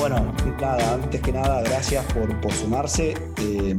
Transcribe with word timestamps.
Bueno, 0.00 0.34
nada, 0.58 0.94
antes 0.94 1.20
que 1.20 1.30
nada, 1.30 1.60
gracias 1.60 2.06
por, 2.14 2.52
sumarse. 2.54 3.12
Eh, 3.36 3.76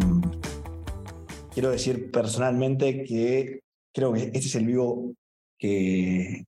quiero 1.52 1.72
decir 1.72 2.12
personalmente 2.12 3.04
que 3.06 3.62
creo 3.92 4.14
que 4.14 4.26
este 4.26 4.38
es 4.38 4.54
el 4.54 4.68
vivo 4.68 5.16
que 5.58 6.46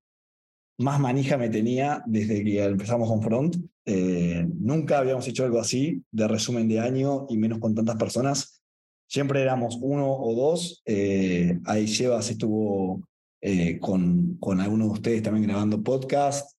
más 0.78 1.00
manija 1.00 1.38
me 1.38 1.50
tenía 1.50 2.04
desde 2.06 2.44
que 2.44 2.64
empezamos 2.64 3.10
con 3.10 3.24
Front. 3.24 3.56
Eh, 3.88 4.46
nunca 4.60 5.00
habíamos 5.00 5.28
hecho 5.28 5.44
algo 5.44 5.60
así, 5.60 6.04
de 6.12 6.28
resumen 6.28 6.68
de 6.68 6.80
año 6.80 7.26
y 7.28 7.38
menos 7.38 7.58
con 7.58 7.74
tantas 7.74 7.96
personas. 7.96 8.62
Siempre 9.08 9.42
éramos 9.42 9.80
uno 9.82 10.08
o 10.14 10.36
dos. 10.36 10.84
Eh, 10.86 11.58
ahí 11.66 11.88
Sebas 11.88 12.30
estuvo 12.30 13.02
con, 13.80 14.38
con 14.40 14.62
algunos 14.62 14.90
de 14.90 14.94
ustedes 14.94 15.24
también 15.24 15.48
grabando 15.48 15.82
podcast. 15.82 16.52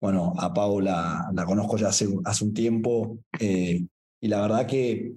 Bueno, 0.00 0.32
a 0.38 0.52
Paula 0.54 1.28
la 1.32 1.44
conozco 1.44 1.76
ya 1.76 1.88
hace, 1.88 2.08
hace 2.24 2.44
un 2.44 2.54
tiempo 2.54 3.18
eh, 3.40 3.84
y 4.20 4.28
la 4.28 4.40
verdad 4.40 4.66
que 4.66 5.14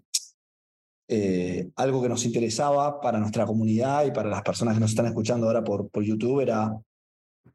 eh, 1.08 1.70
algo 1.76 2.02
que 2.02 2.10
nos 2.10 2.26
interesaba 2.26 3.00
para 3.00 3.20
nuestra 3.20 3.46
comunidad 3.46 4.06
y 4.06 4.12
para 4.12 4.30
las 4.30 4.42
personas 4.42 4.74
que 4.74 4.80
nos 4.80 4.92
están 4.92 5.08
escuchando 5.08 5.48
ahora 5.48 5.64
por, 5.64 5.90
por 5.90 6.04
YouTube 6.04 6.42
era 6.42 6.76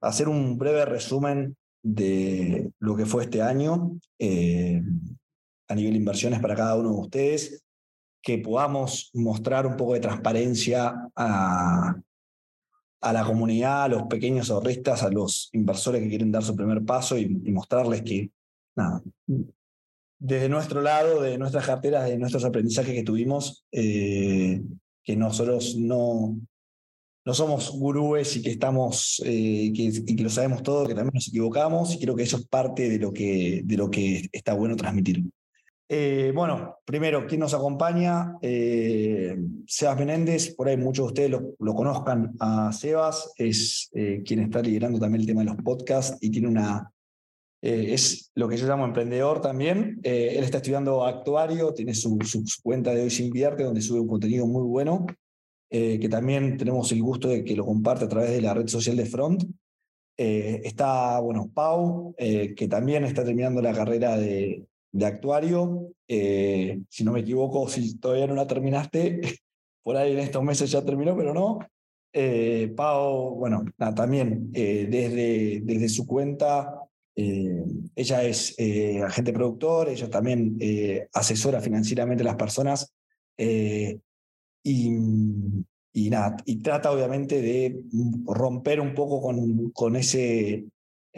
hacer 0.00 0.28
un 0.28 0.56
breve 0.56 0.84
resumen 0.84 1.56
de 1.82 2.70
lo 2.80 2.96
que 2.96 3.06
fue 3.06 3.24
este 3.24 3.42
año 3.42 3.98
eh, 4.18 4.82
a 5.68 5.74
nivel 5.74 5.92
de 5.92 5.98
inversiones 5.98 6.40
para 6.40 6.54
cada 6.54 6.76
uno 6.76 6.90
de 6.90 7.00
ustedes, 7.00 7.64
que 8.22 8.38
podamos 8.38 9.10
mostrar 9.14 9.66
un 9.66 9.76
poco 9.76 9.94
de 9.94 10.00
transparencia 10.00 11.08
a, 11.14 11.96
a 13.00 13.12
la 13.12 13.24
comunidad, 13.24 13.84
a 13.84 13.88
los 13.88 14.02
pequeños 14.04 14.50
ahorristas, 14.50 15.02
a 15.02 15.10
los 15.10 15.50
inversores 15.52 16.02
que 16.02 16.08
quieren 16.08 16.32
dar 16.32 16.42
su 16.42 16.56
primer 16.56 16.84
paso 16.84 17.18
y, 17.18 17.28
mostrarles 17.28 18.02
que, 18.02 18.30
nada, 18.76 19.02
desde 20.18 20.48
nuestro 20.48 20.80
lado, 20.80 21.20
de 21.20 21.38
nuestras 21.38 21.66
carteras, 21.66 22.08
de 22.08 22.18
nuestros 22.18 22.44
aprendizajes 22.44 22.94
que 22.94 23.02
tuvimos, 23.02 23.64
eh, 23.72 24.62
que 25.04 25.16
nosotros 25.16 25.76
no, 25.76 26.38
no 27.24 27.34
somos 27.34 27.70
gurúes 27.72 28.36
y 28.36 28.42
que 28.42 28.50
estamos 28.50 29.20
eh, 29.24 29.70
y 29.72 30.16
que 30.16 30.22
lo 30.22 30.30
sabemos 30.30 30.62
todo, 30.62 30.86
que 30.86 30.94
también 30.94 31.14
nos 31.14 31.28
equivocamos, 31.28 31.94
y 31.94 31.98
creo 31.98 32.16
que 32.16 32.22
eso 32.22 32.38
es 32.38 32.46
parte 32.46 32.88
de 32.88 32.98
lo 32.98 33.12
que, 33.12 33.62
de 33.64 33.76
lo 33.76 33.90
que 33.90 34.28
está 34.32 34.54
bueno 34.54 34.76
transmitir. 34.76 35.24
Eh, 35.88 36.32
bueno, 36.34 36.78
primero, 36.84 37.26
¿quién 37.28 37.40
nos 37.40 37.54
acompaña? 37.54 38.36
Eh, 38.42 39.36
Sebas 39.66 39.96
Menéndez, 39.96 40.54
por 40.54 40.66
ahí 40.66 40.76
muchos 40.76 41.06
de 41.06 41.08
ustedes 41.08 41.30
lo, 41.58 41.74
conozcan 41.74 42.34
a 42.40 42.72
Sebas, 42.72 43.32
es 43.36 43.88
eh, 43.94 44.22
quien 44.24 44.40
está 44.40 44.60
liderando 44.62 44.98
también 44.98 45.20
el 45.20 45.26
tema 45.28 45.42
de 45.42 45.46
los 45.46 45.56
podcasts 45.62 46.18
y 46.20 46.30
tiene 46.30 46.48
una, 46.48 46.92
es 47.62 48.32
lo 48.34 48.48
que 48.48 48.56
yo 48.56 48.66
llamo 48.66 48.84
emprendedor 48.84 49.40
también. 49.40 50.00
él 50.02 50.42
está 50.42 50.58
estudiando 50.58 51.04
actuario, 51.04 51.72
tiene 51.72 51.94
su, 51.94 52.18
cuenta 52.62 52.92
de 52.92 53.02
Hoy 53.02 53.10
Se 53.10 53.24
Invierte, 53.24 53.62
donde 53.62 53.80
sube 53.80 54.00
un 54.00 54.08
contenido 54.08 54.46
muy 54.46 54.62
bueno, 54.64 55.06
que 55.70 56.08
también 56.08 56.56
tenemos 56.56 56.90
el 56.92 57.02
gusto 57.02 57.28
de 57.28 57.44
que 57.44 57.56
lo 57.56 57.64
comparte 57.64 58.04
a 58.04 58.08
través 58.08 58.30
de 58.30 58.40
la 58.40 58.54
red 58.54 58.66
social 58.68 58.96
de 58.96 59.06
Front. 59.06 59.44
está, 60.16 61.18
bueno, 61.20 61.50
Pau, 61.52 62.14
que 62.16 62.68
también 62.68 63.04
está 63.04 63.24
terminando 63.24 63.60
la 63.60 63.72
carrera 63.72 64.16
de, 64.16 64.64
de 64.96 65.06
actuario. 65.06 65.92
Eh, 66.08 66.80
si 66.88 67.04
no 67.04 67.12
me 67.12 67.20
equivoco, 67.20 67.68
si 67.68 67.98
todavía 67.98 68.26
no 68.26 68.34
la 68.34 68.46
terminaste, 68.46 69.20
por 69.82 69.96
ahí 69.96 70.12
en 70.12 70.20
estos 70.20 70.42
meses 70.42 70.70
ya 70.70 70.84
terminó, 70.84 71.16
pero 71.16 71.34
no. 71.34 71.58
Eh, 72.12 72.72
Pau, 72.74 73.34
bueno, 73.34 73.64
también 73.94 74.50
eh, 74.54 74.86
desde, 74.90 75.60
desde 75.62 75.88
su 75.88 76.06
cuenta, 76.06 76.82
ella 77.14 78.24
es 78.24 78.54
agente 79.02 79.32
productor, 79.32 79.88
ella 79.88 80.10
también 80.10 80.58
asesora 81.14 81.62
financieramente 81.62 82.22
a 82.22 82.26
las 82.26 82.36
personas 82.36 82.92
y, 83.38 83.98
y, 84.62 86.10
nada, 86.10 86.36
y 86.44 86.56
trata 86.56 86.92
obviamente 86.92 87.40
de 87.40 87.82
romper 88.26 88.82
un 88.82 88.94
poco 88.94 89.22
con, 89.22 89.70
con 89.70 89.96
ese 89.96 90.66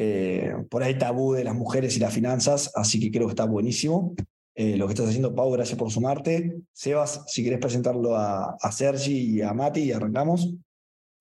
eh, 0.00 0.54
por 0.70 0.84
ahí 0.84 0.96
tabú 0.96 1.32
de 1.32 1.42
las 1.42 1.56
mujeres 1.56 1.96
y 1.96 2.00
las 2.00 2.14
finanzas, 2.14 2.70
así 2.76 3.00
que 3.00 3.10
creo 3.10 3.26
que 3.26 3.32
está 3.32 3.46
buenísimo. 3.46 4.14
Eh, 4.54 4.76
lo 4.76 4.86
que 4.86 4.92
estás 4.92 5.08
haciendo, 5.08 5.34
Pau, 5.34 5.50
gracias 5.50 5.76
por 5.76 5.90
sumarte. 5.90 6.56
Sebas, 6.72 7.24
si 7.26 7.42
querés 7.42 7.58
presentarlo 7.58 8.16
a, 8.16 8.56
a 8.60 8.72
Sergi 8.72 9.36
y 9.36 9.42
a 9.42 9.52
Mati 9.52 9.80
y 9.80 9.92
arrancamos. 9.92 10.54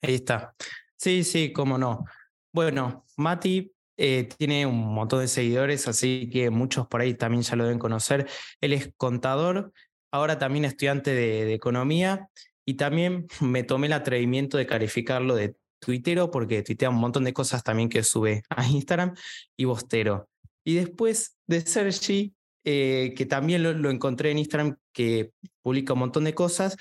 Ahí 0.04 0.14
está. 0.14 0.56
Sí, 0.96 1.24
sí, 1.24 1.52
cómo 1.52 1.80
no. 1.80 2.06
Bueno, 2.54 3.04
Mati 3.16 3.74
eh, 3.98 4.30
tiene 4.38 4.68
un 4.68 4.94
montón 4.94 5.22
de 5.22 5.28
seguidores, 5.28 5.88
así 5.88 6.30
que 6.32 6.52
muchos 6.52 6.86
por 6.86 7.02
ahí 7.02 7.16
también 7.16 7.42
ya 7.42 7.56
lo 7.56 7.64
deben 7.64 7.80
conocer. 7.80 8.28
Él 8.62 8.74
es 8.74 8.92
contador, 8.96 9.74
ahora 10.12 10.38
también 10.38 10.66
estudiante 10.66 11.16
de, 11.16 11.46
de 11.46 11.54
economía 11.56 12.30
y 12.64 12.76
también 12.76 13.26
me 13.42 13.64
tomé 13.64 13.88
el 13.88 13.94
atrevimiento 13.94 14.60
de 14.60 14.68
calificarlo 14.68 15.34
de 15.34 15.56
tuitero 15.80 16.32
porque 16.32 16.64
tuitea 16.64 16.90
un 16.90 16.98
montón 16.98 17.24
de 17.24 17.34
cosas 17.34 17.64
también 17.64 17.90
que 17.90 18.04
sube 18.04 18.44
a 18.50 18.68
Instagram 18.68 19.16
y 19.56 19.66
bostero. 19.66 20.30
Y 20.64 20.76
después 20.76 21.38
de 21.48 21.62
Sergi, 21.62 22.36
eh, 22.66 23.14
que 23.16 23.26
también 23.26 23.64
lo, 23.64 23.90
encontré 23.90 24.32
en 24.32 24.40
Instagram, 24.40 24.78
que 24.94 25.32
publica 25.62 25.94
un 25.94 26.00
montón 26.00 26.26
de 26.26 26.34
cosas, 26.34 26.78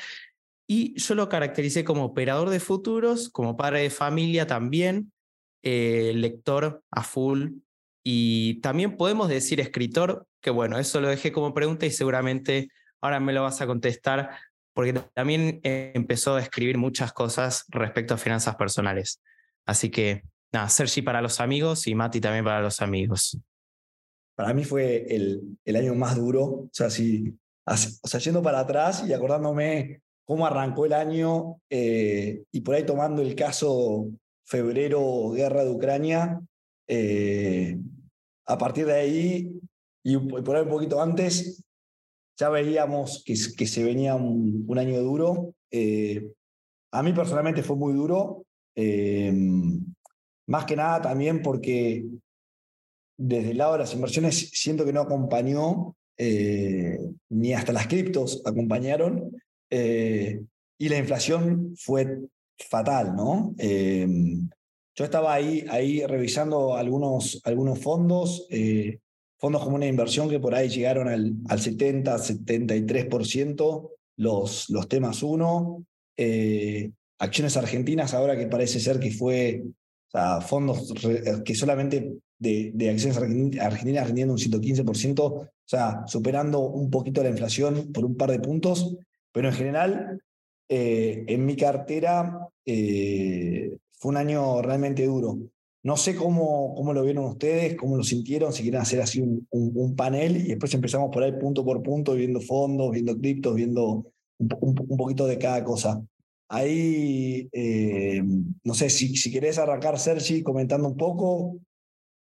y 0.69 0.99
yo 0.99 1.15
lo 1.15 1.29
caractericé 1.29 1.85
como 1.85 2.05
operador 2.05 2.51
de 2.51 2.59
futuros, 2.59 3.29
como 3.29 3.57
padre 3.57 3.83
de 3.83 3.91
familia 3.91 4.49
también, 4.49 5.13
eh, 5.63 6.13
lector 6.17 6.83
a 6.91 7.05
full, 7.05 7.51
y 8.05 8.61
también 8.61 8.97
podemos 8.97 9.29
decir 9.29 9.61
escritor, 9.61 10.27
que 10.41 10.51
bueno, 10.51 10.79
eso 10.79 11.01
lo 11.01 11.09
dejé 11.09 11.31
como 11.31 11.55
pregunta 11.55 11.87
y 11.87 11.91
seguramente 11.91 12.69
ahora 13.01 13.21
me 13.21 13.33
lo 13.33 13.43
vas 13.43 13.61
a 13.61 13.67
contestar 13.67 14.31
porque 14.77 14.93
también 15.15 15.59
empezó 15.63 16.35
a 16.35 16.43
escribir 16.43 16.77
muchas 16.77 17.11
cosas 17.15 17.65
respecto 17.69 18.13
a 18.13 18.19
finanzas 18.19 18.57
personales. 18.57 19.23
Así 19.65 19.91
que, 19.91 20.23
nada, 20.53 20.69
Sergi 20.69 21.01
para 21.01 21.23
los 21.23 21.41
amigos 21.41 21.87
y 21.87 21.95
Mati 21.95 22.21
también 22.21 22.45
para 22.45 22.61
los 22.61 22.83
amigos. 22.83 23.39
Para 24.35 24.53
mí 24.53 24.65
fue 24.65 25.07
el, 25.09 25.59
el 25.65 25.77
año 25.77 25.95
más 25.95 26.15
duro, 26.15 26.43
o 26.45 26.69
sea, 26.71 26.91
si, 26.91 27.35
o 27.65 27.75
sea, 27.75 28.21
yendo 28.21 28.43
para 28.43 28.61
atrás 28.61 29.03
y 29.09 29.15
acordándome 29.15 30.03
cómo 30.27 30.47
arrancó 30.47 30.85
el 30.85 30.93
año 30.93 31.59
eh, 31.71 32.43
y 32.53 32.61
por 32.61 32.75
ahí 32.75 32.85
tomando 32.85 33.23
el 33.23 33.35
caso 33.35 34.11
febrero, 34.45 35.31
guerra 35.31 35.65
de 35.65 35.71
Ucrania, 35.71 36.39
eh, 36.87 37.79
a 38.45 38.59
partir 38.59 38.85
de 38.85 38.95
ahí 38.95 39.59
y 40.05 40.19
por 40.19 40.55
ahí 40.55 40.65
un 40.65 40.69
poquito 40.69 41.01
antes, 41.01 41.65
ya 42.37 42.51
veíamos 42.51 43.23
que, 43.25 43.37
se 43.37 43.85
venía 43.85 44.15
un, 44.15 44.79
año 44.79 45.01
duro. 45.01 45.55
Eh, 45.71 46.33
a 46.93 47.03
mí 47.03 47.13
personalmente 47.13 47.63
fue 47.63 47.77
muy 47.77 47.95
duro, 47.95 48.45
eh, 48.75 49.33
más 50.47 50.65
que 50.67 50.77
nada 50.77 51.01
también 51.03 51.43
porque 51.43 52.05
desde 53.19 53.51
el 53.53 53.59
lado 53.59 53.73
de 53.73 53.79
las 53.79 53.95
inversiones 53.95 54.51
siento 54.53 54.85
que 54.85 54.93
no 54.93 55.01
acompañó, 55.01 55.97
eh, 56.19 56.99
ni 57.31 57.53
hasta 57.55 57.73
las 57.73 57.87
criptos 57.87 58.43
acompañaron, 58.45 59.33
y 59.69 60.89
la 60.89 60.99
inflación 60.99 61.75
fue 61.77 62.19
fatal, 62.57 63.15
¿no? 63.17 63.55
yo 63.59 65.05
estaba 65.05 65.35
ahí, 65.35 65.67
ahí 65.69 66.07
revisando 66.07 66.77
algunos, 66.77 67.41
algunos 67.45 67.79
fondos, 67.81 68.47
fondos 69.39 69.63
comunes 69.63 69.87
de 69.87 69.91
inversión 69.91 70.29
que 70.29 70.41
por 70.41 70.55
ahí 70.55 70.69
llegaron 70.69 71.09
al, 71.09 71.35
al 71.49 71.61
70, 71.61 72.17
73%, 72.17 73.91
los, 74.17 74.71
los 74.71 74.89
temas 74.89 75.23
1, 75.23 75.85
eh, 76.17 76.91
acciones 77.19 77.57
argentinas 77.57 78.15
ahora 78.15 78.37
que 78.37 78.47
parece 78.47 78.81
ser 78.81 78.99
que 78.99 79.11
fue, 79.11 79.65
fondos 80.47 80.95
que 81.45 81.55
solamente 81.55 82.17
de, 82.39 82.91
acciones 82.91 83.59
argentinas 83.61 84.07
rendiendo 84.07 84.35
un 84.35 84.39
115%, 84.39 85.21
o 85.21 85.49
sea, 85.65 86.05
superando 86.07 86.61
un 86.61 86.91
poquito 86.91 87.23
la 87.23 87.31
inflación 87.31 87.93
por 87.93 88.05
un 88.05 88.17
par 88.17 88.31
de 88.31 88.41
puntos, 88.41 88.97
pero 89.33 89.49
en 89.49 89.55
general, 89.55 90.23
eh, 90.69 91.25
en 91.29 91.45
mi 91.45 91.57
cartera 91.57 92.49
eh, 92.65 93.77
fue 93.93 94.11
un 94.11 94.17
año 94.17 94.63
realmente 94.63 95.05
duro. 95.05 95.39
No 95.87 95.97
sé 95.97 96.17
cómo, 96.17 96.75
cómo 96.75 96.93
lo 96.93 97.05
vieron 97.05 97.27
ustedes, 97.27 97.77
cómo 97.77 97.97
lo 97.97 98.03
sintieron, 98.03 98.53
si 98.53 98.65
quieren 98.65 98.81
hacer 98.81 99.01
así 99.01 99.21
un, 99.21 99.95
panel 99.97 100.37
y 100.37 100.49
después 100.49 100.75
empezamos 100.75 101.11
por 101.13 101.23
ahí 101.23 101.31
punto 101.31 101.65
por 101.65 101.81
punto, 101.81 102.15
viendo 102.15 102.41
fondos, 102.41 102.91
viendo 102.91 103.17
criptos, 103.17 103.55
viendo 103.55 104.05
un, 104.37 104.75
poquito 104.75 105.29
de 105.29 105.39
cada 105.39 105.63
cosa. 105.63 106.03
Ahí, 106.49 107.49
eh, 107.53 108.21
no 108.65 108.75
sé, 108.75 108.91
si, 108.91 109.15
si 109.15 109.31
querés 109.31 109.59
arrancar, 109.59 109.97
Sergi, 109.97 110.43
comentando 110.43 110.89
un 110.89 110.97
poco. 110.97 111.59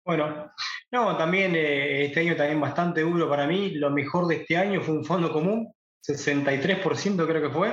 Bueno, 0.05 0.53
no, 0.93 1.17
también 1.17 1.57
eh, 1.57 2.05
este 2.05 2.21
año 2.21 2.37
también 2.37 2.61
bastante 2.61 3.01
duro 3.01 3.29
para 3.29 3.49
mí. 3.49 3.71
Lo 3.71 3.91
mejor 3.91 4.29
de 4.29 4.37
este 4.37 4.57
año 4.57 4.83
fue 4.83 4.99
un 4.99 5.05
fondo 5.05 5.33
común, 5.33 5.75
63% 6.07 7.27
creo 7.27 7.43
que 7.43 7.51
fue. 7.53 7.73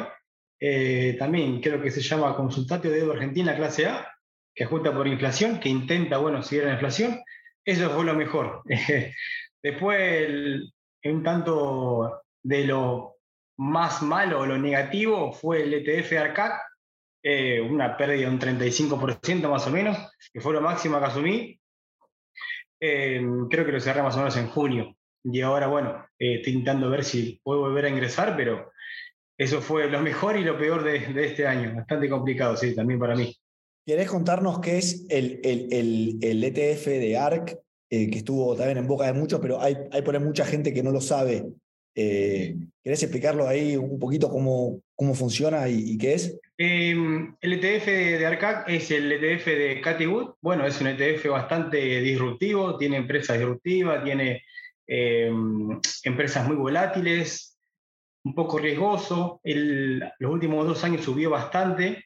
Eh, 0.60 1.16
también 1.20 1.62
creo 1.62 1.80
que 1.80 1.92
se 1.92 2.02
llama 2.02 2.36
Consultatio 2.36 2.90
de 2.90 3.02
Deuda 3.02 3.14
Argentina 3.14 3.56
clase 3.56 3.86
A 3.86 4.15
que 4.56 4.64
ajusta 4.64 4.94
por 4.94 5.08
inflación, 5.08 5.60
que 5.60 5.70
intenta, 5.70 6.18
bueno, 6.18 6.42
seguir 6.42 6.66
la 6.66 6.74
inflación, 6.74 7.22
eso 7.64 7.90
fue 7.90 8.06
lo 8.06 8.14
mejor. 8.14 8.62
Después, 9.62 10.72
un 11.04 11.24
tanto 11.24 12.22
de 12.42 12.66
lo 12.66 13.18
más 13.58 14.02
malo 14.02 14.42
o 14.42 14.46
lo 14.46 14.58
negativo 14.58 15.32
fue 15.34 15.64
el 15.64 15.74
ETF 15.74 16.10
de 16.10 16.18
ARCAC, 16.18 16.62
eh, 17.24 17.60
una 17.60 17.98
pérdida 17.98 18.28
de 18.28 18.36
un 18.36 18.40
35% 18.40 19.50
más 19.50 19.66
o 19.68 19.72
menos, 19.72 19.98
que 20.32 20.40
fue 20.40 20.54
lo 20.54 20.62
máximo 20.62 21.00
que 21.00 21.06
asumí. 21.06 21.60
Eh, 22.80 23.26
creo 23.50 23.66
que 23.66 23.72
lo 23.72 23.80
cerré 23.80 24.04
más 24.04 24.16
o 24.16 24.20
menos 24.20 24.38
en 24.38 24.48
junio. 24.48 24.96
Y 25.24 25.42
ahora, 25.42 25.68
bueno, 25.68 26.06
eh, 26.20 26.36
estoy 26.36 26.54
intentando 26.54 26.90
ver 26.90 27.04
si 27.04 27.42
puedo 27.44 27.62
volver 27.62 27.86
a 27.86 27.90
ingresar, 27.90 28.38
pero 28.38 28.72
eso 29.38 29.62
fue 29.62 29.90
lo 29.90 30.02
mejor 30.02 30.38
y 30.38 30.44
lo 30.44 30.58
peor 30.58 30.84
de, 30.84 31.26
este 31.26 31.48
año. 31.48 31.74
Bastante 31.76 32.10
complicado, 32.10 32.56
sí, 32.56 32.76
también 32.76 33.00
para 33.00 33.16
mí. 33.16 33.36
¿Querés 33.86 34.10
contarnos 34.10 34.60
qué 34.62 34.80
es 34.80 35.06
el, 35.10 35.40
el, 35.44 36.18
el, 36.22 36.44
ETF 36.44 36.88
e 36.88 37.00
de 37.00 37.18
ARC, 37.18 37.56
que 37.88 38.18
estuvo 38.18 38.56
también 38.56 38.80
en 38.80 38.88
boca 38.88 39.06
de 39.06 39.14
muchos, 39.14 39.40
pero 39.40 39.62
hay, 39.62 39.76
por 40.04 40.16
ahí 40.16 40.24
mucha 40.24 40.44
gente 40.44 40.74
que 40.74 40.82
no 40.82 40.90
lo 40.92 41.02
sabe? 41.02 41.46
Eh, 41.94 42.56
¿Querés 42.84 43.04
explicarlo 43.04 43.48
ahí 43.48 43.78
un 43.78 44.00
poquito 44.00 44.30
cómo, 44.30 44.82
cómo 44.96 45.14
funciona 45.14 45.70
y, 45.70 45.98
qué 46.00 46.16
es? 46.16 46.40
Em, 46.58 47.36
el 47.40 47.54
ETF 47.54 47.86
de 47.86 48.26
ARCAC 48.26 48.70
es 48.70 48.90
el 48.90 49.12
ETF 49.12 49.46
de 49.46 49.82
Cathy 49.82 50.08
Wood. 50.08 50.34
Bueno, 50.42 50.66
es 50.66 50.82
un 50.82 50.88
ETF 50.88 51.28
bastante 51.30 52.02
disruptivo, 52.02 52.78
tiene 52.78 52.98
empresas 52.98 53.38
disruptivas, 53.38 54.04
tiene 54.04 54.44
em, 54.88 55.80
empresas 56.04 56.48
muy 56.48 56.56
volátiles, 56.56 57.60
un 58.24 58.34
poco 58.34 58.58
riesgoso. 58.58 59.42
los 59.44 60.32
últimos 60.32 60.66
dos 60.66 60.84
años 60.84 61.06
subió 61.06 61.30
bastante 61.30 62.06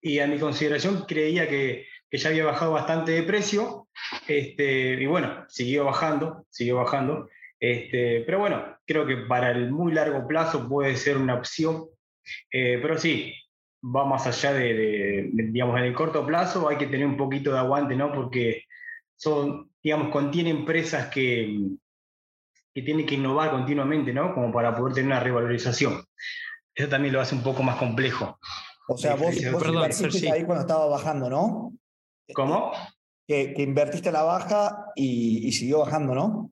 y 0.00 0.18
a 0.18 0.26
mi 0.26 0.38
consideración 0.38 1.04
creía 1.06 1.48
que, 1.48 1.86
que 2.10 2.18
ya 2.18 2.30
había 2.30 2.44
bajado 2.44 2.72
bastante 2.72 3.12
de 3.12 3.22
precio. 3.22 3.88
Este, 4.28 4.94
y 4.94 5.06
bueno, 5.06 5.44
siguió 5.48 5.84
bajando, 5.84 6.46
siguió 6.50 6.76
bajando. 6.76 7.28
Este, 7.58 8.22
pero 8.26 8.38
bueno, 8.38 8.76
creo 8.86 9.06
que 9.06 9.16
para 9.16 9.50
el 9.50 9.70
muy 9.70 9.92
largo 9.92 10.26
plazo 10.26 10.68
puede 10.68 10.96
ser 10.96 11.16
una 11.16 11.34
opción. 11.34 11.86
Eh, 12.52 12.78
pero 12.82 12.98
sí, 12.98 13.32
va 13.82 14.04
más 14.04 14.26
allá 14.26 14.52
de, 14.52 15.30
digamos, 15.32 15.78
en 15.78 15.84
el 15.84 15.94
corto 15.94 16.26
plazo 16.26 16.68
hay 16.68 16.76
que 16.76 16.86
tener 16.86 17.06
un 17.06 17.16
poquito 17.16 17.52
de 17.52 17.58
aguante, 17.58 17.94
¿no? 17.96 18.12
Porque 18.12 18.64
son, 19.16 19.70
digamos, 19.82 20.10
contiene 20.10 20.50
empresas 20.50 21.08
que, 21.08 21.58
que 22.74 22.82
tienen 22.82 23.06
que 23.06 23.14
innovar 23.14 23.50
continuamente, 23.50 24.12
¿no? 24.12 24.34
Como 24.34 24.52
para 24.52 24.76
poder 24.76 24.94
tener 24.94 25.06
una 25.06 25.20
revalorización. 25.20 26.04
Eso 26.74 26.88
también 26.88 27.14
lo 27.14 27.20
hace 27.20 27.34
un 27.34 27.42
poco 27.42 27.62
más 27.62 27.76
complejo. 27.76 28.38
O 28.88 28.96
sea, 28.96 29.14
vos, 29.14 29.34
vos 29.52 29.62
ahí 30.32 30.44
cuando 30.44 30.60
estaba 30.60 30.86
bajando, 30.86 31.28
¿no? 31.28 31.72
¿Cómo? 32.34 32.72
Que, 33.26 33.54
invertiste 33.58 34.12
la 34.12 34.22
baja 34.22 34.92
y, 34.94 35.46
y 35.48 35.52
siguió 35.52 35.80
bajando, 35.80 36.14
¿no? 36.14 36.50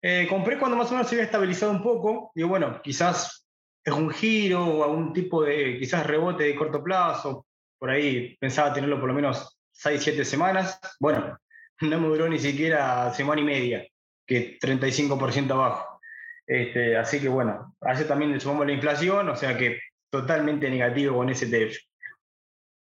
Eh, 0.00 0.26
compré 0.28 0.58
cuando 0.58 0.76
más 0.76 0.88
o 0.90 0.92
menos 0.92 1.08
se 1.08 1.16
había 1.16 1.24
estabilizado 1.24 1.72
un 1.72 1.82
poco. 1.82 2.30
Digo, 2.34 2.48
bueno, 2.48 2.80
quizás 2.82 3.46
es 3.84 3.92
un 3.92 4.10
giro 4.10 4.64
o 4.64 4.84
algún 4.84 5.12
tipo 5.12 5.42
de, 5.42 5.78
quizás 5.78 6.06
rebote 6.06 6.44
de 6.44 6.56
corto 6.56 6.82
plazo. 6.82 7.46
Por 7.78 7.90
ahí 7.90 8.36
pensaba 8.38 8.72
tenerlo 8.72 8.98
por 8.98 9.08
lo 9.08 9.14
menos 9.14 9.58
6, 9.72 10.00
7 10.02 10.24
semanas. 10.24 10.78
Bueno, 11.00 11.36
no 11.80 12.00
me 12.00 12.08
duró 12.08 12.28
ni 12.28 12.38
siquiera 12.38 13.12
semana 13.12 13.40
y 13.40 13.44
media, 13.44 13.86
que 14.26 14.58
35% 14.58 15.50
abajo. 15.50 16.00
Este, 16.46 16.96
así 16.96 17.20
que 17.20 17.28
bueno, 17.28 17.76
a 17.80 17.92
eso 17.92 18.06
también 18.06 18.32
le 18.32 18.40
sumamos 18.40 18.66
la 18.66 18.72
inflación, 18.72 19.28
o 19.28 19.36
sea 19.36 19.56
que 19.58 19.78
totalmente 20.10 20.68
negativo 20.70 21.16
con 21.16 21.28
ese 21.28 21.46
TF. 21.46 21.76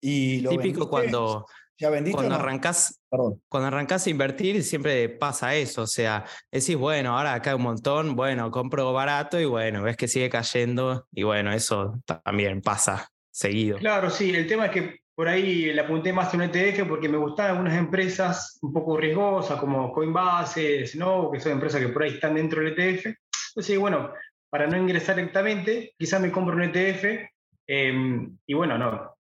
Y 0.02 0.42
lo 0.42 0.52
Típico 0.52 0.90
cuando, 0.90 1.46
¿Ya 1.80 1.90
Cuando, 2.12 2.34
arrancás, 2.34 3.02
cuando 3.48 3.68
arrancás 3.68 4.08
a 4.08 4.10
invertir 4.10 4.64
siempre 4.64 5.10
pasa 5.10 5.54
eso, 5.54 5.84
o 5.84 5.88
sea, 5.88 6.26
decís, 6.52 6.76
bueno, 6.76 7.16
ahora 7.16 7.40
cae 7.40 7.54
un 7.54 7.62
montón, 7.62 8.16
bueno, 8.16 8.50
compro 8.50 8.92
barato 8.94 9.40
y 9.40 9.46
bueno, 9.46 9.84
ves 9.84 9.96
que 9.96 10.08
sigue 10.08 10.28
cayendo 10.28 11.06
y 11.12 11.22
bueno, 11.22 11.54
eso 11.54 12.02
también 12.24 12.62
pasa 12.62 13.08
seguido. 13.30 13.78
Claro, 13.78 14.10
sí, 14.10 14.34
el 14.34 14.48
tema 14.48 14.66
es 14.66 14.72
que 14.72 15.02
por 15.14 15.28
ahí 15.28 15.72
le 15.72 15.82
apunté 15.82 16.12
más 16.12 16.34
a 16.34 16.38
un 16.38 16.44
ETF 16.44 16.88
porque 16.88 17.10
me 17.10 17.18
gustaban 17.18 17.52
algunas 17.52 17.78
empresas 17.78 18.58
un 18.64 18.74
poco 18.74 18.98
riesgosas 18.98 19.60
como 19.60 19.94
Coinbase, 19.94 20.84
¿no? 20.96 21.30
que 21.32 21.40
son 21.40 21.52
empresas 21.52 21.80
que 21.80 21.90
por 21.90 22.02
ahí 22.02 22.14
están 22.14 22.34
dentro 22.34 22.62
del 22.62 22.74
ETF. 22.74 23.06
Entonces, 23.50 23.78
bueno, 23.78 24.12
para 24.58 24.72
no 24.72 24.78
ingresar 24.78 25.16
directamente, 25.16 25.94
quizás 26.00 26.20
me 26.20 26.32
compro 26.32 26.56
un 26.56 26.64
ETF 26.64 27.30
em, 27.68 28.38
y 28.48 28.56
bueno, 28.56 28.76
no, 28.80 29.16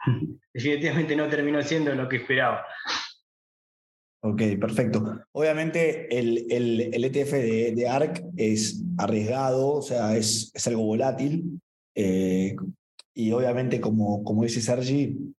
definitivamente 0.54 1.14
no 1.14 1.28
terminó 1.28 1.60
siendo 1.62 1.94
lo 1.94 2.08
que 2.08 2.16
esperaba. 2.16 2.64
Ok, 4.22 4.40
perfecto. 4.58 5.26
Obviamente 5.32 6.18
el, 6.18 6.46
el, 6.50 7.04
ETF 7.04 7.34
e 7.34 7.72
de, 7.74 7.86
ARC 7.86 8.24
es 8.38 8.82
arriesgado, 8.96 9.74
o 9.74 9.82
sea, 9.82 10.16
es, 10.16 10.50
es 10.54 10.66
algo 10.68 10.84
volátil. 10.84 11.60
Eh, 11.94 12.56
y 13.12 13.32
obviamente, 13.32 13.78
como, 13.78 14.24
como 14.24 14.44
dice 14.44 14.62
Sergi, 14.62 15.34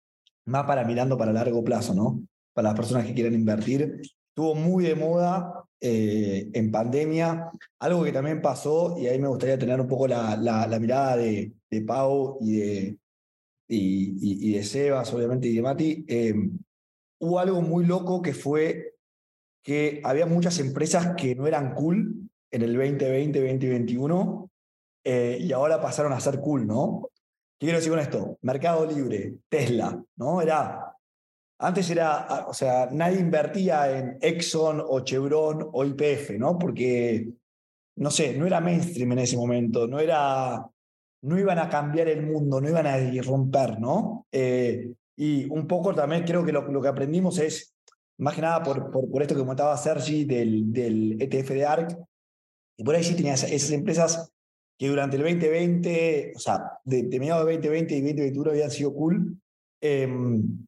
más 0.44 0.64
para 0.67 0.84
mirando 0.84 1.17
para 1.17 1.32
largo 1.32 1.64
plazo, 1.64 1.94
¿no? 1.94 2.23
Para 2.52 2.69
las 2.69 2.76
personas 2.76 3.06
que 3.06 3.14
quieran 3.14 3.32
invertir. 3.32 4.02
Estuvo 4.32 4.55
muy 4.55 4.84
de 4.84 4.94
moda 4.94 5.62
eh, 5.79 6.49
en 6.55 6.70
pandemia. 6.70 7.50
Algo 7.81 8.02
que 8.02 8.12
también 8.12 8.40
pasó, 8.40 8.96
y 8.99 9.06
ahí 9.06 9.19
me 9.19 9.29
gustaría 9.29 9.58
tener 9.58 9.79
un 9.79 9.87
poco 9.87 10.08
la, 10.08 10.37
la, 10.38 10.79
mirada 10.81 11.19
de, 11.19 11.52
de 11.70 11.81
Pau 11.82 12.38
y 12.40 12.56
de, 12.56 12.99
y, 13.69 14.52
de 14.55 14.64
Sebas, 14.64 15.12
obviamente, 15.12 15.49
y 15.49 15.56
de 15.56 15.62
Mati, 15.62 16.05
em, 16.08 16.58
hubo 17.20 17.38
algo 17.40 17.61
muy 17.61 17.84
loco 17.84 18.23
que 18.23 18.32
fue 18.32 18.94
que 19.62 20.00
había 20.02 20.25
muchas 20.25 20.58
empresas 20.61 21.14
que 21.14 21.34
no 21.34 21.46
eran 21.46 21.75
cool 21.75 22.31
en 22.50 22.62
el 22.62 22.75
2020, 22.75 23.38
2021, 23.38 24.50
eh, 25.05 25.38
y 25.43 25.52
ahora 25.52 25.79
pasaron 25.79 26.14
a 26.14 26.20
ser 26.20 26.40
cool, 26.40 26.67
¿no? 26.67 27.11
¿Qué 27.58 27.67
quiero 27.67 27.79
decir 27.79 27.93
con 27.93 28.00
esto? 28.00 28.38
Mercado 28.40 28.87
Libre, 28.87 29.34
Tesla, 29.50 30.02
¿no? 30.17 30.40
Era, 30.40 30.92
antes 31.62 31.88
era, 31.91 32.47
o 32.49 32.55
sea, 32.55 32.88
nadie 32.91 33.20
invertía 33.20 33.99
en 33.99 34.19
Exxon 34.20 34.82
o 34.85 35.00
Chevron 35.00 35.69
o 35.73 35.85
IPF, 35.85 36.38
¿no? 36.38 36.59
Porque, 36.59 37.29
no 37.97 38.11
sé, 38.11 38.37
no 38.37 38.47
era 38.47 38.61
mainstream 38.61 39.12
en 39.12 39.20
ese 39.20 39.37
momento, 39.37 39.87
no 39.87 39.99
era 40.00 40.67
no 41.23 41.38
iban 41.38 41.59
a 41.59 41.69
cambiar 41.69 42.09
el 42.09 42.26
mundo, 42.26 42.61
no 42.61 42.69
iban 42.69 42.87
a 42.87 42.97
romper, 43.23 43.81
¿no? 43.81 44.26
Eh, 44.32 44.93
y 45.17 45.49
un 45.50 45.67
poco 45.67 45.94
también 45.94 46.25
creo 46.25 46.44
que 46.44 46.53
lo, 46.53 46.82
que 46.82 46.88
aprendimos 46.88 47.38
es, 47.38 47.75
más 48.19 48.35
que 48.35 48.43
nada 48.43 48.63
por, 48.63 48.91
por, 48.91 49.22
esto 49.22 49.34
que 49.34 49.41
comentaba 49.41 49.77
Sergi 49.77 50.25
del, 50.25 50.72
del 50.72 51.22
ETF 51.22 51.51
de 51.51 51.65
ARC, 51.65 51.98
y 52.77 52.84
por 52.84 52.94
ahí 52.94 53.05
sí 53.05 53.15
tenías 53.15 53.44
esas 53.44 53.70
empresas 53.70 54.32
que 54.77 54.89
durante 54.89 55.17
el 55.17 55.22
2020, 55.22 56.32
o 56.34 56.39
sea, 56.41 56.72
de, 56.84 57.05
de 57.05 57.20
mediados 57.20 57.46
de 57.46 57.53
2020 57.53 57.94
y 57.94 58.01
2021 58.01 58.51
habían 58.51 58.70
sido 58.70 58.93
cool, 58.93 59.37
em, 59.81 60.67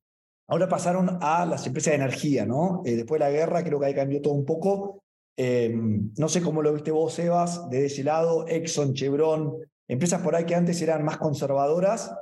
ahora 0.49 0.69
pasaron 0.69 1.19
a 1.21 1.47
las 1.47 1.67
empresas 1.67 1.93
de 1.93 1.97
energía, 1.97 2.47
¿no? 2.47 2.83
Eh, 2.85 2.97
después 2.97 3.19
de 3.19 3.27
la 3.27 3.31
guerra 3.31 3.65
creo 3.65 3.81
que 3.81 3.87
ahí 3.87 3.95
cambió 3.95 4.21
todo 4.21 4.35
un 4.35 4.45
poco. 4.45 5.03
Em, 5.37 6.13
no 6.17 6.29
sé 6.29 6.43
cómo 6.43 6.63
lo 6.63 6.73
viste 6.73 6.91
vos, 6.91 7.15
Sebas, 7.15 7.69
de 7.71 7.87
ese 7.87 8.05
lado, 8.05 8.47
Exxon, 8.47 8.95
Chevron, 8.95 9.59
Empresas 9.89 10.23
por 10.23 10.35
ahí 10.35 10.47
que 10.47 10.55
antes 10.55 10.81
eran 10.81 11.05
más 11.05 11.19
conservadoras 11.19 12.15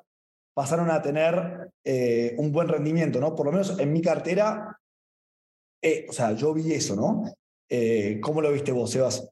pasaron 0.55 0.91
a 0.91 1.01
tener 1.01 1.71
eh, 1.85 2.35
un 2.39 2.53
buen 2.53 2.69
rendimiento, 2.69 3.21
¿no? 3.21 3.35
Por 3.35 3.47
lo 3.47 3.53
menos 3.53 3.79
en 3.79 3.93
mi 3.93 4.03
cartera, 4.03 4.79
eh, 5.81 6.07
o 6.09 6.13
sea, 6.13 6.33
yo 6.33 6.53
vi 6.53 6.73
eso, 6.73 6.95
¿no? 6.95 7.25
Eh, 7.71 8.21
¿Cómo 8.21 8.43
lo 8.43 8.53
viste 8.53 8.73
vos, 8.73 8.91
Sebas? 8.91 9.29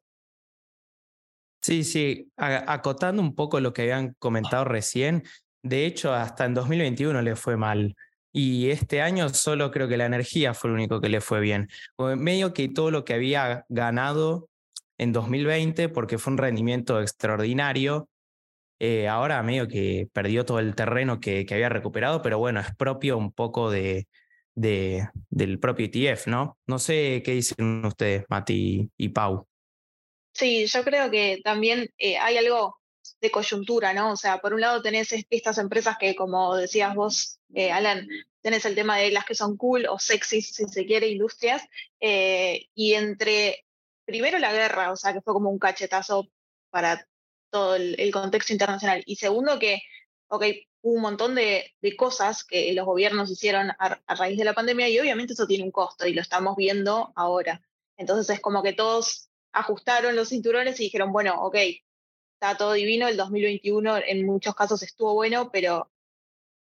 Sí, 1.63 1.85
sí, 1.85 2.33
acotando 2.37 3.21
un 3.21 3.35
poco 3.35 3.61
lo 3.61 3.75
que 3.75 3.83
habían 3.83 4.15
comentado 4.19 4.65
recién, 4.65 5.25
de 5.63 5.85
hecho, 5.85 6.15
hasta 6.15 6.47
en 6.47 6.55
2021 6.55 7.21
le 7.21 7.37
fue 7.37 7.59
mal. 7.59 7.95
Y 8.33 8.71
este 8.71 9.03
año 9.03 9.29
solo 9.31 9.71
creo 9.71 9.89
que 9.89 9.97
la 9.97 10.07
energía 10.07 10.55
fue 10.55 10.71
lo 10.71 10.75
único 10.75 11.01
que 11.01 11.09
le 11.09 11.21
fue 11.21 11.41
bien. 11.41 11.69
Medio 11.99 12.53
que 12.53 12.69
todo 12.69 12.91
lo 12.91 13.05
que 13.05 13.15
había 13.15 13.65
ganado 13.69 14.49
en 14.99 15.13
2020, 15.13 15.89
porque 15.89 16.19
fue 16.19 16.33
un 16.33 16.39
rendimiento 16.39 17.01
extraordinario, 17.01 18.09
eh, 18.79 19.09
ahora 19.09 19.43
medio 19.43 19.69
que 19.69 20.09
perdió 20.13 20.45
todo 20.45 20.59
el 20.59 20.75
terreno 20.75 21.21
que, 21.21 21.47
había 21.51 21.69
recuperado, 21.69 22.23
pero 22.23 22.39
bueno, 22.39 22.61
es 22.61 22.75
propio 22.77 23.19
un 23.19 23.33
poco 23.33 23.71
de, 23.71 24.07
del 24.55 25.59
propio 25.59 25.87
ETF, 25.87 26.29
¿no? 26.29 26.59
No 26.67 26.79
sé 26.79 27.23
qué 27.25 27.33
dicen 27.33 27.85
ustedes, 27.85 28.25
Mati 28.29 28.91
y 28.97 29.09
Pau. 29.11 29.47
Sí, 30.33 30.67
yo 30.67 30.83
creo 30.85 31.11
que 31.11 31.41
también 31.45 31.89
eh, 31.99 32.17
hay 32.17 32.39
algo 32.39 32.80
de 33.21 33.31
coyuntura, 33.31 33.93
¿no? 33.93 34.13
O 34.13 34.17
sea, 34.17 34.39
por 34.39 34.55
un 34.55 34.61
lado 34.61 34.83
tenés 34.83 35.15
estas 35.31 35.59
empresas 35.59 35.97
que, 35.99 36.15
como 36.15 36.57
decías 36.57 36.95
vos, 36.95 37.41
eh, 37.55 37.73
Alan, 37.73 38.09
tenés 38.43 38.65
el 38.65 38.75
tema 38.75 38.97
de 38.97 39.11
las 39.11 39.25
que 39.25 39.35
son 39.35 39.57
cool 39.57 39.87
o 39.87 39.99
sexy, 39.99 40.43
si 40.43 40.67
se 40.67 40.87
quiere, 40.87 41.09
industrias, 41.09 41.63
y 42.01 42.95
entre 42.95 43.65
primero 44.05 44.39
la 44.39 44.53
guerra, 44.53 44.93
o 44.93 44.97
sea, 44.97 45.13
que 45.13 45.21
fue 45.21 45.33
como 45.35 45.51
un 45.51 45.59
cachetazo 45.59 46.29
para 46.71 47.07
todo 47.51 47.77
el, 47.77 48.11
contexto 48.13 48.53
internacional. 48.53 49.03
Y 49.07 49.17
segundo, 49.17 49.59
que, 49.59 49.81
ok, 50.29 50.45
un 50.83 51.03
montón 51.03 51.35
de, 51.35 51.75
cosas 51.97 52.45
que 52.45 52.73
los 52.73 52.87
gobiernos 52.87 53.31
hicieron 53.31 53.71
a, 53.79 54.01
raíz 54.15 54.39
de 54.39 54.45
la 54.45 54.55
pandemia 54.55 54.89
y 54.89 54.99
obviamente 54.99 55.35
eso 55.35 55.47
tiene 55.47 55.65
un 55.65 55.71
costo 55.71 56.07
y 56.07 56.15
lo 56.15 56.23
estamos 56.23 56.57
viendo 56.57 57.13
ahora. 57.17 57.61
Entonces 57.97 58.35
es 58.35 58.41
como 58.41 58.63
que 58.63 58.73
todos 58.73 59.29
ajustaron 59.53 60.17
los 60.17 60.29
cinturones 60.29 60.81
y 60.81 60.85
dijeron, 60.85 61.13
bueno, 61.13 61.43
ok, 61.43 61.57
está 62.41 62.57
todo 62.57 62.73
divino, 62.73 63.07
el 63.07 63.19
2021 63.19 63.99
en 64.09 64.25
muchos 64.25 64.55
casos 64.55 64.83
estuvo 64.83 65.13
bueno, 65.13 65.51
pero 65.53 65.91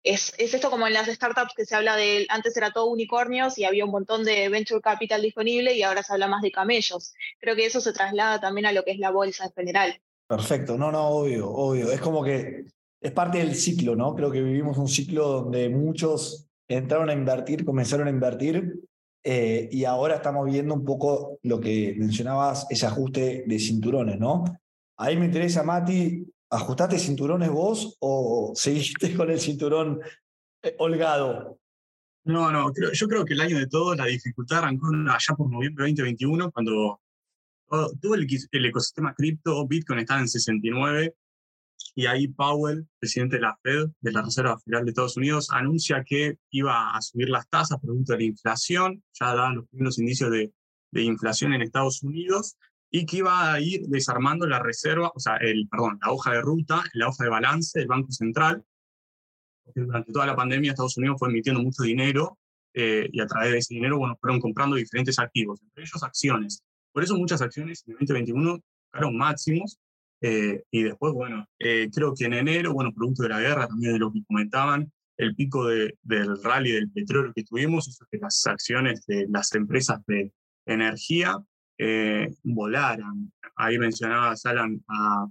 es, 0.04 0.34
esto 0.40 0.72
como 0.72 0.88
en 0.88 0.94
las 0.94 1.08
startups 1.08 1.54
que 1.56 1.66
se 1.66 1.76
habla 1.76 1.96
de, 1.96 2.26
antes 2.30 2.58
era 2.58 2.72
todo 2.72 2.88
unicornios 2.88 3.60
y 3.60 3.66
había 3.66 3.86
un 3.86 3.92
montón 3.92 4.24
de 4.24 4.50
venture 4.50 4.82
capital 4.82 5.22
disponible 5.22 5.76
y 5.76 5.84
ahora 5.84 6.02
se 6.02 6.14
habla 6.14 6.28
más 6.28 6.42
de 6.42 6.52
camellos. 6.52 7.14
Creo 7.40 7.56
que 7.56 7.68
eso 7.68 7.82
se 7.82 7.94
traslada 7.94 8.40
también 8.40 8.66
a 8.66 8.72
lo 8.72 8.84
que 8.84 8.92
es 8.92 8.98
la 8.98 9.12
bolsa 9.12 9.46
en 9.46 9.52
general. 9.52 10.02
Perfecto, 10.28 10.76
no, 10.76 10.92
no, 10.92 11.08
obvio, 11.08 11.48
obvio. 11.48 11.92
Es 11.92 12.02
como 12.02 12.24
que 12.24 12.66
es 13.00 13.12
parte 13.12 13.38
del 13.38 13.56
ciclo, 13.56 13.96
¿no? 13.96 14.16
Creo 14.16 14.32
que 14.32 14.42
vivimos 14.42 14.78
un 14.78 14.88
ciclo 14.88 15.28
donde 15.28 15.70
muchos 15.70 16.48
entraron 16.68 17.12
a 17.12 17.14
invertir, 17.14 17.64
comenzaron 17.64 18.08
a 18.08 18.12
invertir 18.12 18.80
eh, 19.24 19.70
y 19.72 19.86
ahora 19.86 20.16
estamos 20.16 20.48
viendo 20.48 20.74
un 20.74 20.84
poco 20.84 21.38
lo 21.44 21.60
que 21.60 21.94
mencionabas, 21.96 22.66
ese 22.72 22.88
ajuste 22.88 23.44
de 23.46 23.60
cinturones, 23.60 24.18
¿no? 24.18 24.46
Ahí 25.02 25.18
me 25.18 25.26
interesa, 25.26 25.64
Mati, 25.64 26.26
¿Ajustaste 26.52 26.98
cinturones 26.98 27.50
vos 27.50 27.96
o 28.00 28.54
seguiste 28.56 29.14
con 29.16 29.30
el 29.30 29.40
cinturón 29.40 30.02
eh, 30.64 30.76
holgado? 30.80 31.60
No, 32.26 32.52
no, 32.52 32.72
yo 32.94 33.08
creo 33.08 33.24
que 33.24 33.34
el 33.34 33.42
año 33.42 33.58
de 33.58 33.68
todo, 33.68 33.96
la 33.96 34.06
dificultad 34.06 34.60
arrancó 34.60 34.88
allá 34.88 35.36
por 35.38 35.50
noviembre 35.50 35.86
de 35.86 35.92
2021, 35.92 36.52
cuando 36.52 37.02
todo, 37.70 38.16
el, 38.16 38.66
ecosistema 38.66 39.14
cripto, 39.14 39.66
Bitcoin 39.68 40.00
estaba 40.00 40.20
en 40.20 40.28
69, 40.28 41.16
y 41.96 42.06
ahí 42.06 42.28
Powell, 42.28 42.88
presidente 43.00 43.38
de 43.38 43.44
la 43.44 43.58
Fed, 43.64 43.90
de 44.02 44.12
la 44.12 44.22
Reserva 44.22 44.60
Federal 44.60 44.86
de 44.86 44.90
Estados 44.90 45.18
Unidos, 45.18 45.50
anuncia 45.52 46.04
que 46.06 46.38
iba 46.52 46.96
a 46.96 47.02
subir 47.02 47.30
las 47.30 47.48
tasas 47.48 47.80
producto 47.80 48.14
de 48.14 48.20
la 48.20 48.26
inflación, 48.26 49.04
ya 49.14 49.34
dan 49.34 49.56
los 49.56 49.68
primeros 49.70 49.98
indicios 49.98 50.30
de, 50.30 50.52
de 50.92 51.02
inflación 51.04 51.54
en 51.54 51.62
Estados 51.62 52.04
Unidos, 52.04 52.58
y 52.92 53.06
que 53.06 53.18
iba 53.18 53.54
a 53.54 53.60
ir 53.62 53.88
desarmando 53.88 54.48
la 54.48 54.60
reserva, 54.60 55.12
o 55.14 55.20
sea, 55.20 55.38
el, 55.38 55.68
perdón, 55.70 56.00
la 56.02 56.12
hoja 56.12 56.34
de 56.34 56.42
ruta, 56.42 56.84
la 56.94 57.08
hoja 57.08 57.24
de 57.24 57.30
balance 57.30 57.80
del 57.80 57.88
Banco 57.88 58.12
Central. 58.12 58.64
Porque 59.64 59.82
durante 59.82 60.12
toda 60.12 60.26
la 60.26 60.36
pandemia 60.36 60.72
Estados 60.72 60.98
Unidos 60.98 61.18
fue 61.20 61.30
emitiendo 61.30 61.62
mucho 61.62 61.84
dinero 61.84 62.40
eh, 62.74 63.08
y 63.12 63.22
a 63.22 63.28
través 63.28 63.52
de 63.52 63.58
ese 63.60 63.76
dinero, 63.76 63.98
bueno, 64.00 64.18
fueron 64.20 64.40
comprando 64.40 64.76
diferentes 64.76 65.20
activos, 65.20 65.62
entre 65.62 65.84
ellos 65.84 66.04
acciones. 66.04 66.64
Por 66.92 67.04
eso 67.04 67.16
muchas 67.16 67.42
acciones 67.42 67.84
en 67.86 67.94
2021 67.94 68.60
tocaron 68.92 69.18
máximos 69.18 69.80
eh, 70.22 70.64
y 70.72 70.84
después, 70.84 71.14
bueno, 71.14 71.46
eh, 71.60 71.90
creo 71.94 72.14
que 72.16 72.26
en 72.26 72.34
enero, 72.34 72.74
bueno, 72.74 72.92
producto 72.92 73.24
de 73.24 73.30
la 73.30 73.40
guerra, 73.40 73.68
también 73.68 73.94
de 73.94 74.00
lo 74.00 74.12
que 74.12 74.24
comentaban, 74.26 74.92
el 75.18 75.36
pico 75.36 75.68
de, 75.68 75.98
del 76.02 76.42
rally 76.42 76.72
del 76.72 76.90
petróleo 76.92 77.34
que 77.36 77.44
tuvimos 77.44 78.00
que 78.10 78.18
las 78.18 78.48
acciones 78.48 79.06
de 79.06 79.28
las 79.30 79.54
empresas 79.54 80.00
de 80.08 80.32
energía 80.66 81.38
eh, 81.80 82.36
volaran. 82.44 83.32
Ahí 83.56 83.80
mencionaba 83.80 84.36
Salam 84.36 84.82
a, 84.88 85.28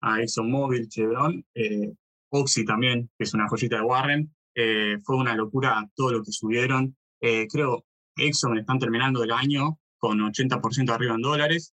a 0.00 0.22
ExxonMobil, 0.22 0.88
Chevron, 0.88 1.44
eh, 1.54 1.92
Oxy 2.30 2.64
también, 2.64 3.10
que 3.16 3.24
es 3.24 3.34
una 3.34 3.48
joyita 3.48 3.76
de 3.76 3.82
Warren. 3.82 4.34
Eh, 4.54 4.98
fue 5.04 5.16
una 5.16 5.36
locura 5.36 5.88
todo 5.94 6.12
lo 6.12 6.22
que 6.22 6.32
subieron. 6.32 6.96
Eh, 7.20 7.46
creo 7.48 7.84
Exxon 8.16 8.58
están 8.58 8.78
terminando 8.78 9.22
el 9.22 9.30
año 9.30 9.78
con 9.98 10.18
80% 10.18 10.92
arriba 10.92 11.14
en 11.14 11.22
dólares. 11.22 11.74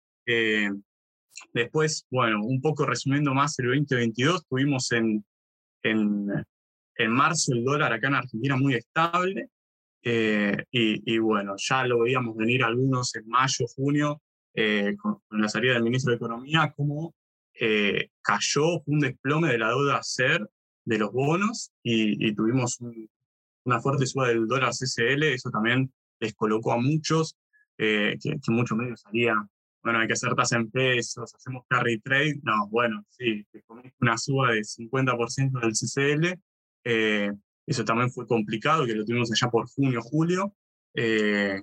después, 1.53 2.07
bueno, 2.11 2.45
un 2.45 2.61
poco 2.61 2.87
resumiendo 2.87 3.35
más 3.35 3.59
el 3.59 3.67
2022, 3.67 4.47
tuvimos 4.47 4.93
en, 4.93 5.25
en, 5.83 6.29
en 6.97 7.11
marzo 7.11 7.53
el 7.53 7.65
dólar 7.65 7.93
acá 7.93 8.09
en 8.09 8.15
Argentina 8.15 8.57
muy 8.57 8.75
estable, 8.75 9.51
eh, 10.05 10.65
y, 10.71 11.19
bueno, 11.19 11.55
ya 11.57 11.87
lo 11.87 12.01
veíamos 12.01 12.37
venir 12.37 12.65
algunos 12.65 13.15
en 13.15 13.29
mayo, 13.29 13.67
junio, 13.75 14.21
eh, 14.55 14.97
con, 14.97 15.19
la 15.31 15.49
salida 15.49 15.75
del 15.75 15.85
ministro 15.85 16.11
de 16.11 16.17
Economía, 16.17 16.73
como 16.77 17.15
eh, 17.55 18.09
cayó 18.21 18.83
un 18.87 19.01
desplome 19.01 19.49
de 19.49 19.59
la 19.59 19.69
deuda 19.69 20.03
SER 20.03 20.49
de 20.85 20.99
los 20.99 21.13
bonos 21.13 21.73
y, 21.83 22.35
tuvimos 22.35 22.79
una 23.65 23.81
fuerte 23.81 24.07
suba 24.07 24.29
del 24.29 24.49
dólar 24.49 24.73
CCL, 24.73 25.23
eso 25.23 25.51
también 25.51 25.93
descolocó 26.19 26.73
a 26.73 26.79
muchos, 26.79 27.37
que, 27.77 28.19
que, 28.21 28.53
muchos 28.53 28.77
medios 28.77 29.01
salían, 29.01 29.49
bueno, 29.83 30.01
hay 30.01 30.07
que 30.07 30.13
hacer 30.13 30.35
tasa 30.35 30.57
en 30.57 30.71
pesos, 30.71 31.35
hacemos 31.35 31.65
carry 31.69 31.99
trade, 32.01 32.41
no, 32.43 32.69
bueno, 32.69 33.05
sí, 33.09 33.45
una 34.01 34.19
suba 34.19 34.53
de 34.53 34.61
50% 34.61 35.61
del 35.61 35.73
CCL, 35.73 36.41
eso 37.67 37.85
también 37.85 38.11
fue 38.11 38.27
complicado, 38.27 38.85
que 38.87 38.95
lo 38.95 39.05
tuvimos 39.05 39.31
allá 39.31 39.51
por 39.51 39.69
junio, 39.69 40.01
julio. 40.03 40.55
Eh, 40.95 41.63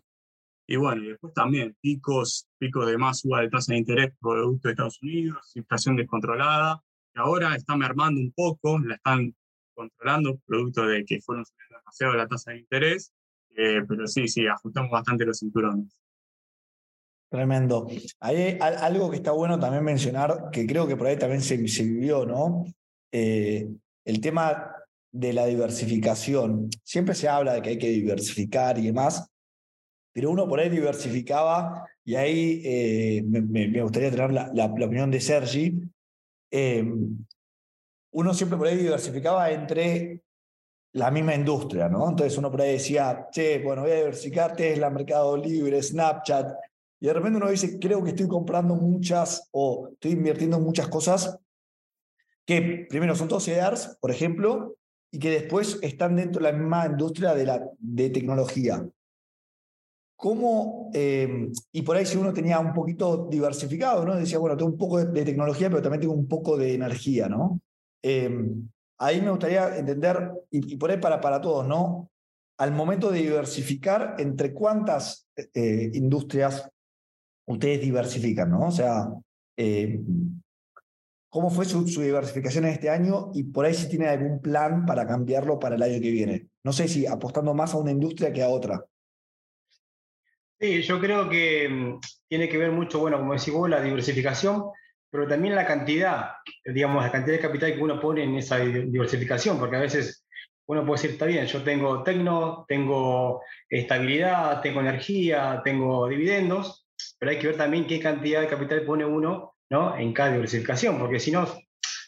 y 0.67 0.75
bueno, 0.75 1.01
después 1.03 1.33
también 1.33 1.75
picos, 1.81 2.47
picos 2.57 2.85
de 2.85 2.97
más 2.97 3.19
suba 3.19 3.41
de 3.41 3.49
tasa 3.49 3.73
de 3.73 3.79
interés 3.79 4.13
producto 4.19 4.67
de 4.67 4.73
Estados 4.73 5.01
Unidos, 5.01 5.51
inflación 5.55 5.95
descontrolada, 5.95 6.81
que 7.13 7.19
ahora 7.19 7.55
está 7.55 7.75
mermando 7.75 8.21
un 8.21 8.31
poco, 8.31 8.77
la 8.79 8.95
están 8.95 9.35
controlando, 9.73 10.37
producto 10.45 10.85
de 10.85 11.03
que 11.05 11.21
fueron 11.21 11.45
subiendo 11.45 11.77
demasiado 11.77 12.13
la 12.13 12.27
tasa 12.27 12.51
de 12.51 12.59
interés, 12.59 13.13
eh, 13.55 13.81
pero 13.87 14.05
sí, 14.07 14.27
sí, 14.27 14.45
ajustamos 14.45 14.91
bastante 14.91 15.25
los 15.25 15.39
cinturones. 15.39 15.99
Tremendo. 17.29 17.87
Hay 18.19 18.57
algo 18.59 19.09
que 19.09 19.17
está 19.17 19.31
bueno 19.31 19.59
también 19.59 19.83
mencionar, 19.83 20.49
que 20.51 20.65
creo 20.65 20.87
que 20.87 20.95
por 20.95 21.07
ahí 21.07 21.17
también 21.17 21.41
se, 21.41 21.67
se 21.67 21.83
vivió, 21.83 22.25
¿no? 22.25 22.65
Eh, 23.11 23.69
el 24.05 24.21
tema 24.21 24.71
de 25.11 25.33
la 25.33 25.45
diversificación. 25.45 26.69
Siempre 26.83 27.15
se 27.15 27.27
habla 27.27 27.53
de 27.53 27.61
que 27.61 27.69
hay 27.69 27.77
que 27.77 27.89
diversificar 27.89 28.77
y 28.77 28.87
demás, 28.87 29.29
pero 30.13 30.31
uno 30.31 30.47
por 30.47 30.59
ahí 30.59 30.69
diversificaba, 30.69 31.87
y 32.03 32.15
ahí 32.15 32.61
eh, 32.65 33.23
me, 33.25 33.81
gustaría 33.81 34.11
tener 34.11 34.31
la, 34.31 34.65
opinión 34.65 35.11
de 35.11 35.21
Sergi, 35.21 35.79
eh, 36.51 36.83
uno 38.11 38.33
siempre 38.33 38.57
por 38.57 38.67
ahí 38.67 38.77
diversificaba 38.77 39.51
entre 39.51 40.21
la 40.93 41.11
misma 41.11 41.35
industria, 41.35 41.87
¿no? 41.87 42.09
Entonces 42.09 42.37
uno 42.37 42.49
por 42.49 42.61
ahí 42.61 42.73
decía, 42.73 43.27
che, 43.31 43.59
bueno, 43.59 43.83
voy 43.83 43.91
a 43.91 43.97
diversificar 43.97 44.55
Tesla, 44.55 44.89
Mercado 44.89 45.37
Libre, 45.37 45.81
Snapchat, 45.81 46.51
y 46.99 47.07
de 47.07 47.13
repente 47.13 47.37
uno 47.37 47.49
dice, 47.49 47.79
creo 47.79 48.03
que 48.03 48.09
estoy 48.09 48.27
comprando 48.27 48.75
muchas 48.75 49.47
o 49.51 49.89
estoy 49.93 50.11
invirtiendo 50.11 50.57
en 50.57 50.63
muchas 50.63 50.87
cosas 50.87 51.37
que 52.45 52.87
primero 52.89 53.15
son 53.15 53.27
todos 53.27 53.45
CEDARs, 53.45 53.97
por 54.01 54.09
ejemplo, 54.09 54.75
y 55.11 55.19
que 55.19 55.31
después 55.31 55.79
están 55.81 56.15
dentro 56.15 56.41
de 56.43 56.51
la 56.51 56.57
misma 56.57 56.85
industria 56.85 57.33
de, 57.33 57.45
la, 57.45 57.67
de 57.79 58.09
tecnología. 58.09 58.87
¿Cómo, 60.15 60.91
em, 60.93 61.51
y 61.71 61.81
por 61.81 61.95
ahí 61.95 62.05
si 62.05 62.17
uno 62.17 62.33
tenía 62.33 62.59
un 62.59 62.73
poquito 62.73 63.27
diversificado, 63.31 64.05
¿no? 64.05 64.15
Decía, 64.15 64.37
bueno, 64.37 64.57
tengo 64.57 64.71
un 64.71 64.77
poco 64.77 65.03
de, 65.03 65.23
tecnología, 65.23 65.69
pero 65.69 65.81
también 65.81 66.01
tengo 66.01 66.13
un 66.13 66.27
poco 66.27 66.57
de 66.57 66.73
energía, 66.73 67.29
¿no? 67.29 67.61
Em, 68.03 68.69
ahí 68.97 69.21
me 69.21 69.29
gustaría 69.29 69.77
entender, 69.77 70.31
y, 70.51 70.75
por 70.75 70.91
ahí 70.91 70.97
para, 70.97 71.21
para 71.21 71.39
todos, 71.39 71.65
¿no? 71.65 72.09
Al 72.57 72.73
momento 72.73 73.09
de 73.09 73.19
diversificar, 73.19 74.15
¿entre 74.19 74.53
cuántas 74.53 75.25
eh, 75.53 75.89
industrias 75.93 76.69
ustedes 77.47 77.81
diversifican, 77.81 78.51
¿no? 78.51 78.67
O 78.67 78.71
sea, 78.71 79.07
cómo 81.29 81.49
fue 81.49 81.65
su, 81.65 81.85
diversificación 81.85 82.65
en 82.65 82.71
este 82.71 82.89
año 82.89 83.31
y 83.33 83.43
por 83.43 83.65
ahí 83.65 83.73
si 83.73 83.87
tiene 83.87 84.07
algún 84.07 84.41
plan 84.41 84.85
para 84.85 85.07
cambiarlo 85.07 85.59
para 85.59 85.75
el 85.75 85.83
año 85.83 86.01
que 86.01 86.11
viene. 86.11 86.47
No 86.63 86.73
sé 86.73 86.87
si 86.87 87.05
apostando 87.05 87.53
más 87.53 87.73
a 87.73 87.77
una 87.77 87.91
industria 87.91 88.33
que 88.33 88.43
a 88.43 88.49
otra. 88.49 88.83
Sí, 90.59 90.81
yo 90.81 90.99
creo 90.99 91.29
que 91.29 91.69
mm, 91.69 91.99
tiene 92.27 92.49
que 92.49 92.57
ver 92.57 92.71
mucho, 92.71 92.99
bueno, 92.99 93.19
como 93.19 93.33
decís 93.33 93.53
vos, 93.53 93.69
la 93.69 93.81
diversificación, 93.81 94.65
pero 95.09 95.27
también 95.27 95.55
la 95.55 95.65
cantidad, 95.65 96.31
digamos, 96.65 97.03
la 97.03 97.11
cantidad 97.11 97.37
de 97.37 97.41
capital 97.41 97.73
que 97.73 97.81
uno 97.81 97.99
pone 97.99 98.23
en 98.23 98.35
esa 98.35 98.57
diversificación, 98.57 99.57
porque 99.57 99.77
a 99.77 99.81
veces 99.81 100.25
uno 100.67 100.85
puede 100.85 101.01
decir, 101.01 101.11
está 101.11 101.25
bien, 101.25 101.45
yo 101.45 101.63
tengo 101.63 102.03
tecno, 102.03 102.65
tengo 102.67 103.41
estabilidad, 103.69 104.61
tengo 104.61 104.81
energía, 104.81 105.61
tengo 105.63 106.07
dividendos, 106.07 106.87
pero 107.17 107.31
hay 107.31 107.39
que 107.39 107.47
ver 107.47 107.57
también 107.57 107.87
qué 107.87 107.99
cantidad 107.99 108.41
de 108.41 108.47
capital 108.47 108.85
pone 108.85 109.05
uno 109.05 109.55
en 109.69 110.13
cada 110.13 110.31
diversificación, 110.31 110.97
porque 110.97 111.19
si 111.19 111.31
no, 111.31 111.47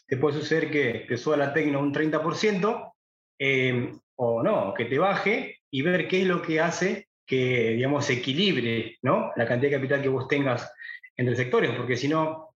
te 0.06 0.16
puede 0.16 0.38
suceder 0.38 0.70
que 0.70 1.04
te 1.08 1.16
suba 1.16 1.36
la 1.36 1.52
tecno 1.52 1.80
un 1.80 1.94
30% 1.94 2.92
eh, 3.38 3.92
o 4.16 4.42
no, 4.42 4.74
que 4.74 4.86
te 4.86 4.98
baje 4.98 5.60
y 5.70 5.82
ver 5.82 6.08
qué 6.08 6.22
es 6.22 6.26
lo 6.26 6.42
que 6.42 6.60
hace 6.60 7.08
que, 7.24 7.70
digamos, 7.76 8.10
equilibre 8.10 8.98
¿no? 9.02 9.30
la 9.36 9.46
cantidad 9.46 9.70
de 9.70 9.76
capital 9.76 10.02
que 10.02 10.08
vos 10.08 10.28
tengas 10.28 10.70
entre 11.16 11.36
sectores, 11.36 11.70
porque 11.76 11.96
si 11.96 12.08
no, 12.08 12.54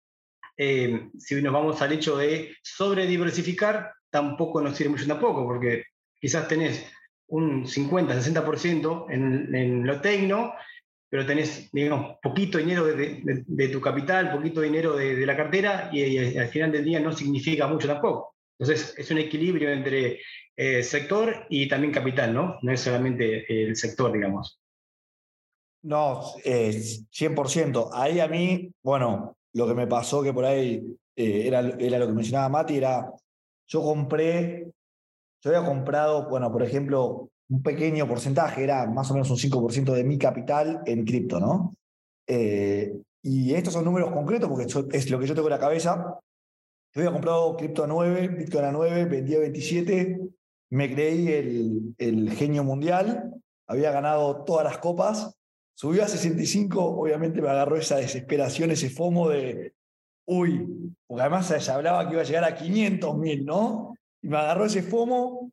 eh, 0.57 1.09
si 1.17 1.41
nos 1.41 1.53
vamos 1.53 1.81
al 1.81 1.91
hecho 1.91 2.17
de 2.17 2.55
sobrediversificar, 2.63 3.93
tampoco 4.09 4.61
nos 4.61 4.77
sirve 4.77 4.91
mucho 4.91 5.07
tampoco, 5.07 5.45
porque 5.45 5.85
quizás 6.19 6.47
tenés 6.47 6.89
un 7.27 7.67
50, 7.67 8.15
60% 8.15 9.05
en, 9.09 9.53
en 9.53 9.85
lo 9.85 9.99
tecno 9.99 10.53
pero 11.13 11.27
tenés, 11.27 11.69
digamos, 11.71 12.17
poquito 12.23 12.57
dinero 12.57 12.85
de, 12.85 13.67
tu 13.71 13.79
capital, 13.79 14.31
poquito 14.31 14.61
dinero 14.61 14.95
de, 14.95 15.23
la 15.27 15.37
cartera 15.37 15.91
y, 15.93 16.35
al 16.35 16.47
final 16.47 16.71
del 16.71 16.83
día 16.83 16.99
no 16.99 17.11
significa 17.11 17.67
mucho 17.67 17.87
tampoco. 17.87 18.33
Entonces, 18.57 18.95
es 18.97 19.11
un 19.11 19.19
equilibrio 19.19 19.69
entre 19.69 20.21
eh, 20.57 20.81
sector 20.81 21.45
y 21.51 21.67
también 21.67 21.93
capital, 21.93 22.33
¿no? 22.33 22.57
No 22.63 22.71
es 22.71 22.81
solamente 22.81 23.45
el 23.47 23.75
sector, 23.75 24.11
digamos. 24.11 24.59
No, 25.83 26.23
100%. 26.43 27.91
Ahí 27.93 28.19
a 28.19 28.27
mí, 28.27 28.71
bueno, 28.81 29.37
lo 29.53 29.67
que 29.67 29.75
me 29.75 29.85
pasó 29.85 30.23
que 30.23 30.33
por 30.33 30.45
ahí 30.45 30.81
era, 31.15 31.59
era 31.77 31.99
lo 31.99 32.07
que 32.07 32.13
mencionaba 32.13 32.49
Mati, 32.49 32.77
era, 32.77 33.13
yo 33.67 33.83
compré, 33.83 34.65
yo 35.43 35.51
había 35.55 35.63
comprado, 35.63 36.27
bueno, 36.27 36.51
por 36.51 36.63
ejemplo, 36.63 37.29
un 37.53 37.61
pequeño 37.61 38.07
porcentaje, 38.07 38.63
era 38.63 38.87
más 38.87 39.11
o 39.11 39.13
menos 39.13 39.29
un 39.29 39.37
5% 39.37 39.93
de 39.93 40.03
mi 40.03 40.17
capital 40.17 40.81
en 40.87 41.05
cripto, 41.05 41.39
¿no? 41.39 41.75
Eh, 42.27 42.99
y 43.21 43.53
estos 43.53 43.73
son 43.73 43.85
números 43.85 44.11
concretos 44.11 44.49
porque 44.49 44.65
es 44.97 45.11
lo 45.11 45.19
que 45.19 45.27
yo 45.27 45.35
tengo 45.35 45.47
en 45.49 45.53
la 45.53 45.59
cabeza. 45.59 46.17
Yo 46.93 47.01
había 47.01 47.11
comprado 47.11 47.55
cripto 47.55 47.83
a 47.83 47.87
9, 47.87 48.27
Bitcoin 48.29 48.65
a 48.65 48.71
9, 48.71 49.05
vendí 49.05 49.35
a 49.35 49.39
27, 49.39 50.19
me 50.71 50.91
creí 50.91 51.93
el, 51.99 52.31
genio 52.31 52.63
mundial, 52.63 53.31
había 53.67 53.91
ganado 53.91 54.43
todas 54.43 54.63
las 54.63 54.79
copas, 54.79 55.35
subió 55.75 56.03
a 56.03 56.07
65, 56.07 56.83
obviamente 56.83 57.39
me 57.39 57.49
agarró 57.49 57.75
esa 57.77 57.97
desesperación, 57.97 58.71
ese 58.71 58.89
fomo 58.89 59.29
de, 59.29 59.73
uy, 60.25 60.91
porque 61.05 61.21
además 61.21 61.45
se 61.47 61.71
hablaba 61.71 62.07
que 62.07 62.13
iba 62.13 62.21
a 62.23 62.25
llegar 62.25 62.45
a 62.45 62.55
500 62.55 63.17
mil, 63.17 63.45
¿no? 63.45 63.93
Y 64.23 64.27
me 64.27 64.37
agarró 64.37 64.65
ese 64.65 64.81
fomo 64.81 65.51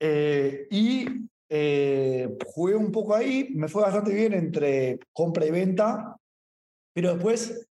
eh, 0.00 0.66
y 0.70 1.06
eh, 1.50 2.38
jugué 2.46 2.74
un 2.74 2.90
poco 2.90 3.14
ahí, 3.14 3.50
me 3.54 3.68
fue 3.68 3.82
bastante 3.82 4.14
bien 4.14 4.32
entre 4.32 4.98
compra 5.12 5.44
y 5.44 5.50
venta, 5.50 6.16
pero 6.94 7.12
después, 7.14 7.68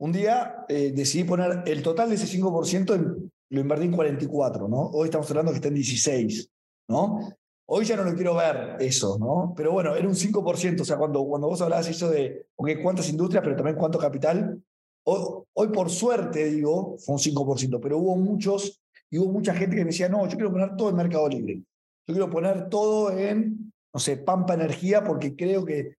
un 0.00 0.12
día 0.12 0.64
eh, 0.68 0.92
decidí 0.94 1.24
poner 1.24 1.62
el 1.66 1.82
total 1.82 2.08
de 2.08 2.16
ese 2.16 2.26
5%, 2.26 3.30
lo 3.50 3.60
invertí 3.60 3.84
en 3.84 3.92
44, 3.92 4.66
¿no? 4.66 4.90
Hoy 4.90 5.06
estamos 5.06 5.30
hablando 5.30 5.52
que 5.52 5.56
está 5.56 5.68
en 5.68 5.74
16, 5.74 6.50
¿no? 6.88 7.32
Hoy 7.70 7.84
ya 7.84 7.96
no 7.96 8.04
lo 8.04 8.14
quiero 8.14 8.34
ver 8.34 8.76
eso, 8.80 9.18
¿no? 9.18 9.52
Pero 9.56 9.72
bueno, 9.72 9.94
era 9.94 10.08
un 10.08 10.14
5%, 10.14 10.80
o 10.80 10.84
sea, 10.84 10.96
cuando, 10.96 11.24
cuando 11.26 11.48
vos 11.48 11.60
hablabas 11.60 11.88
eso 11.88 12.10
de, 12.10 12.46
ok, 12.56 12.70
cuántas 12.82 13.08
industrias, 13.08 13.44
pero 13.44 13.56
también 13.56 13.76
cuánto 13.76 13.98
capital, 13.98 14.60
hoy, 15.04 15.44
hoy 15.52 15.68
por 15.68 15.90
suerte, 15.90 16.46
digo, 16.46 16.96
fue 16.98 17.14
un 17.14 17.20
5%, 17.20 17.78
pero 17.80 17.98
hubo 17.98 18.16
muchos, 18.16 18.80
y 19.10 19.18
hubo 19.18 19.32
mucha 19.32 19.54
gente 19.54 19.76
que 19.76 19.82
me 19.82 19.90
decía, 19.90 20.08
no, 20.08 20.26
yo 20.26 20.36
quiero 20.36 20.50
poner 20.50 20.76
todo 20.76 20.90
en 20.90 20.96
Mercado 20.96 21.28
Libre. 21.28 21.62
Yo 22.08 22.14
quiero 22.14 22.30
poner 22.30 22.70
todo 22.70 23.10
en, 23.10 23.70
no 23.92 24.00
sé, 24.00 24.16
Pampa 24.16 24.54
Energía, 24.54 25.04
porque 25.04 25.36
creo 25.36 25.64
que... 25.66 25.96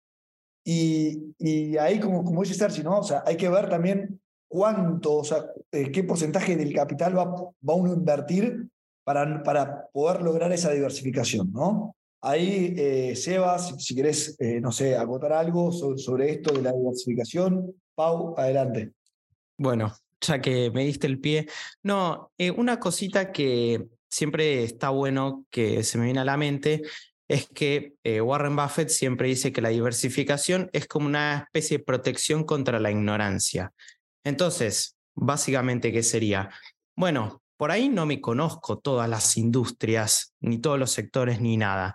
Y, 0.64 1.76
ahí, 1.76 2.00
como, 2.00 2.24
como 2.24 2.42
dice 2.42 2.54
Sergi, 2.54 2.82
¿no? 2.82 3.00
O 3.00 3.02
sea, 3.02 3.22
hay 3.26 3.36
que 3.36 3.48
ver 3.48 3.68
también 3.68 4.20
cuánto, 4.48 5.16
o 5.16 5.24
sea, 5.24 5.44
eh, 5.70 5.92
qué 5.92 6.04
porcentaje 6.04 6.56
del 6.56 6.74
capital 6.74 7.16
va, 7.16 7.24
va 7.26 7.74
uno 7.74 7.92
a 7.92 7.94
invertir 7.94 8.66
para, 9.04 9.42
para 9.42 9.86
poder 9.88 10.22
lograr 10.22 10.50
esa 10.52 10.70
diversificación, 10.70 11.52
¿no? 11.52 11.94
Ahí, 12.22 12.74
eh, 12.76 13.14
Sebas, 13.14 13.74
si, 13.78 13.94
querés, 13.94 14.34
eh, 14.40 14.60
no 14.60 14.72
sé, 14.72 14.96
agotar 14.96 15.32
algo 15.34 15.72
sobre, 15.72 15.98
sobre, 15.98 16.30
esto 16.30 16.52
de 16.52 16.62
la 16.62 16.72
diversificación. 16.72 17.74
Pau, 17.94 18.34
adelante. 18.36 18.92
Bueno, 19.58 19.92
ya 20.20 20.40
que 20.40 20.70
me 20.70 20.84
diste 20.84 21.06
el 21.06 21.20
pie. 21.20 21.46
No, 21.82 22.32
una 22.56 22.80
cosita 22.80 23.30
que 23.30 23.88
siempre 24.08 24.64
está 24.64 24.90
bueno 24.90 25.44
que 25.50 25.84
se 25.84 25.98
me 25.98 26.06
viene 26.06 26.20
a 26.20 26.24
la 26.24 26.36
mente 26.36 26.82
es 27.28 27.46
que 27.46 27.94
eh, 28.04 28.20
Warren 28.20 28.56
Buffett 28.56 28.88
siempre 28.88 29.28
dice 29.28 29.52
que 29.52 29.60
la 29.60 29.68
diversificación 29.68 30.70
es 30.72 30.86
como 30.86 31.06
una 31.06 31.44
especie 31.44 31.78
de 31.78 31.84
protección 31.84 32.44
contra 32.44 32.80
la 32.80 32.90
ignorancia. 32.90 33.72
Entonces, 34.24 34.96
básicamente, 35.14 35.92
¿qué 35.92 36.02
sería? 36.02 36.48
Bueno, 36.96 37.42
por 37.58 37.70
ahí 37.70 37.90
no 37.90 38.06
me 38.06 38.20
conozco 38.20 38.78
todas 38.78 39.08
las 39.10 39.36
industrias, 39.36 40.32
ni 40.40 40.58
todos 40.58 40.78
los 40.78 40.90
sectores, 40.90 41.40
ni 41.40 41.58
nada. 41.58 41.94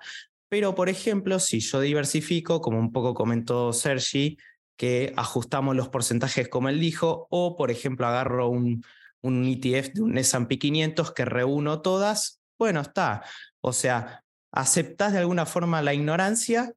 Pero, 0.50 0.76
por 0.76 0.88
ejemplo, 0.88 1.40
si 1.40 1.60
yo 1.62 1.80
diversifico, 1.80 2.62
como 2.62 2.78
un 2.78 2.92
poco 2.92 3.16
comentó 3.16 3.74
Sergi, 3.74 4.38
que 4.78 5.14
ajustamos 5.16 5.76
los 5.76 5.90
porcentajes 5.90 6.48
como 6.48 6.70
él 6.70 6.80
dijo, 6.80 7.28
o, 7.32 7.56
por 7.56 7.72
ejemplo, 7.72 8.06
agarro 8.06 8.50
un, 8.50 8.84
un 9.24 9.46
ETF 9.46 9.94
de 9.94 10.02
un 10.02 10.18
S&P 10.18 10.60
500 10.60 11.12
que 11.14 11.26
reúno 11.26 11.82
todas, 11.82 12.42
bueno, 12.60 12.82
está. 12.82 13.24
O 13.62 13.74
sea, 13.74 14.24
aceptas 14.52 15.14
de 15.14 15.20
alguna 15.20 15.46
forma 15.46 15.82
la 15.82 15.94
ignorancia 15.94 16.74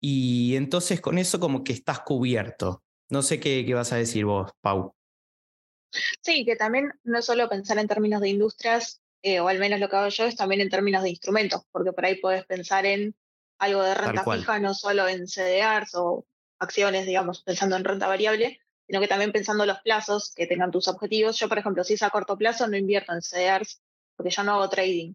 y 0.00 0.56
entonces 0.56 1.00
con 1.00 1.18
eso 1.18 1.38
como 1.38 1.62
que 1.62 1.72
estás 1.72 2.00
cubierto. 2.00 2.82
No 3.10 3.22
sé 3.22 3.38
qué, 3.38 3.64
qué 3.66 3.74
vas 3.74 3.92
a 3.92 3.96
decir 3.96 4.24
vos, 4.24 4.50
Pau. 4.60 4.94
Sí, 6.22 6.44
que 6.44 6.56
también 6.56 6.92
no 7.04 7.18
es 7.18 7.24
solo 7.24 7.48
pensar 7.48 7.78
en 7.78 7.88
términos 7.88 8.20
de 8.20 8.28
industrias, 8.28 9.00
eh, 9.22 9.40
o 9.40 9.48
al 9.48 9.58
menos 9.58 9.80
lo 9.80 9.88
que 9.88 9.96
hago 9.96 10.08
yo 10.08 10.24
es 10.24 10.36
también 10.36 10.60
en 10.60 10.70
términos 10.70 11.02
de 11.02 11.10
instrumentos, 11.10 11.62
porque 11.72 11.92
por 11.92 12.04
ahí 12.04 12.16
puedes 12.16 12.44
pensar 12.46 12.86
en 12.86 13.14
algo 13.58 13.82
de 13.82 13.94
renta 13.94 14.24
fija, 14.24 14.58
no 14.58 14.72
solo 14.74 15.06
en 15.08 15.26
CDRs 15.26 15.94
o 15.94 16.24
acciones, 16.58 17.06
digamos, 17.06 17.42
pensando 17.42 17.76
en 17.76 17.84
renta 17.84 18.06
variable, 18.06 18.60
sino 18.90 19.00
que 19.00 19.06
también 19.06 19.30
pensando 19.30 19.64
los 19.66 19.80
plazos 19.82 20.32
que 20.34 20.48
tengan 20.48 20.72
tus 20.72 20.88
objetivos. 20.88 21.38
Yo, 21.38 21.48
por 21.48 21.58
ejemplo, 21.58 21.84
si 21.84 21.94
es 21.94 22.02
a 22.02 22.10
corto 22.10 22.36
plazo, 22.36 22.66
no 22.66 22.76
invierto 22.76 23.12
en 23.12 23.22
CDRs 23.22 23.80
porque 24.16 24.30
yo 24.30 24.42
no 24.42 24.54
hago 24.54 24.68
trading. 24.68 25.14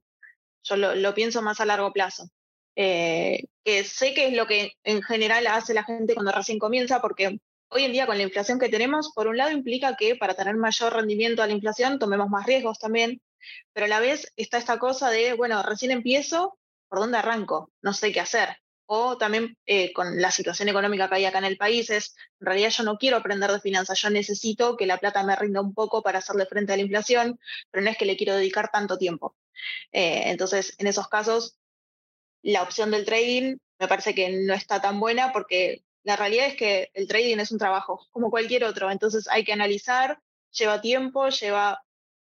Yo 0.63 0.77
lo, 0.77 1.13
pienso 1.13 1.41
más 1.41 1.59
a 1.59 1.65
largo 1.65 1.91
plazo. 1.91 2.29
Eh, 2.77 3.43
que 3.65 3.83
sé 3.83 4.13
que 4.13 4.27
es 4.27 4.33
lo 4.33 4.47
que 4.47 4.71
en 4.85 5.03
general 5.03 5.45
hace 5.47 5.73
la 5.73 5.83
gente 5.83 6.13
cuando 6.13 6.31
recién 6.31 6.57
comienza, 6.57 7.01
porque 7.01 7.37
hoy 7.67 7.83
en 7.83 7.91
día 7.91 8.07
con 8.07 8.15
la 8.15 8.23
inflación 8.23 8.59
que 8.59 8.69
tenemos, 8.69 9.11
por 9.13 9.27
un 9.27 9.35
lado 9.35 9.51
implica 9.51 9.97
que 9.97 10.15
para 10.15 10.35
tener 10.35 10.55
mayor 10.55 10.93
rendimiento 10.93 11.43
a 11.43 11.47
la 11.47 11.53
inflación 11.53 11.99
tomemos 11.99 12.29
más 12.29 12.45
riesgos 12.45 12.79
también, 12.79 13.21
pero 13.73 13.87
a 13.87 13.89
la 13.89 13.99
vez 13.99 14.31
está 14.37 14.57
esta 14.57 14.79
cosa 14.79 15.09
de, 15.09 15.33
bueno, 15.33 15.61
recién 15.63 15.91
empiezo, 15.91 16.57
¿por 16.87 16.99
dónde 16.99 17.17
arranco? 17.17 17.73
No 17.81 17.91
sé 17.91 18.13
qué 18.13 18.21
hacer 18.21 18.55
o 18.85 19.17
también 19.17 19.57
eh, 19.65 19.91
con 19.93 20.21
la 20.21 20.31
situación 20.31 20.69
económica 20.69 21.09
que 21.09 21.15
hay 21.15 21.25
acá 21.25 21.39
en 21.39 21.45
el 21.45 21.57
país, 21.57 21.89
es, 21.89 22.15
en 22.39 22.47
realidad 22.47 22.69
yo 22.69 22.83
no 22.83 22.97
quiero 22.97 23.17
aprender 23.17 23.51
de 23.51 23.59
finanzas, 23.59 23.99
yo 24.01 24.09
necesito 24.09 24.77
que 24.77 24.85
la 24.85 24.97
plata 24.97 25.23
me 25.23 25.35
rinda 25.35 25.61
un 25.61 25.73
poco 25.73 26.01
para 26.03 26.19
hacerle 26.19 26.45
frente 26.45 26.73
a 26.73 26.77
la 26.77 26.83
inflación, 26.83 27.39
pero 27.71 27.83
no 27.83 27.89
es 27.89 27.97
que 27.97 28.05
le 28.05 28.17
quiero 28.17 28.35
dedicar 28.35 28.69
tanto 28.71 28.97
tiempo. 28.97 29.35
Eh, 29.91 30.23
entonces, 30.29 30.75
en 30.77 30.87
esos 30.87 31.07
casos, 31.07 31.57
la 32.41 32.61
opción 32.61 32.91
del 32.91 33.05
trading 33.05 33.57
me 33.79 33.87
parece 33.87 34.13
que 34.13 34.29
no 34.29 34.53
está 34.53 34.81
tan 34.81 34.99
buena 34.99 35.33
porque 35.33 35.83
la 36.03 36.15
realidad 36.15 36.47
es 36.47 36.55
que 36.55 36.91
el 36.93 37.07
trading 37.07 37.37
es 37.39 37.51
un 37.51 37.57
trabajo 37.57 38.07
como 38.11 38.29
cualquier 38.29 38.63
otro, 38.63 38.91
entonces 38.91 39.27
hay 39.27 39.43
que 39.43 39.53
analizar, 39.53 40.19
lleva 40.51 40.79
tiempo, 40.81 41.29
lleva 41.29 41.83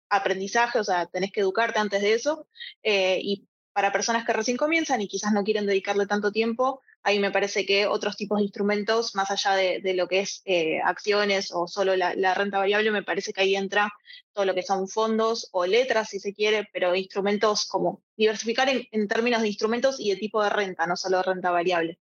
aprendizaje, 0.10 0.80
o 0.80 0.84
sea, 0.84 1.06
tenés 1.06 1.32
que 1.32 1.40
educarte 1.40 1.80
antes 1.80 2.02
de 2.02 2.14
eso, 2.14 2.48
eh, 2.84 3.20
y 3.24 3.48
para 3.74 3.92
personas 3.92 4.26
que 4.26 4.34
recién 4.34 4.58
comienzan 4.58 5.02
y 5.02 5.08
quizás 5.08 5.32
no 5.32 5.44
quieren 5.44 5.66
dedicarle 5.66 6.06
tanto 6.06 6.32
tiempo, 6.32 6.82
ahí 7.04 7.20
me 7.20 7.32
parece 7.32 7.66
que 7.66 7.88
otros 7.88 8.18
tipos 8.18 8.38
de 8.38 8.44
instrumentos, 8.44 9.16
más 9.16 9.32
allá 9.32 9.56
de, 9.56 9.94
lo 9.94 10.08
que 10.08 10.20
es 10.20 10.42
eh, 10.46 10.80
acciones 10.84 11.52
o 11.54 11.68
solo 11.68 11.96
la, 11.96 12.34
renta 12.34 12.60
variable, 12.60 12.92
me 12.92 13.04
parece 13.04 13.34
que 13.34 13.42
ahí 13.42 13.56
entra 13.56 13.92
todo 14.34 14.46
lo 14.46 14.54
que 14.54 14.64
son 14.64 14.88
fondos 14.88 15.50
o 15.52 15.66
letras, 15.66 16.10
si 16.10 16.20
se 16.20 16.34
quiere, 16.34 16.68
pero 16.74 16.96
instrumentos 16.96 17.66
como 17.66 18.02
diversificar 18.16 18.70
en, 18.70 19.08
términos 19.08 19.42
de 19.42 19.48
instrumentos 19.48 20.00
y 20.00 20.12
de 20.12 20.18
tipo 20.18 20.44
de 20.44 20.50
renta, 20.50 20.86
no 20.86 20.96
solo 20.96 21.22
renta 21.22 21.52
variable. 21.52 21.98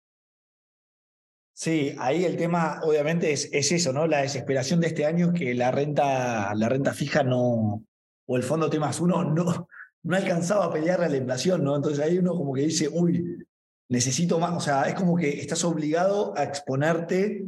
Sí, 1.52 1.94
ahí 1.98 2.24
el 2.24 2.36
tema 2.36 2.80
obviamente 2.82 3.32
es, 3.32 3.48
es, 3.50 3.72
eso, 3.72 3.90
¿no? 3.92 4.06
La 4.06 4.20
desesperación 4.20 4.78
de 4.80 4.88
este 4.88 5.06
año 5.06 5.32
que 5.32 5.54
la 5.54 5.70
renta, 5.70 6.52
la 6.54 6.68
renta 6.68 6.92
fija 6.92 7.22
no, 7.22 7.82
o 8.26 8.36
el 8.36 8.42
fondo 8.42 8.68
temas 8.68 9.00
uno 9.00 9.24
no, 9.24 9.68
no 10.06 10.16
alcanzaba 10.16 10.66
a 10.66 10.72
pelear 10.72 11.02
a 11.02 11.08
la 11.08 11.16
inflación, 11.16 11.64
¿no? 11.64 11.76
Entonces 11.76 12.04
ahí 12.04 12.18
uno 12.18 12.34
como 12.34 12.54
que 12.54 12.62
dice, 12.62 12.88
uy, 12.88 13.44
necesito 13.88 14.38
más, 14.38 14.56
o 14.56 14.60
sea, 14.60 14.82
es 14.84 14.94
como 14.94 15.16
que 15.16 15.40
estás 15.40 15.62
obligado 15.64 16.36
a 16.36 16.44
exponerte 16.44 17.44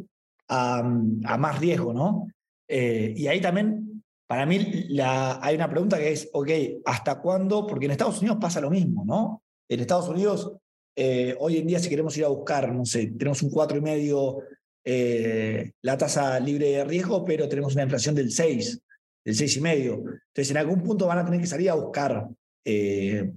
a, 0.48 0.82
más 0.82 1.58
riesgo, 1.60 1.92
¿no? 1.92 2.26
Eh, 2.66 3.14
y 3.16 3.26
ahí 3.28 3.40
también, 3.40 4.02
para 4.26 4.44
mí, 4.44 4.88
hay 5.00 5.54
una 5.54 5.70
pregunta 5.70 5.98
que 5.98 6.12
es, 6.12 6.28
ok, 6.32 6.50
¿hasta 6.84 7.20
cuándo? 7.20 7.66
Porque 7.66 7.86
en 7.86 7.92
Estados 7.92 8.18
Unidos 8.20 8.38
pasa 8.40 8.60
lo 8.60 8.70
mismo, 8.70 9.04
¿no? 9.06 9.42
En 9.68 9.80
Estados 9.80 10.08
Unidos, 10.08 10.52
eh, 10.96 11.36
hoy 11.38 11.58
en 11.58 11.66
día, 11.66 11.78
si 11.78 11.88
queremos 11.88 12.16
ir 12.18 12.24
a 12.24 12.28
buscar, 12.28 12.72
no 12.74 12.84
sé, 12.84 13.12
tenemos 13.16 13.42
un 13.42 13.50
4,5 13.50 14.42
eh, 14.84 15.72
la 15.82 15.98
tasa 15.98 16.40
libre 16.40 16.70
de 16.70 16.84
riesgo, 16.84 17.24
pero 17.24 17.48
tenemos 17.48 17.74
una 17.74 17.84
inflación 17.84 18.14
del 18.14 18.30
6, 18.30 18.80
del 19.24 19.34
6,5. 19.34 19.98
Entonces, 19.98 20.50
en 20.50 20.56
algún 20.56 20.82
punto 20.82 21.06
van 21.06 21.18
a 21.18 21.24
tener 21.24 21.40
que 21.40 21.46
salir 21.46 21.70
a 21.70 21.74
buscar 21.74 22.26
eh, 22.70 23.32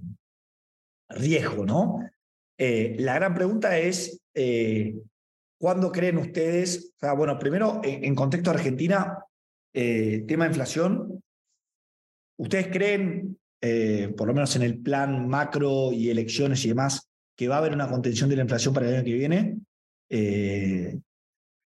riesgo, 1.08 1.64
¿no? 1.64 2.06
Eh, 2.58 2.96
la 2.98 3.14
gran 3.14 3.34
pregunta 3.34 3.78
es, 3.78 4.20
eh, 4.34 4.94
¿cuándo 5.58 5.90
creen 5.90 6.18
ustedes? 6.18 6.92
O 6.96 6.98
sea, 7.00 7.14
bueno, 7.14 7.38
primero, 7.38 7.80
en, 7.82 8.14
contexto 8.14 8.50
de 8.50 8.56
Argentina, 8.58 9.24
tema 9.72 10.44
de 10.44 10.50
inflación, 10.50 11.24
¿ustedes 12.38 12.68
creen, 12.68 13.38
por 14.16 14.28
lo 14.28 14.34
menos 14.34 14.54
en 14.56 14.62
el 14.62 14.78
plan 14.82 15.26
macro 15.26 15.92
y 15.92 16.10
elecciones 16.10 16.62
y 16.66 16.68
demás, 16.68 17.08
que 17.34 17.48
va 17.48 17.54
a 17.54 17.58
haber 17.58 17.72
una 17.72 17.88
contención 17.88 18.28
de 18.28 18.36
la 18.36 18.42
inflación 18.42 18.74
para 18.74 18.86
el 18.86 18.96
año 18.96 19.04
que 19.04 19.14
viene? 19.14 19.58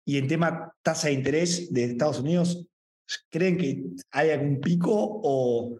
y 0.06 0.18
en 0.18 0.28
tema 0.28 0.70
tasa 0.82 1.08
de 1.08 1.14
interés 1.14 1.72
de 1.72 1.84
Estados 1.84 2.20
Unidos, 2.20 2.66
¿creen 3.30 3.56
que 3.56 3.84
hay 4.10 4.30
algún 4.30 4.60
pico 4.60 4.92
o 4.92 5.78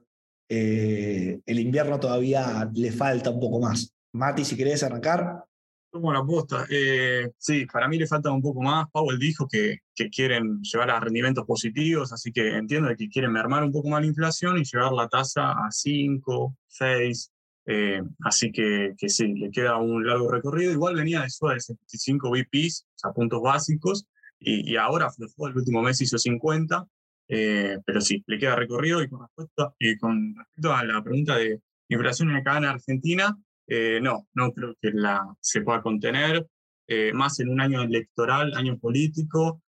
eh, 0.49 1.41
el 1.47 1.59
invierno 1.59 1.99
todavía 1.99 2.69
le 2.73 2.93
falta 2.93 3.31
un 3.31 3.41
poco 3.41 3.61
más. 3.61 3.95
Mati, 4.13 4.45
si 4.45 4.57
querés 4.57 4.83
arrancar. 4.83 5.45
Tomo 5.91 6.13
la 6.13 6.21
aposta. 6.21 6.67
Eh, 6.69 7.31
sí, 7.39 7.67
para 7.67 7.87
mí 7.89 7.99
le 7.99 8.07
falta 8.07 8.31
un 8.31 8.43
poco 8.43 8.61
más. 8.63 8.87
Powell 8.91 9.19
dijo 9.19 9.47
que, 9.49 9.79
que, 9.95 10.11
quieren 10.11 10.61
llevar 10.61 10.91
a 10.91 11.01
rendimientos 11.01 11.45
positivos, 11.47 12.13
así 12.13 12.33
que 12.33 12.57
entiendo 12.57 12.89
que 12.97 13.09
quieren 13.09 13.31
mermar 13.31 13.63
un 13.63 13.71
poco 13.71 13.89
más 13.89 14.01
la 14.01 14.09
inflación 14.09 14.59
y 14.59 14.65
llevar 14.65 14.93
la 14.93 15.09
tasa 15.09 15.53
a 15.53 15.71
5, 15.71 16.57
6. 16.67 17.31
Eh, 17.67 18.03
así 18.25 18.53
que, 18.53 18.95
que, 18.99 19.09
sí, 19.09 19.35
le 19.35 19.51
queda 19.51 19.77
un 19.77 20.05
largo 20.07 20.31
recorrido. 20.31 20.73
Igual 20.73 20.97
venía 20.97 21.21
de 21.21 21.27
de 21.27 21.61
75 21.61 22.31
BPs, 22.31 22.87
o 22.89 22.99
sea, 22.99 23.13
puntos 23.13 23.41
básicos, 23.41 24.07
y, 24.39 24.73
y 24.73 24.77
ahora 24.77 25.11
el 25.17 25.57
último 25.57 25.81
mes 25.81 26.01
hizo 26.01 26.19
50. 26.19 26.87
Eh, 27.29 27.79
pero 27.85 28.01
sí, 28.01 28.23
le 28.27 28.39
queda 28.39 28.57
recorrido. 28.57 29.03
Y 29.03 29.09
con, 29.09 29.21
respecto, 29.21 29.75
y 29.79 29.97
con 29.99 30.35
respecto 30.37 30.73
a 30.73 30.85
la 30.85 31.03
pregunta 31.03 31.37
de 31.37 31.61
inflación 31.89 32.31
en 32.31 32.65
Argentina, 32.65 33.37
eh, 33.67 34.01
no, 34.01 34.29
no 34.35 34.53
creo 34.53 34.75
que 34.81 34.91
la, 34.93 35.35
se 35.41 35.63
pueda 35.63 35.83
contener, 35.83 36.47
eh, 36.87 37.13
más 37.13 37.41
en 37.41 37.49
un 37.49 37.61
año 37.61 37.83
electoral, 37.83 38.55
año 38.55 38.79
político. 38.79 39.63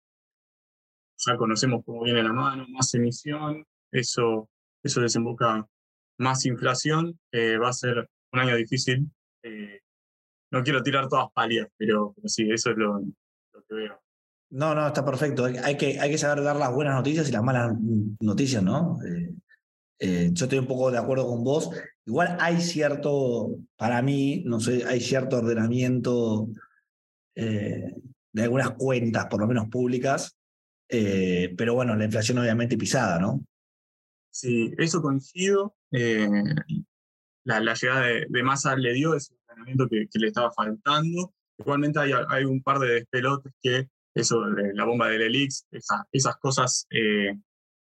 Ya 1.18 1.38
conocemos 1.38 1.84
cómo 1.86 2.04
viene 2.04 2.24
la 2.24 2.34
mano, 2.34 2.66
más 2.70 2.94
emisión, 2.96 3.66
eso, 3.92 4.50
eso 4.84 5.02
desemboca 5.02 5.68
más 6.18 6.46
inflación, 6.46 7.20
eh, 7.32 7.58
va 7.58 7.70
a 7.70 7.74
ser 7.74 8.10
un 8.32 8.39
año 8.39 8.56
difícil. 8.56 9.10
no 10.52 10.63
quiero 10.63 10.84
tirar 10.84 11.08
todas 11.08 11.32
palias, 11.34 11.68
pero, 11.78 12.16
sí, 12.26 12.50
eso 12.52 12.72
es 12.72 12.78
lo, 12.78 13.02
que 13.68 13.76
veo. 13.76 14.03
No, 14.54 14.76
no, 14.76 14.88
está 14.88 15.04
perfecto. 15.04 15.46
Hay 15.46 15.78
que, 15.78 16.00
hay 16.00 16.12
que 16.12 16.18
saber 16.18 16.44
dar 16.44 16.56
las 16.56 16.72
buenas 16.72 16.96
noticias 16.96 17.28
y 17.28 17.32
las 17.32 17.44
malas 17.44 17.74
noticias, 18.20 18.63
¿no? 18.63 19.00
yo 20.00 20.44
estoy 20.46 20.60
un 20.60 20.68
poco 20.68 20.92
de 20.92 20.98
acuerdo 20.98 21.26
con 21.26 21.44
vos. 21.44 21.70
Igual 22.06 22.38
hay 22.42 22.60
cierto, 22.60 23.56
para 23.78 24.02
mí, 24.02 24.44
no 24.46 24.60
sé, 24.60 24.84
hay 24.86 25.00
cierto 25.00 25.38
ordenamiento 25.38 26.50
eh, 27.36 27.96
de 28.34 28.44
algunas 28.44 28.72
cuentas, 28.72 29.28
por 29.28 29.39
lo 29.39 29.48
menos 29.48 29.70
públicas, 29.70 30.38
eh, 30.89 31.54
pero 31.58 31.76
bueno, 31.76 31.96
la 31.96 32.06
inflación 32.06 32.39
obviamente 32.39 32.78
pisada, 32.78 33.20
¿no? 33.20 33.46
Sí, 34.30 34.74
eso 34.78 35.02
coincido. 35.02 35.76
Eh, 35.92 36.28
la, 37.46 37.74
llegada 37.74 38.08
de, 38.08 38.44
Massa 38.44 38.76
le 38.76 38.94
dio 38.94 39.16
ese 39.16 39.36
ordenamiento 39.48 39.88
que, 39.88 40.08
le 40.13 40.28
estaba 40.28 40.52
faltando. 40.52 41.34
Igualmente 41.58 42.00
hay, 42.00 42.44
un 42.44 42.62
par 42.62 42.80
de 42.80 42.96
despelotes 42.96 43.54
que, 43.62 43.89
eso, 44.13 44.45
la 44.45 44.86
bomba 44.86 45.08
del 45.10 45.23
Elix, 45.23 45.65
esas 46.12 46.38
cosas 46.38 46.88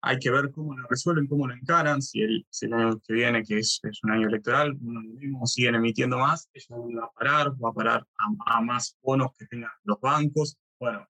hay 0.06 0.20
que 0.20 0.30
ver 0.30 0.52
cómo 0.52 0.76
lo 0.78 0.86
resuelven, 0.90 1.28
cómo 1.28 1.48
lo 1.48 1.54
encaran, 1.54 2.02
si 2.02 2.22
el, 2.22 2.46
año 2.74 3.00
que 3.08 3.14
viene, 3.14 3.42
que 3.42 3.60
es, 3.60 3.80
es 3.84 4.04
un 4.04 4.12
año 4.12 4.28
electoral, 4.28 4.78
uno 4.82 5.00
mismo 5.02 5.48
siguen 5.48 5.76
emitiendo 5.76 6.18
más, 6.18 6.50
eso 6.54 6.76
va 6.76 7.06
a 7.06 7.12
parar, 7.12 7.52
va 7.52 7.70
a 7.70 7.74
parar 7.74 8.08
a, 8.46 8.62
más 8.62 8.98
bonos 9.02 9.32
que 9.40 9.46
tengan 9.46 9.72
los 9.86 10.02
bancos. 10.02 10.58
Bueno, 10.78 11.08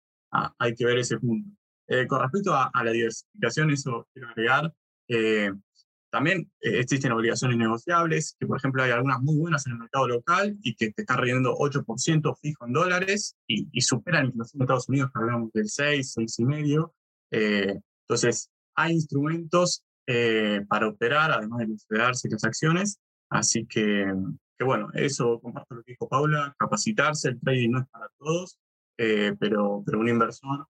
hay 0.59 0.75
que 0.75 0.85
ver 0.85 0.99
ese 0.99 1.17
punto. 1.17 1.49
Eh, 1.87 2.05
con 2.05 2.21
respecto 2.21 2.53
a, 2.53 2.71
la 2.83 2.91
diversificación, 2.91 3.71
eso 3.71 4.07
quiero 4.13 4.29
agregar, 4.29 4.71
eh, 5.07 5.51
también 6.13 6.51
eh, 6.61 6.79
existen 6.79 7.11
obligaciones 7.11 7.57
negociables, 7.57 8.37
que 8.39 8.45
por 8.45 8.57
ejemplo 8.57 8.83
hay 8.83 8.91
algunas 8.91 9.19
muy 9.19 9.35
buenas 9.35 9.65
en 9.65 9.73
el 9.73 9.79
mercado 9.79 10.07
local 10.07 10.55
y 10.61 10.75
que 10.75 10.91
te 10.91 11.01
están 11.01 11.17
riendo 11.17 11.55
8% 11.55 12.37
fijo 12.39 12.67
en 12.67 12.73
dólares 12.73 13.35
y, 13.47 13.67
y 13.71 13.81
superan 13.81 14.27
inflación 14.27 14.59
de 14.59 14.63
Estados 14.65 14.89
Unidos, 14.89 15.09
que 15.11 15.19
hablamos 15.19 15.51
del 15.53 15.67
6, 15.67 16.15
6,5. 16.15 16.93
Eh, 17.31 17.79
entonces, 18.03 18.51
hay 18.75 18.93
instrumentos 18.93 19.83
eh, 20.05 20.61
para 20.69 20.87
operar, 20.89 21.31
además 21.31 21.61
de 21.61 21.67
considerarse 21.69 22.29
las 22.29 22.43
acciones. 22.43 22.99
Así 23.31 23.65
que, 23.65 24.05
que, 24.55 24.63
bueno, 24.63 24.89
eso 24.93 25.39
comparto 25.41 25.73
lo 25.73 25.83
que 25.83 25.93
dijo 25.93 26.07
Paula, 26.07 26.55
capacitarse, 26.59 27.29
el 27.29 27.39
trading 27.39 27.71
no 27.71 27.79
es 27.79 27.87
para 27.87 28.07
todos, 28.19 28.59
eh, 28.99 29.33
pero, 29.39 29.81
pero 29.83 29.99
un 29.99 30.09
inversor 30.09 30.67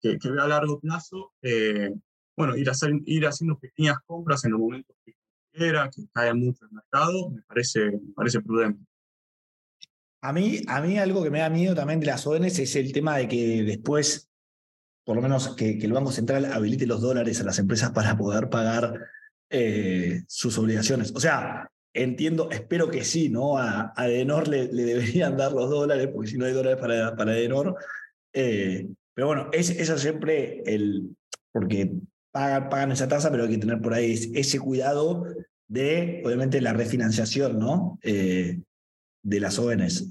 que, 0.00 0.18
que 0.18 0.30
ve 0.30 0.40
a 0.40 0.46
largo 0.46 0.78
plazo, 0.78 1.32
eh, 1.42 1.92
bueno, 2.36 2.56
ir, 2.56 2.68
a 2.68 2.74
ir 3.06 3.26
haciendo 3.26 3.58
pequeñas 3.58 3.98
compras 4.06 4.44
en 4.44 4.52
los 4.52 4.60
momentos 4.60 4.96
que 5.04 5.14
quiera, 5.52 5.88
que 5.90 6.02
cae 6.12 6.34
mucho 6.34 6.64
el 6.64 6.72
mercado, 6.72 7.30
me 7.30 7.42
parece, 7.42 7.90
me 7.90 8.12
parece 8.14 8.40
prudente. 8.40 8.84
A 10.22 10.32
mí, 10.32 10.62
a 10.66 10.80
mí 10.80 10.98
algo 10.98 11.22
que 11.22 11.30
me 11.30 11.40
da 11.40 11.50
miedo 11.50 11.74
también 11.74 12.00
de 12.00 12.06
las 12.06 12.26
ONs 12.26 12.58
es 12.58 12.76
el 12.76 12.92
tema 12.92 13.18
de 13.18 13.28
que 13.28 13.62
después 13.62 14.30
por 15.04 15.16
lo 15.16 15.22
menos 15.22 15.54
que, 15.54 15.72
el 15.72 15.92
Banco 15.92 16.10
Central 16.10 16.46
habilite 16.46 16.86
los 16.86 17.02
dólares 17.02 17.40
a 17.40 17.44
las 17.44 17.58
empresas 17.58 17.90
para 17.90 18.16
poder 18.16 18.48
pagar 18.48 19.06
eh, 19.50 20.22
sus 20.26 20.56
obligaciones. 20.58 21.12
O 21.14 21.20
sea, 21.20 21.70
entiendo, 21.92 22.50
espero 22.50 22.88
que 22.90 23.04
sí, 23.04 23.28
¿no? 23.28 23.58
A, 23.58 23.92
a 23.94 24.08
Edenor 24.08 24.48
le, 24.48 24.66
deberían 24.68 25.36
dar 25.36 25.52
los 25.52 25.68
dólares, 25.68 26.08
porque 26.12 26.30
si 26.30 26.38
no 26.38 26.46
hay 26.46 26.52
dólares 26.52 26.80
para, 26.80 27.14
para 27.14 27.36
Edenor. 27.36 27.76
Eh, 28.32 28.88
pero 29.12 29.26
bueno, 29.28 29.50
es, 29.52 29.70
eso 29.70 29.98
siempre 29.98 30.62
el. 30.64 31.14
Porque 31.52 31.92
pagan, 32.34 32.68
pagan 32.68 32.92
esa 32.92 33.06
tasa, 33.06 33.30
pero 33.30 33.44
hay 33.44 33.50
que 33.50 33.58
tener 33.58 33.80
por 33.80 33.94
ahí 33.94 34.32
ese 34.34 34.58
cuidado 34.58 35.24
de, 35.68 36.22
obviamente, 36.24 36.60
la 36.60 36.72
refinanciación, 36.72 37.58
¿no? 37.58 37.98
Eh, 38.02 38.60
de 39.22 39.40
las 39.40 39.58
ONs. 39.58 40.08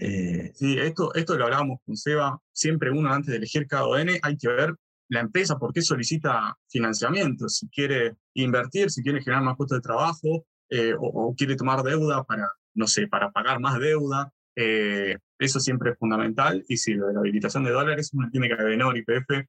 Sí, 0.56 0.78
esto, 0.80 1.14
esto 1.14 1.38
lo 1.38 1.44
hablábamos 1.44 1.80
con 1.86 1.96
Seba. 1.96 2.40
Siempre 2.52 2.90
uno 2.90 3.14
antes 3.14 3.30
de 3.30 3.38
elegir 3.38 3.68
cada 3.68 3.86
ON 3.86 4.08
hay 4.22 4.38
que 4.38 4.48
ver 4.48 4.74
la 5.10 5.20
empresa 5.20 5.60
por 5.60 5.74
qué 5.74 5.82
solicita 5.82 6.58
financiamiento, 6.68 7.48
si 7.48 7.68
quiere 7.70 8.16
invertir, 8.34 8.90
si 8.90 9.04
quiere 9.04 9.22
generar 9.22 9.44
más 9.44 9.56
puestos 9.56 9.78
de 9.78 9.82
trabajo 9.82 10.46
eh, 10.70 10.96
o, 10.98 11.36
quiere 11.38 11.56
tomar 11.56 11.84
deuda 11.84 12.24
para, 12.24 12.50
no 12.74 12.88
sé, 12.88 13.08
para 13.08 13.32
pagar 13.32 13.60
más 13.60 13.80
deuda. 13.80 14.32
Eh, 14.56 15.18
eso 15.38 15.60
siempre 15.60 15.92
es 15.92 15.98
fundamental. 16.00 16.64
Y 16.68 16.78
si 16.78 16.96
lo 16.96 17.08
de 17.08 17.14
la 17.14 17.20
habilitación 17.20 17.64
de 17.64 17.72
dólares, 17.72 18.10
uno 18.14 18.30
tiene 18.32 18.48
que 18.48 18.56
Adenor 18.56 18.98
y 18.98 19.04
PF, 19.04 19.48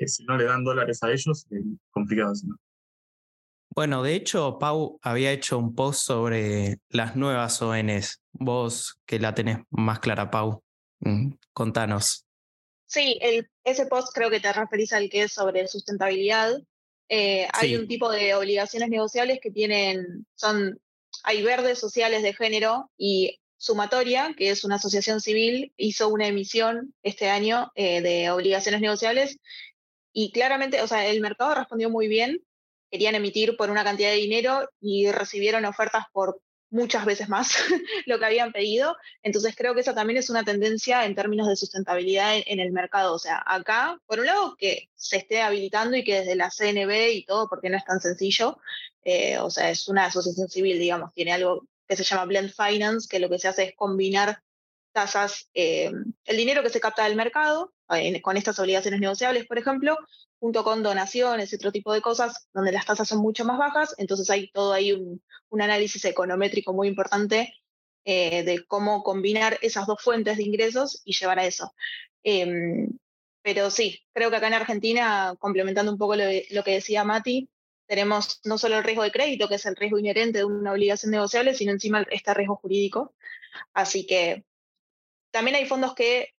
que 0.00 0.08
si 0.08 0.24
no 0.24 0.38
le 0.38 0.44
dan 0.44 0.64
dólares 0.64 1.02
a 1.02 1.12
ellos, 1.12 1.46
es 1.50 1.62
complicado. 1.90 2.32
Bueno, 3.68 4.02
de 4.02 4.14
hecho, 4.14 4.58
Pau 4.58 4.98
había 5.02 5.30
hecho 5.30 5.58
un 5.58 5.74
post 5.74 6.06
sobre 6.06 6.78
las 6.88 7.16
nuevas 7.16 7.60
ONs. 7.60 8.22
Vos 8.32 8.98
que 9.04 9.18
la 9.18 9.34
tenés 9.34 9.58
más 9.68 10.00
clara, 10.00 10.30
Pau, 10.30 10.62
mm, 11.00 11.32
contanos. 11.52 12.24
Sí, 12.86 13.18
el, 13.20 13.48
ese 13.62 13.86
post 13.86 14.08
creo 14.14 14.30
que 14.30 14.40
te 14.40 14.52
referís 14.52 14.92
al 14.94 15.10
que 15.10 15.24
es 15.24 15.34
sobre 15.34 15.68
sustentabilidad. 15.68 16.58
Eh, 17.10 17.46
hay 17.52 17.76
un 17.76 17.86
tipo 17.86 18.10
de 18.10 18.34
obligaciones 18.34 18.88
negociables 18.88 19.38
que 19.42 19.50
tienen, 19.50 20.26
son, 20.34 20.80
hay 21.24 21.42
verdes 21.42 21.78
sociales 21.78 22.22
de 22.22 22.32
género 22.32 22.90
y 22.96 23.38
Sumatoria, 23.58 24.34
que 24.38 24.48
es 24.48 24.64
una 24.64 24.76
asociación 24.76 25.20
civil, 25.20 25.74
hizo 25.76 26.08
una 26.08 26.26
emisión 26.26 26.94
este 27.02 27.28
año 27.28 27.70
eh, 27.74 28.00
de 28.00 28.30
obligaciones 28.30 28.80
negociables 28.80 29.38
y 30.12 30.32
claramente, 30.32 30.82
o 30.82 30.86
sea, 30.86 31.06
el 31.06 31.20
mercado 31.20 31.54
respondió 31.54 31.90
muy 31.90 32.08
bien, 32.08 32.42
querían 32.90 33.14
emitir 33.14 33.56
por 33.56 33.70
una 33.70 33.84
cantidad 33.84 34.10
de 34.10 34.16
dinero 34.16 34.68
y 34.80 35.10
recibieron 35.10 35.64
ofertas 35.64 36.06
por 36.12 36.40
muchas 36.70 37.04
veces 37.04 37.28
más 37.28 37.52
lo 38.06 38.18
que 38.18 38.24
habían 38.24 38.52
pedido. 38.52 38.96
Entonces 39.22 39.54
creo 39.56 39.74
que 39.74 39.80
esa 39.80 39.94
también 39.94 40.18
es 40.18 40.30
una 40.30 40.44
tendencia 40.44 41.04
en 41.04 41.14
términos 41.14 41.48
de 41.48 41.56
sustentabilidad 41.56 42.36
en, 42.46 42.60
el 42.60 42.72
mercado. 42.72 43.14
O 43.14 43.18
sea, 43.18 43.42
acá, 43.46 44.00
por 44.06 44.20
un 44.20 44.26
lado, 44.26 44.56
que 44.56 44.88
se 44.94 45.18
esté 45.18 45.42
habilitando 45.42 45.96
y 45.96 46.04
que 46.04 46.20
desde 46.20 46.36
la 46.36 46.50
CNB 46.50 47.12
y 47.12 47.24
todo, 47.24 47.48
porque 47.48 47.70
no 47.70 47.76
es 47.76 47.84
tan 47.84 48.00
sencillo, 48.00 48.58
eh, 49.04 49.38
o 49.38 49.50
sea, 49.50 49.70
es 49.70 49.88
una 49.88 50.06
asociación 50.06 50.48
civil, 50.48 50.78
digamos, 50.78 51.12
tiene 51.12 51.32
algo 51.32 51.66
que 51.86 51.96
se 51.96 52.04
llama 52.04 52.26
Blend 52.26 52.52
Finance, 52.52 53.08
que 53.08 53.18
lo 53.18 53.28
que 53.28 53.38
se 53.38 53.48
hace 53.48 53.64
es 53.64 53.74
combinar 53.74 54.42
tasas, 54.92 55.48
eh, 55.54 55.90
el 56.24 56.36
dinero 56.36 56.62
que 56.62 56.70
se 56.70 56.80
capta 56.80 57.04
del 57.04 57.16
mercado, 57.16 57.72
con 58.22 58.36
estas 58.36 58.58
obligaciones 58.58 59.00
negociables, 59.00 59.46
por 59.46 59.58
ejemplo, 59.58 59.96
junto 60.38 60.62
con 60.62 60.82
donaciones 60.82 61.52
y 61.52 61.56
otro 61.56 61.72
tipo 61.72 61.92
de 61.92 62.00
cosas 62.00 62.48
donde 62.54 62.72
las 62.72 62.86
tasas 62.86 63.08
son 63.08 63.18
mucho 63.18 63.44
más 63.44 63.58
bajas, 63.58 63.94
entonces 63.98 64.30
hay 64.30 64.50
todo 64.52 64.72
ahí 64.72 64.92
un, 64.92 65.22
análisis 65.60 66.04
econométrico 66.04 66.72
muy 66.72 66.88
importante 66.88 67.52
eh, 68.04 68.44
de 68.44 68.64
cómo 68.66 69.02
combinar 69.02 69.58
esas 69.62 69.86
dos 69.86 70.00
fuentes 70.02 70.36
de 70.36 70.44
ingresos 70.44 71.02
y 71.04 71.12
llevar 71.14 71.40
a 71.40 71.46
eso. 71.46 71.74
Em, 72.22 72.88
pero 73.42 73.70
sí, 73.70 74.00
creo 74.12 74.30
que 74.30 74.36
acá 74.36 74.46
en 74.46 74.54
Argentina, 74.54 75.34
complementando 75.38 75.90
un 75.92 75.98
poco 75.98 76.16
lo, 76.16 76.24
lo, 76.50 76.62
que 76.64 76.72
decía 76.72 77.04
Mati, 77.04 77.48
tenemos 77.86 78.40
no 78.44 78.58
solo 78.58 78.78
el 78.78 78.84
riesgo 78.84 79.02
de 79.02 79.10
crédito, 79.12 79.48
que 79.48 79.56
es 79.56 79.66
el 79.66 79.76
riesgo 79.76 79.98
inherente 79.98 80.38
de 80.38 80.44
una 80.44 80.72
obligación 80.72 81.10
negociable, 81.10 81.54
sino 81.54 81.72
encima 81.72 82.06
este 82.10 82.32
riesgo 82.34 82.56
jurídico. 82.56 83.14
Así 83.74 84.06
que 84.06 84.44
también 85.32 85.56
hay 85.56 85.66
fondos 85.66 85.94
que 85.94 86.34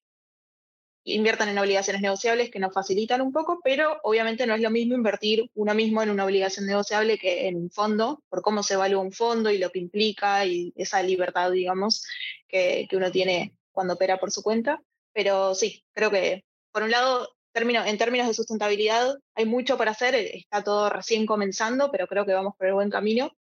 inviertan 1.03 1.49
en 1.49 1.57
obligaciones 1.57 2.01
negociables 2.01 2.51
que 2.51 2.59
nos 2.59 2.73
facilitan 2.73 3.21
un 3.21 3.31
poco, 3.31 3.59
pero 3.63 3.99
obviamente 4.03 4.45
no 4.45 4.53
es 4.53 4.61
lo 4.61 4.69
mismo 4.69 4.95
invertir 4.95 5.49
uno 5.55 5.73
mismo 5.73 6.03
en 6.03 6.11
una 6.11 6.25
obligación 6.25 6.65
negociable 6.67 7.17
que 7.17 7.47
en 7.47 7.55
un 7.55 7.71
fondo, 7.71 8.23
por 8.29 8.41
cómo 8.41 8.63
se 8.63 8.75
evalúa 8.75 9.01
un 9.01 9.11
fondo 9.11 9.49
y 9.49 9.57
lo 9.57 9.71
que 9.71 9.79
implica 9.79 10.45
y 10.45 10.73
esa 10.75 11.01
libertad, 11.01 11.51
digamos, 11.51 12.05
que, 12.47 12.87
uno 12.91 13.11
tiene 13.11 13.55
cuando 13.71 13.93
opera 13.95 14.19
por 14.19 14.31
su 14.31 14.43
cuenta. 14.43 14.81
Pero 15.13 15.55
sí, 15.55 15.83
creo 15.93 16.11
que 16.11 16.45
por 16.71 16.83
un 16.83 16.91
lado, 16.91 17.29
en 17.53 17.97
términos 17.97 18.27
de 18.27 18.33
sustentabilidad, 18.33 19.17
hay 19.35 19.45
mucho 19.45 19.77
para 19.77 19.91
hacer, 19.91 20.15
está 20.15 20.63
todo 20.63 20.89
recién 20.89 21.25
comenzando, 21.25 21.91
pero 21.91 22.07
creo 22.07 22.25
que 22.25 22.33
vamos 22.33 22.55
por 22.57 22.67
el 22.67 22.73
buen 22.73 22.89
camino. 22.89 23.31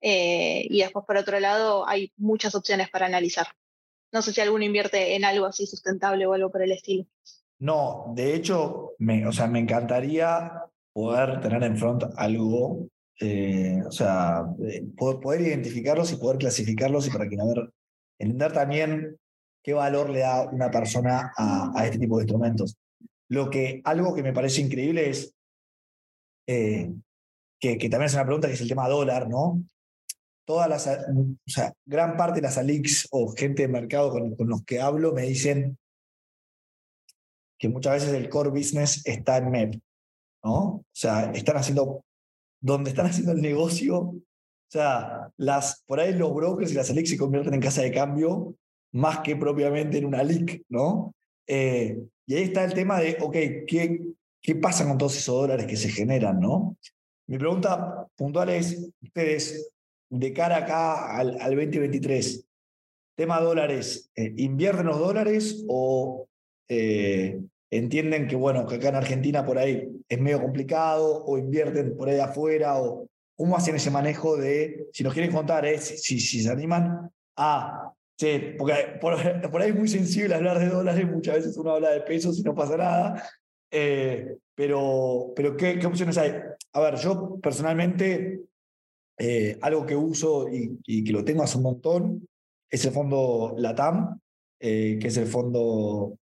Eh, 0.00 0.66
y 0.68 0.80
después, 0.80 1.04
por 1.06 1.16
otro 1.16 1.38
lado, 1.40 1.86
hay 1.86 2.12
muchas 2.16 2.54
opciones 2.54 2.90
para 2.90 3.06
analizar. 3.06 3.46
No 4.12 4.20
sé 4.20 4.32
si 4.32 4.40
alguno 4.40 4.64
invierte 4.64 5.16
en 5.16 5.24
algo 5.24 5.46
así 5.46 5.66
sustentable 5.66 6.26
o 6.26 6.34
algo 6.34 6.50
por 6.50 6.62
el 6.62 6.72
estilo. 6.72 7.06
No, 7.58 8.12
de 8.14 8.34
hecho, 8.34 8.92
me, 8.98 9.26
o 9.26 9.32
sea, 9.32 9.46
me 9.46 9.58
encantaría 9.58 10.52
poder 10.92 11.40
tener 11.40 11.62
en 11.62 11.76
front 11.76 12.04
algo, 12.16 12.88
eh, 13.20 13.80
o 13.86 13.90
sea, 13.90 14.44
poder, 14.96 15.40
identificarlos 15.40 16.12
y 16.12 16.16
poder 16.16 16.38
clasificarlos 16.38 17.06
y 17.06 17.10
para 17.10 17.28
que, 17.28 17.36
entender 18.18 18.52
también 18.52 19.16
qué 19.62 19.72
valor 19.72 20.10
le 20.10 20.20
da 20.20 20.48
una 20.50 20.70
persona 20.70 21.32
a, 21.36 21.72
a 21.74 21.86
este 21.86 21.98
tipo 21.98 22.18
de 22.18 22.24
instrumentos. 22.24 22.76
Lo 23.28 23.48
que, 23.48 23.80
algo 23.84 24.14
que 24.14 24.22
me 24.22 24.32
parece 24.32 24.60
increíble 24.60 25.08
es, 25.08 25.34
eh, 26.46 26.92
que, 27.58 27.78
que, 27.78 27.88
también 27.88 28.06
es 28.08 28.14
una 28.14 28.24
pregunta 28.24 28.48
que 28.48 28.54
es 28.54 28.60
el 28.60 28.68
tema 28.68 28.88
dólar, 28.88 29.28
¿no? 29.28 29.62
Todas 30.44 30.68
las, 30.68 30.86
o 30.86 31.36
sea, 31.46 31.72
gran 31.86 32.16
parte 32.16 32.36
de 32.36 32.42
las 32.42 32.58
ALIX 32.58 33.08
o 33.10 33.32
gente 33.32 33.62
de 33.62 33.68
mercado 33.68 34.10
con, 34.10 34.34
los 34.48 34.64
que 34.64 34.80
hablo 34.80 35.12
me 35.12 35.22
dicen 35.22 35.78
que 37.58 37.68
muchas 37.68 37.94
veces 37.94 38.12
el 38.14 38.28
core 38.28 38.50
business 38.50 39.06
está 39.06 39.36
en 39.36 39.50
MEP, 39.50 39.80
¿no? 40.42 40.58
O 40.58 40.84
sea, 40.92 41.30
están 41.32 41.56
haciendo, 41.56 42.04
donde 42.60 42.90
están 42.90 43.06
haciendo 43.06 43.32
el 43.32 43.40
negocio, 43.40 43.98
o 44.00 44.22
sea, 44.68 45.30
las, 45.36 45.82
por 45.86 46.00
ahí 46.00 46.12
los 46.12 46.34
brokers 46.34 46.72
y 46.72 46.74
las 46.74 46.90
ALIX 46.90 47.10
se 47.10 47.18
convierten 47.18 47.54
en 47.54 47.60
casa 47.60 47.82
de 47.82 47.92
cambio 47.92 48.56
más 48.92 49.20
que 49.20 49.36
propiamente 49.36 49.98
en 49.98 50.06
una 50.06 50.22
LIC, 50.22 50.64
¿no? 50.68 51.14
Eh, 51.46 51.98
y 52.26 52.34
ahí 52.34 52.42
está 52.44 52.64
el 52.64 52.74
tema 52.74 53.00
de, 53.00 53.16
ok, 53.20 53.32
¿qué, 53.66 54.00
¿qué 54.40 54.54
pasa 54.54 54.86
con 54.86 54.98
todos 54.98 55.16
esos 55.16 55.34
dólares 55.34 55.66
que 55.66 55.76
se 55.76 55.88
generan, 55.88 56.38
no? 56.40 56.76
Mi 57.26 57.38
pregunta 57.38 58.06
puntual 58.16 58.50
es, 58.50 58.90
ustedes, 59.00 59.71
de 60.12 60.32
cara 60.32 60.58
acá 60.58 61.16
al, 61.16 61.40
al 61.40 61.56
2023, 61.56 62.46
tema 63.16 63.40
dólares, 63.40 64.10
eh, 64.14 64.34
¿invierten 64.36 64.86
los 64.86 64.98
dólares 64.98 65.64
o 65.68 66.28
eh, 66.68 67.40
entienden 67.70 68.28
que, 68.28 68.36
bueno, 68.36 68.66
que 68.66 68.74
acá 68.74 68.90
en 68.90 68.96
Argentina 68.96 69.44
por 69.44 69.58
ahí 69.58 69.88
es 70.08 70.20
medio 70.20 70.42
complicado 70.42 71.24
o 71.24 71.38
invierten 71.38 71.96
por 71.96 72.08
ahí 72.08 72.20
afuera 72.20 72.80
o 72.80 73.08
cómo 73.34 73.56
hacen 73.56 73.76
ese 73.76 73.90
manejo 73.90 74.36
de, 74.36 74.86
si 74.92 75.02
nos 75.02 75.14
quieren 75.14 75.32
contar, 75.32 75.64
eh, 75.64 75.78
si, 75.78 76.20
si 76.20 76.42
se 76.42 76.50
animan 76.50 77.10
a 77.36 77.92
Sí, 78.18 78.54
porque 78.56 78.98
por, 79.00 79.14
ahí 79.60 79.70
es 79.70 79.74
muy 79.74 79.88
sensible 79.88 80.34
hablar 80.36 80.58
de 80.58 80.68
dólares, 80.68 81.10
muchas 81.10 81.36
veces 81.36 81.56
uno 81.56 81.72
habla 81.72 81.90
de 81.90 82.02
pesos 82.02 82.38
y 82.38 82.42
no 82.42 82.54
pasa 82.54 82.76
nada. 82.76 83.20
Eh, 83.68 84.36
pero, 84.54 85.32
pero 85.34 85.56
¿qué, 85.56 85.76
¿qué, 85.78 85.86
opciones 85.88 86.18
hay? 86.18 86.34
A 86.72 86.80
ver, 86.80 86.96
yo 86.98 87.40
personalmente, 87.42 88.42
eh, 89.24 89.58
algo 89.60 89.86
que 89.86 89.94
uso 89.94 90.48
y, 90.48 90.78
y, 90.84 91.04
que 91.04 91.12
lo 91.12 91.24
tengo 91.24 91.44
hace 91.44 91.56
un 91.56 91.62
montón 91.62 92.28
es 92.68 92.84
el 92.84 92.92
fondo 92.92 93.54
LATAM, 93.56 94.18
eh, 94.58 94.98
que 95.00 95.08
es 95.08 95.16
el 95.16 95.26
fondo 95.26 96.18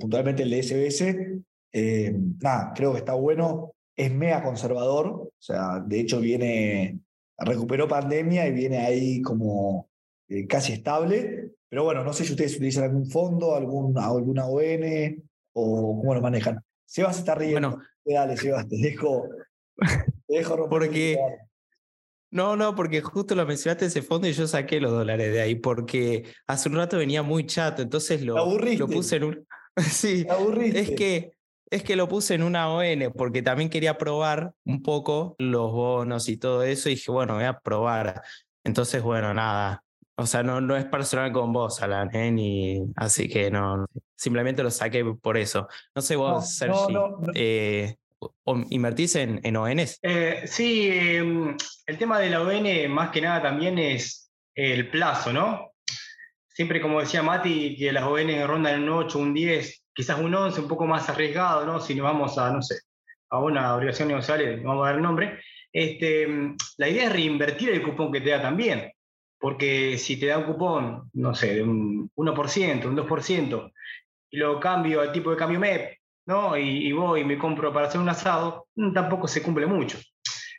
puntualmente 0.00 0.42
el 0.42 0.50
de 0.50 0.62
SBS. 0.62 2.34
nada, 2.40 2.72
creo 2.74 2.92
que 2.92 2.98
está 2.98 3.14
bueno, 3.14 3.74
es 3.96 4.12
mega 4.12 4.42
conservador, 4.42 5.06
o 5.06 5.32
sea, 5.38 5.78
de 5.86 6.00
hecho 6.00 6.20
viene, 6.20 6.98
recuperó 7.38 7.86
pandemia 7.86 8.46
y 8.48 8.52
viene 8.52 8.78
ahí 8.78 9.22
como 9.22 9.88
eh, 10.28 10.46
casi 10.46 10.72
estable. 10.72 11.50
Pero 11.68 11.84
bueno, 11.84 12.02
no 12.04 12.12
sé 12.12 12.24
si 12.24 12.32
ustedes 12.32 12.56
utilizan 12.56 12.84
algún 12.84 13.06
fondo, 13.06 13.54
algún, 13.54 13.96
alguna 13.98 14.46
ON 14.46 15.22
o 15.52 15.98
cómo 15.98 16.14
lo 16.14 16.22
manejan. 16.22 16.60
Sebas 16.86 17.18
está 17.18 17.34
riendo. 17.34 17.70
Bueno. 17.70 17.82
Dale, 18.04 18.36
Sebas, 18.36 18.68
te 18.68 18.76
dejo. 18.76 19.28
Te 20.26 20.38
dejo 20.38 20.68
Porque. 20.68 21.16
No, 22.32 22.56
no, 22.56 22.74
porque 22.74 23.02
justo 23.02 23.34
lo 23.34 23.44
mencionaste 23.44 23.84
ese 23.84 24.00
fondo 24.00 24.26
y 24.26 24.32
yo 24.32 24.46
saqué 24.46 24.80
los 24.80 24.90
dólares 24.90 25.34
de 25.34 25.42
ahí, 25.42 25.54
porque 25.54 26.24
hace 26.46 26.70
un 26.70 26.76
rato 26.76 26.96
venía 26.96 27.22
muy 27.22 27.44
chato, 27.44 27.82
entonces 27.82 28.22
lo, 28.22 28.34
lo 28.58 28.88
puse 28.88 29.16
en 29.16 29.24
un. 29.24 29.46
sí, 29.76 30.26
es 30.74 30.90
que, 30.92 31.34
es 31.70 31.82
que 31.82 31.94
lo 31.94 32.08
puse 32.08 32.34
en 32.34 32.42
una 32.42 32.72
ON, 32.72 33.12
porque 33.14 33.42
también 33.42 33.68
quería 33.68 33.98
probar 33.98 34.54
un 34.64 34.82
poco 34.82 35.36
los 35.38 35.72
bonos 35.72 36.26
y 36.30 36.38
todo 36.38 36.62
eso, 36.62 36.88
y 36.88 36.94
dije, 36.94 37.12
bueno, 37.12 37.34
voy 37.34 37.44
a 37.44 37.60
probar. 37.60 38.22
Entonces, 38.64 39.02
bueno, 39.02 39.34
nada, 39.34 39.84
o 40.16 40.24
sea, 40.24 40.42
no, 40.42 40.62
no 40.62 40.74
es 40.74 40.86
personal 40.86 41.32
con 41.32 41.52
vos, 41.52 41.82
Alan, 41.82 42.08
¿eh? 42.14 42.30
Ni, 42.30 42.82
así 42.96 43.28
que 43.28 43.50
no, 43.50 43.86
simplemente 44.16 44.62
lo 44.62 44.70
saqué 44.70 45.04
por 45.04 45.36
eso. 45.36 45.68
No 45.94 46.00
sé 46.00 46.16
vos, 46.16 46.54
Sergi, 46.54 46.94
eh, 47.34 47.96
¿invertís 48.70 49.16
en, 49.16 49.40
en 49.42 49.56
ONs? 49.56 49.98
Eh, 50.02 50.42
sí, 50.46 50.88
em, 50.90 51.56
el 51.86 51.98
tema 51.98 52.18
de 52.18 52.30
la 52.30 52.42
ON 52.42 52.90
más 52.90 53.10
que 53.10 53.20
nada 53.20 53.42
también 53.42 53.78
es 53.78 54.32
el 54.54 54.90
plazo, 54.90 55.32
¿no? 55.32 55.72
Siempre 56.48 56.80
como 56.80 57.00
decía 57.00 57.22
Mati, 57.22 57.76
que 57.76 57.92
las 57.92 58.04
ON 58.04 58.46
rondan 58.46 58.82
un 58.82 58.88
8, 58.90 59.18
un 59.18 59.34
10, 59.34 59.84
quizás 59.94 60.18
un 60.18 60.34
11, 60.34 60.60
un 60.60 60.68
poco 60.68 60.86
más 60.86 61.08
arriesgado, 61.08 61.64
¿no? 61.64 61.80
Si 61.80 61.94
nos 61.94 62.04
vamos 62.04 62.38
a, 62.38 62.50
no 62.50 62.62
sé, 62.62 62.80
a 63.30 63.38
una 63.38 63.74
obligación 63.76 64.08
negociable, 64.08 64.56
vamos 64.56 64.84
a 64.84 64.88
dar 64.88 64.96
el 64.96 65.02
nombre. 65.02 65.40
Este, 65.72 66.28
la 66.76 66.88
idea 66.88 67.06
es 67.06 67.12
reinvertir 67.12 67.70
el 67.70 67.82
cupón 67.82 68.12
que 68.12 68.20
te 68.20 68.30
da 68.30 68.42
también 68.42 68.92
porque 69.42 69.98
si 69.98 70.20
te 70.20 70.26
da 70.26 70.38
un 70.38 70.44
cupón, 70.44 71.10
no 71.14 71.34
sé, 71.34 71.54
de 71.54 71.62
un 71.64 72.08
1%, 72.14 72.86
un 72.86 72.96
2%, 72.96 73.72
y 74.30 74.36
lo 74.36 74.60
cambio 74.60 75.00
al 75.00 75.10
tipo 75.10 75.32
de 75.32 75.36
cambio 75.36 75.58
MEP, 75.58 75.98
¿no? 76.26 76.56
Y, 76.56 76.92
voy 76.92 77.20
y 77.20 77.24
me 77.24 77.38
compro 77.38 77.72
para 77.72 77.88
hacer 77.88 78.00
un 78.00 78.08
asado, 78.08 78.66
mm, 78.76 78.92
tampoco 78.92 79.28
se 79.28 79.42
cumple 79.42 79.66
mucho. 79.66 79.98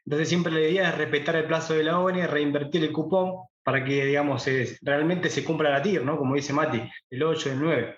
Entonces 0.05 0.29
siempre 0.29 0.51
la 0.53 0.59
idea 0.59 0.89
es 0.89 0.97
respetar 0.97 1.35
el 1.35 1.45
plazo 1.45 1.73
de 1.73 1.83
la 1.83 1.99
ONE, 1.99 2.27
reinvertir 2.27 2.83
el 2.83 2.91
cupón 2.91 3.47
para 3.63 3.83
que, 3.83 4.05
digamos, 4.05 4.45
realmente 4.81 5.29
se 5.29 5.43
cumpla 5.43 5.69
la 5.69 5.81
TIR, 5.81 6.03
¿no? 6.03 6.17
Como 6.17 6.35
dice 6.35 6.51
Mati, 6.51 6.81
el 7.09 7.23
8, 7.23 7.51
el 7.51 7.59
9. 7.61 7.97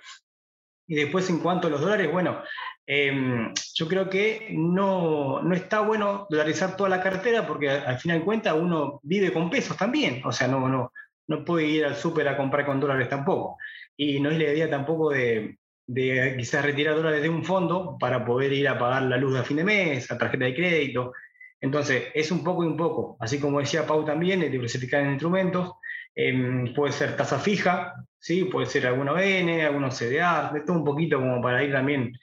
Y 0.87 0.95
después 0.95 1.27
en 1.31 1.39
cuanto 1.39 1.67
a 1.67 1.71
los 1.71 1.81
dólares, 1.81 2.11
bueno, 2.11 2.43
Em, 2.87 3.51
yo 3.73 3.87
creo 3.87 4.09
que 4.09 4.49
no, 4.51 5.41
no, 5.41 5.55
está 5.55 5.79
bueno 5.81 6.27
dolarizar 6.29 6.77
toda 6.77 6.87
la 6.89 7.01
cartera 7.01 7.47
porque 7.47 7.69
al 7.69 7.97
final 7.97 8.19
de 8.19 8.25
cuentas 8.25 8.53
uno 8.55 8.99
vive 9.01 9.33
con 9.33 9.49
pesos 9.49 9.75
también, 9.75 10.21
o 10.23 10.31
sea, 10.31 10.47
no, 10.47 10.69
no, 10.69 10.91
no 11.27 11.43
puede 11.43 11.65
ir 11.65 11.85
al 11.85 11.95
súper 11.95 12.27
a 12.27 12.37
comprar 12.37 12.65
con 12.65 12.79
dólares 12.79 13.09
tampoco. 13.09 13.57
Y 13.97 14.19
no 14.19 14.29
es 14.29 14.37
la 14.37 14.45
idea 14.45 14.69
tampoco 14.69 15.09
de, 15.09 15.57
de, 15.87 16.35
quizás 16.37 16.65
retirar 16.65 16.95
dólares 16.95 17.21
de 17.21 17.29
un 17.29 17.43
fondo 17.43 17.97
para 17.99 18.25
poder 18.25 18.53
ir 18.53 18.67
a 18.67 18.77
pagar 18.77 19.03
la 19.03 19.17
luz 19.17 19.37
a 19.37 19.43
fin 19.43 19.57
de 19.57 19.63
mes, 19.63 20.11
a 20.11 20.17
tarjeta 20.17 20.45
de 20.45 20.55
crédito. 20.55 21.13
Entonces, 21.61 22.05
es 22.13 22.31
un 22.31 22.43
poco 22.43 22.63
y 22.63 22.67
un 22.67 22.77
poco. 22.77 23.17
Así 23.19 23.39
como 23.39 23.59
decía 23.59 23.87
Pau 23.87 24.05
también, 24.05 24.39
de 24.39 24.49
diversificar 24.49 25.01
en 25.01 25.11
instrumentos, 25.11 25.73
eh, 26.15 26.73
puede 26.75 26.93
ser 26.93 27.15
tasa 27.15 27.39
fija, 27.39 27.93
¿sí? 28.19 28.45
puede 28.45 28.67
ser 28.67 28.87
alguna 28.87 29.13
ON, 29.13 29.49
algunos 29.61 29.97
CDA, 29.97 30.51
de 30.53 30.61
todo 30.61 30.77
un 30.77 30.85
poquito 30.85 31.19
como 31.19 31.41
para 31.41 31.63
ir 31.63 31.71
también 31.71 32.13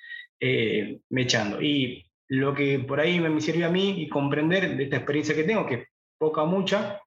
eh, 0.40 0.98
mechando. 1.10 1.60
Y 1.60 2.06
lo 2.28 2.54
que 2.54 2.78
por 2.78 2.98
ahí 2.98 3.20
me 3.20 3.40
sirvió 3.40 3.66
a 3.66 3.70
mí 3.70 4.02
y 4.02 4.08
comprender 4.08 4.76
de 4.76 4.84
esta 4.84 4.96
experiencia 4.96 5.34
que 5.34 5.44
tengo, 5.44 5.66
que 5.66 5.88
poca 6.18 6.44
mucha, 6.44 7.00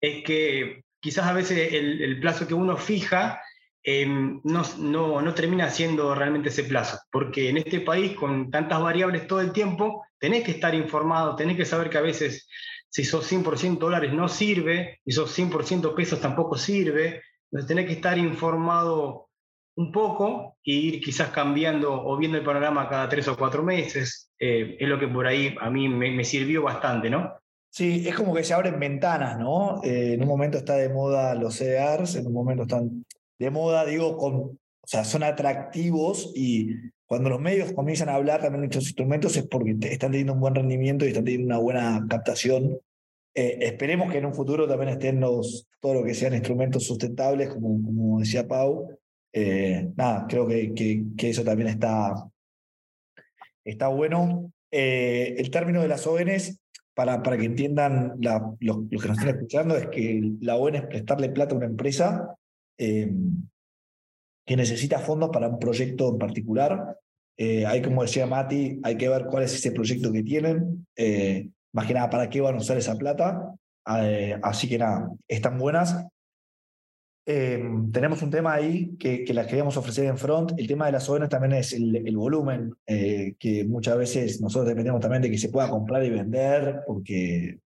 es 0.00 0.24
que 0.24 0.82
quizás 1.00 1.26
a 1.26 1.32
veces 1.32 1.72
el, 1.72 2.18
plazo 2.20 2.48
que 2.48 2.54
uno 2.54 2.76
fija 2.76 3.40
em, 3.86 4.40
no, 4.42 4.62
no, 4.78 5.22
no, 5.22 5.34
termina 5.34 5.70
siendo 5.70 6.12
realmente 6.12 6.48
ese 6.48 6.64
plazo, 6.64 6.98
porque 7.10 7.50
en 7.50 7.58
este 7.58 7.80
país 7.80 8.16
con 8.16 8.50
tantas 8.50 8.82
variables 8.82 9.28
todo 9.28 9.40
el 9.40 9.52
tiempo, 9.52 10.04
tenés 10.18 10.42
que 10.42 10.50
estar 10.50 10.74
informado, 10.74 11.36
tenés 11.36 11.56
que 11.56 11.64
saber 11.64 11.88
que 11.88 11.98
a 11.98 12.02
veces 12.02 12.48
si 12.88 13.04
sos 13.04 13.30
100% 13.30 13.78
dólares 13.78 14.12
no 14.12 14.28
sirve, 14.28 15.00
y 15.04 15.12
sos 15.12 15.38
100% 15.38 15.94
pesos 15.94 16.20
tampoco 16.20 16.56
sirve, 16.56 17.22
entonces 17.50 17.68
tenés 17.68 17.86
que 17.86 17.92
estar 17.92 18.18
informado 18.18 19.28
un 19.76 19.92
poco 19.92 20.56
e 20.64 20.72
ir 20.72 21.00
quizás 21.00 21.28
cambiando 21.28 21.92
o 21.92 22.16
viendo 22.16 22.38
el 22.38 22.44
panorama 22.44 22.88
cada 22.88 23.08
tres 23.08 23.28
o 23.28 23.36
cuatro 23.36 23.62
meses. 23.62 24.30
Eh, 24.38 24.76
es 24.80 24.88
lo 24.88 24.98
que 24.98 25.06
por 25.06 25.26
ahí 25.26 25.54
a 25.60 25.70
mí 25.70 25.88
me, 25.88 26.24
sirvió 26.24 26.62
bastante, 26.62 27.08
¿no? 27.08 27.34
Sí, 27.70 28.08
es 28.08 28.14
como 28.14 28.34
que 28.34 28.42
se 28.42 28.54
abren 28.54 28.80
ventanas, 28.80 29.38
¿no? 29.38 29.82
Eh, 29.84 30.14
en 30.14 30.22
un 30.22 30.28
momento 30.28 30.58
está 30.58 30.74
de 30.74 30.88
moda 30.88 31.34
los 31.34 31.54
CDRs, 31.54 32.16
en 32.16 32.26
un 32.26 32.32
momento 32.32 32.62
están 32.62 33.04
de 33.38 33.50
moda, 33.50 33.84
digo, 33.84 34.16
con, 34.16 34.34
o 34.34 34.88
sea, 34.88 35.04
son 35.04 35.22
atractivos 35.22 36.32
y 36.34 36.70
cuando 37.06 37.30
los 37.30 37.40
medios 37.40 37.72
comienzan 37.72 38.08
a 38.08 38.14
hablar 38.14 38.40
también 38.40 38.62
de 38.62 38.66
estos 38.66 38.84
instrumentos 38.84 39.36
es 39.36 39.46
porque 39.46 39.76
están 39.80 40.10
teniendo 40.10 40.32
un 40.32 40.40
buen 40.40 40.54
rendimiento 40.54 41.04
y 41.04 41.08
están 41.08 41.24
teniendo 41.24 41.46
una 41.46 41.58
buena 41.58 42.06
captación. 42.08 42.78
Eh, 43.34 43.58
esperemos 43.60 44.10
que 44.10 44.18
en 44.18 44.26
un 44.26 44.34
futuro 44.34 44.66
también 44.66 44.90
estén 44.90 45.20
los, 45.20 45.68
todo 45.80 45.94
lo 45.94 46.04
que 46.04 46.14
sean 46.14 46.34
instrumentos 46.34 46.84
sustentables, 46.84 47.50
como, 47.50 47.84
como 47.84 48.20
decía 48.20 48.48
Pau, 48.48 48.88
eh, 49.32 49.90
nada, 49.96 50.26
creo 50.28 50.46
que, 50.46 50.72
que, 50.74 51.28
eso 51.28 51.44
también 51.44 51.68
está, 51.68 52.14
está 53.64 53.88
bueno. 53.88 54.52
Eh, 54.70 55.34
el 55.36 55.50
término 55.50 55.82
de 55.82 55.88
las 55.88 56.06
ONs, 56.06 56.58
para, 56.94 57.22
para 57.22 57.36
que 57.36 57.44
entiendan 57.44 58.14
los, 58.18 58.88
que 58.88 59.08
nos 59.08 59.18
están 59.18 59.28
escuchando, 59.28 59.76
es 59.76 59.88
que 59.88 60.22
la 60.40 60.56
ON 60.56 60.76
es 60.76 60.86
prestarle 60.86 61.28
plata 61.28 61.54
a 61.54 61.58
una 61.58 61.66
empresa 61.66 62.34
eh, 62.78 63.12
que 64.46 64.56
necesita 64.56 64.98
fondos 64.98 65.30
para 65.32 65.48
un 65.48 65.58
proyecto 65.58 66.10
en 66.10 66.18
particular. 66.18 66.96
hay, 67.38 67.82
como 67.82 68.02
decía 68.02 68.26
Mati, 68.26 68.80
hay 68.82 68.96
que 68.96 69.08
ver 69.08 69.26
cuál 69.26 69.42
es 69.44 69.54
ese 69.54 69.72
proyecto 69.72 70.12
que 70.12 70.22
tienen, 70.22 70.86
más 71.72 71.86
que 71.86 71.94
nada 71.94 72.08
para 72.08 72.30
qué 72.30 72.40
van 72.40 72.54
a 72.54 72.58
usar 72.58 72.78
esa 72.78 72.96
plata. 72.96 73.52
así 73.84 74.68
que 74.68 74.78
nada, 74.78 75.10
están 75.28 75.58
buenas. 75.58 76.06
eh, 77.28 77.60
tenemos 77.92 78.22
un 78.22 78.30
tema 78.30 78.54
ahí 78.54 78.96
que, 78.98 79.24
que 79.24 79.34
las 79.34 79.46
queríamos 79.48 79.76
ofrecer 79.76 80.04
en 80.06 80.16
front. 80.16 80.52
El 80.56 80.68
tema 80.68 80.86
de 80.86 80.92
las 80.92 81.08
ONs 81.08 81.28
también 81.28 81.54
es 81.54 81.72
el, 81.72 81.96
el 81.96 82.16
volumen, 82.16 82.72
eh, 82.86 83.34
que 83.38 83.64
muchas 83.64 83.98
veces 83.98 84.40
nosotros 84.40 84.68
dependemos 84.68 85.00
también 85.00 85.22
de 85.22 85.30
que 85.30 85.38
se 85.38 85.48
pueda 85.48 85.68
comprar 85.68 86.04
y 86.04 86.10
vender, 86.10 86.82
porque, 86.86 87.58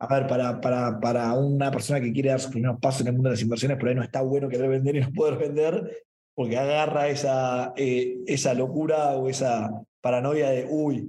a 0.00 0.06
ver, 0.06 0.26
para, 0.26 0.60
para, 0.60 1.00
para 1.00 1.34
una 1.34 1.70
persona 1.70 2.00
que 2.00 2.12
quiere 2.12 2.30
dar 2.30 2.40
sus 2.40 2.52
primeros 2.52 2.78
pasos 2.80 3.02
en 3.02 3.08
el 3.08 3.12
mundo 3.14 3.28
de 3.28 3.34
las 3.34 3.42
inversiones, 3.42 3.78
por 3.78 3.88
ahí 3.88 3.94
no 3.94 4.02
está 4.02 4.22
bueno 4.22 4.48
querer 4.48 4.68
vender 4.68 4.96
y 4.96 5.00
no 5.00 5.12
poder 5.12 5.38
vender, 5.38 6.06
porque 6.34 6.56
agarra 6.56 7.08
esa, 7.08 7.72
eh, 7.76 8.18
esa 8.26 8.54
locura 8.54 9.16
o 9.16 9.28
esa 9.28 9.70
paranoia 10.00 10.50
de, 10.50 10.66
uy, 10.68 11.08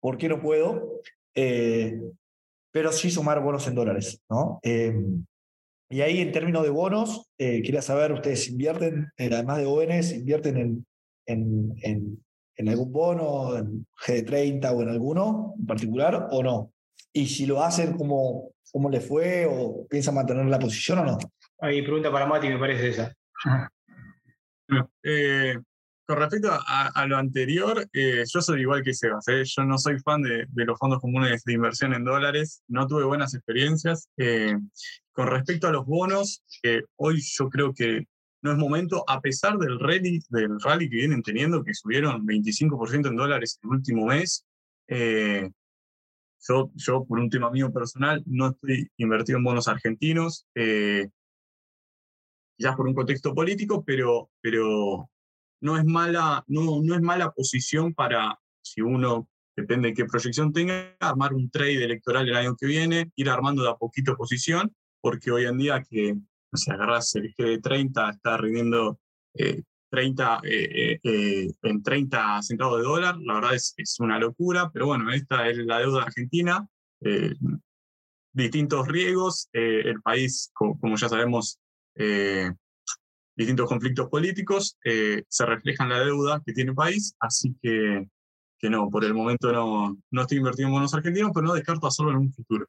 ¿por 0.00 0.16
qué 0.18 0.28
no 0.28 0.40
puedo? 0.40 1.00
pero 2.72 2.92
sí 2.92 3.10
sumar 3.10 3.42
bonos 3.42 3.66
en 3.66 3.74
dólares, 3.74 4.20
¿no? 4.28 4.60
Y 5.92 6.02
ahí 6.02 6.20
en 6.20 6.30
términos 6.30 6.62
de 6.62 6.70
bonos, 6.70 7.32
eh, 7.36 7.62
quería 7.62 7.82
saber, 7.82 8.12
¿ustedes 8.12 8.48
invierten, 8.48 9.08
eh, 9.16 9.28
además 9.32 9.58
de 9.58 9.66
ONs, 9.66 10.12
invierten 10.12 10.56
en, 10.56 10.86
en, 11.26 11.74
en, 11.82 12.24
en, 12.54 12.68
algún 12.68 12.92
bono, 12.92 13.56
en 13.56 13.84
GD30 14.06 14.72
o 14.72 14.82
en 14.82 14.88
alguno 14.88 15.54
en 15.58 15.66
particular 15.66 16.28
o 16.30 16.44
no? 16.44 16.72
Y 17.12 17.26
si 17.26 17.46
lo 17.46 17.62
hacen, 17.62 17.96
¿cómo, 17.96 18.52
cómo 18.72 18.88
le 18.88 19.00
fue 19.00 19.46
o 19.46 19.86
piensan 19.88 20.14
mantener 20.14 20.46
la 20.46 20.58
posición 20.58 21.00
o 21.00 21.04
no? 21.04 21.18
Ahí 21.60 21.82
pregunta 21.82 22.10
para 22.10 22.26
Mati, 22.26 22.48
me 22.48 22.58
parece 22.58 22.88
esa. 22.88 23.14
Eh, 25.02 25.56
con 26.06 26.18
respecto 26.18 26.50
a, 26.50 27.06
lo 27.06 27.16
anterior, 27.16 27.86
eh, 27.92 28.24
yo 28.26 28.40
soy 28.40 28.62
igual 28.62 28.82
que 28.82 28.94
Sebas. 28.94 29.28
¿eh? 29.28 29.44
Yo 29.44 29.64
no 29.64 29.78
soy 29.78 29.98
fan 30.00 30.22
de, 30.22 30.46
los 30.54 30.78
fondos 30.78 31.00
comunes 31.00 31.44
de 31.44 31.52
inversión 31.52 31.94
en 31.94 32.04
dólares. 32.04 32.62
No 32.66 32.86
tuve 32.86 33.04
buenas 33.04 33.34
experiencias. 33.34 34.08
Eh, 34.16 34.56
con 35.12 35.28
respecto 35.28 35.68
a 35.68 35.72
los 35.72 35.86
bonos, 35.86 36.42
hoy 36.96 37.20
yo 37.20 37.48
creo 37.48 37.72
que 37.74 38.06
no 38.42 38.52
es 38.52 38.58
momento, 38.58 39.04
a 39.06 39.20
pesar 39.20 39.58
del 39.58 39.78
rally, 39.78 40.20
del 40.30 40.58
rally 40.60 40.88
que 40.88 40.96
vienen 40.96 41.22
teniendo, 41.22 41.62
que 41.62 41.74
subieron 41.74 42.26
25% 42.26 43.08
en 43.08 43.16
dólares 43.16 43.60
el 43.62 43.70
último 43.70 44.06
mes. 44.06 44.44
Yo, 46.74 47.04
por 47.04 47.18
un 47.18 47.30
tema 47.30 47.50
mío 47.50 47.72
personal, 47.72 48.22
no 48.26 48.48
estoy 48.48 48.90
invertido 48.96 49.38
en 49.38 49.44
bonos 49.44 49.68
argentinos. 49.68 50.46
ya 52.58 52.76
por 52.76 52.86
un 52.86 52.94
contexto 52.94 53.34
político, 53.34 53.82
pero, 53.84 54.30
pero 54.40 55.10
no 55.62 55.78
es 55.78 55.84
mala, 55.84 56.44
no, 56.46 56.82
no 56.82 56.94
es 56.94 57.00
mala 57.00 57.30
posición 57.30 57.94
para, 57.94 58.38
si 58.62 58.82
uno, 58.82 59.28
depende 59.56 59.88
de 59.88 59.94
qué 59.94 60.04
proyección 60.04 60.52
tenga, 60.52 60.96
armar 61.00 61.34
un 61.34 61.50
trade 61.50 61.84
electoral 61.84 62.28
el 62.28 62.36
año 62.36 62.56
que 62.56 62.66
viene, 62.66 63.10
ir 63.16 63.28
armando 63.28 63.62
de 63.62 63.70
a 63.70 63.74
poquito 63.74 64.16
posición, 64.16 64.74
porque 65.00 65.30
hoy 65.30 65.44
en 65.44 65.58
día 65.58 65.82
que, 65.82 66.14
no 66.14 66.74
agarras 66.74 67.14
el 67.14 67.34
G30, 67.34 68.14
está 68.14 68.36
rindiendo 68.36 68.98
30, 69.90 70.40
eh, 70.44 70.48
eh, 70.72 71.00
eh, 71.02 71.50
en 71.62 71.82
30 71.82 72.42
centavos 72.42 72.78
de 72.78 72.84
dólar, 72.84 73.18
la 73.18 73.34
verdad 73.34 73.54
es, 73.54 73.74
es 73.76 73.98
una 74.00 74.18
locura, 74.18 74.70
pero 74.72 74.86
bueno, 74.86 75.12
esta 75.12 75.48
es 75.48 75.58
la 75.58 75.80
deuda 75.80 76.04
argentina, 76.04 76.66
distintos 78.32 78.86
riesgos, 78.86 79.48
el 79.52 80.00
país, 80.02 80.50
como, 80.54 80.96
ya 80.96 81.08
sabemos, 81.08 81.58
distintos 83.34 83.68
conflictos 83.68 84.08
políticos, 84.08 84.76
se 84.82 85.46
refleja 85.46 85.84
en 85.84 85.90
la 85.90 86.00
deuda 86.04 86.42
que 86.44 86.52
tiene 86.52 86.70
el 86.70 86.76
país, 86.76 87.14
así 87.18 87.56
que, 87.60 88.06
que 88.58 88.70
no, 88.70 88.88
por 88.90 89.04
el 89.04 89.14
momento 89.14 89.50
no, 89.52 89.96
no 90.10 90.22
estoy 90.22 90.38
invirtiendo 90.38 90.68
en 90.68 90.74
bonos 90.74 90.94
argentinos, 90.94 91.32
pero 91.34 91.46
no 91.46 91.54
descarto 91.54 91.86
hacerlo 91.86 92.12
en 92.12 92.18
un 92.18 92.32
futuro. 92.32 92.66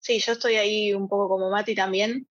Sí, 0.00 0.18
yo 0.18 0.32
estoy 0.32 0.54
ahí 0.54 0.94
un 0.94 1.08
poco 1.08 1.28
como 1.28 1.50
Mati 1.50 1.74
también. 1.74 2.26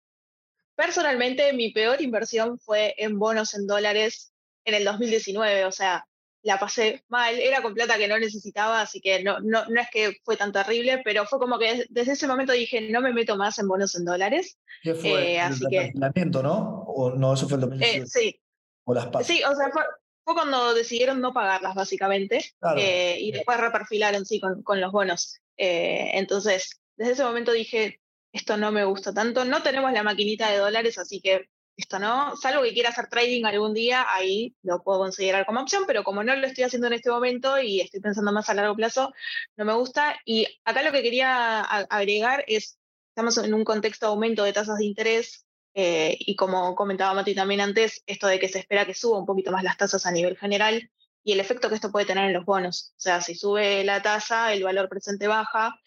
Personalmente, 0.79 1.53
mi 1.55 1.73
peor 1.73 2.01
inversión 2.01 2.57
fue 2.61 2.95
en 2.99 3.19
bonos 3.19 3.53
en 3.55 3.67
dólares 3.67 4.33
en 4.65 4.75
el 4.75 4.85
2019, 4.85 5.65
o 5.65 5.73
sea, 5.73 6.07
la 6.43 6.61
pasé 6.61 7.03
mal, 7.09 7.37
era 7.37 7.63
con 7.63 7.75
plata 7.75 7.99
que 7.99 8.07
no 8.07 8.17
necesitaba, 8.17 8.83
así 8.83 9.01
que 9.01 9.25
no, 9.25 9.41
no, 9.41 9.65
no 9.69 9.81
es 9.81 9.89
que 9.91 10.19
fue 10.23 10.37
tan 10.37 10.53
terrible, 10.53 11.03
pero 11.05 11.27
fue 11.27 11.41
como 11.41 11.59
que 11.59 11.85
desde 11.91 12.13
ese 12.13 12.29
momento 12.29 12.53
dije, 12.53 12.93
no 12.93 13.01
me 13.01 13.13
meto 13.13 13.37
más 13.37 13.59
en 13.59 13.67
bonos 13.67 13.97
en 13.97 14.05
dólares. 14.05 14.57
¿Qué 14.81 14.95
fue? 14.95 15.33
Eh, 15.33 15.41
así 15.41 15.65
que, 15.69 15.91
¿no? 15.95 16.85
¿O 16.87 17.11
no, 17.11 17.35
eso 17.35 17.49
fue 17.49 17.57
el 17.57 17.63
2017? 17.63 18.05
Eh, 18.05 18.07
sí. 18.07 18.41
¿O 18.85 18.95
las 18.95 19.09
Sí, 19.27 19.43
o 19.43 19.57
sea, 19.57 19.71
fue, 19.73 19.83
cuando 20.23 20.75
decidieron 20.75 21.21
no 21.21 21.33
pagarlas, 21.33 21.75
básicamente, 21.75 22.53
eh, 22.77 23.17
y 23.19 23.33
después 23.33 23.59
reperfilaron, 23.59 24.25
sí, 24.25 24.39
con, 24.39 24.63
con 24.63 24.81
los 24.81 24.93
bonos. 24.93 25.41
entonces, 25.57 26.81
desde 26.97 27.15
ese 27.15 27.25
momento 27.25 27.51
dije, 27.51 27.99
esto 28.33 28.57
no 28.57 28.71
me 28.73 28.85
gusta 28.85 29.13
tanto, 29.13 29.45
no 29.45 29.63
tenemos 29.63 29.93
la 29.93 30.03
maquinita 30.03 30.51
de 30.51 30.59
dólares, 30.59 30.99
así 30.99 31.21
que 31.21 31.49
esto 31.79 32.01
no, 32.01 32.37
salvo 32.37 32.63
que 32.63 32.75
quiera 32.75 32.89
hacer 32.89 33.07
trading 33.07 33.45
algún 33.45 33.73
día, 33.73 34.05
ahí 34.09 34.57
lo 34.63 34.83
puedo 34.83 34.99
considerar 34.99 35.47
como 35.47 35.61
opción, 35.61 35.85
pero 35.87 36.03
como 36.03 36.25
no 36.25 36.35
lo 36.35 36.47
estoy 36.47 36.65
haciendo 36.65 36.89
en 36.89 36.95
este 36.95 37.09
momento 37.09 37.61
y 37.61 37.81
estoy 37.81 38.01
pensando 38.01 38.33
más 38.33 38.51
a 38.51 38.55
largo 38.55 38.75
plazo, 38.75 39.13
no 39.57 39.65
me 39.65 39.73
gusta. 39.75 40.17
Y 40.25 40.47
acá 40.65 40.83
lo 40.83 40.91
que 40.91 41.03
quería 41.03 41.61
agregar 41.61 42.45
es, 42.49 42.79
estamos 43.11 43.39
en 43.39 43.55
un 43.55 43.63
contexto 43.63 44.07
de 44.07 44.11
aumento 44.11 44.43
de 44.43 44.53
tasas 44.53 44.79
de 44.79 44.87
interés 44.87 45.47
eh, 45.75 46.17
y 46.19 46.35
como 46.35 46.75
comentaba 46.75 47.15
Mati 47.15 47.33
también 47.37 47.61
antes, 47.61 48.03
esto 48.07 48.27
de 48.27 48.41
que 48.41 48.49
se 48.49 48.59
espera 48.59 48.85
que 48.85 48.95
suba 48.95 49.19
un 49.19 49.27
poquito 49.27 49.53
más 49.53 49.63
las 49.63 49.77
tasas 49.77 50.05
a 50.05 50.11
nivel 50.11 50.37
general 50.37 50.91
y 51.23 51.33
el 51.33 51.39
efecto 51.39 51.69
que 51.69 51.77
esto 51.77 51.93
puede 51.93 52.07
tener 52.07 52.25
en 52.25 52.33
los 52.33 52.45
bonos. 52.45 52.95
O 52.97 53.01
sea, 53.01 53.21
si 53.21 53.37
sube 53.37 53.85
la 53.85 54.03
tasa, 54.03 54.53
el 54.53 54.65
valor 54.65 54.89
presente 54.89 55.29
baja 55.29 55.79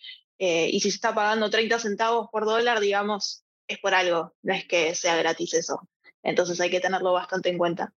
eh, 0.44 0.72
y 0.74 0.80
si 0.80 0.90
se 0.90 0.96
está 0.96 1.14
pagando 1.14 1.52
30 1.52 1.78
centavos 1.78 2.28
por 2.32 2.46
dólar, 2.46 2.80
digamos, 2.80 3.46
es 3.68 3.78
por 3.78 3.94
algo, 3.94 4.34
no 4.42 4.56
es 4.56 4.66
que 4.66 4.96
sea 4.96 5.16
gratis 5.16 5.54
eso. 5.54 5.88
Entonces 6.24 6.60
hay 6.60 6.72
que 6.72 6.80
tenerlo 6.80 7.14
bastante 7.14 7.50
en 7.50 7.60
cuenta. 7.60 7.94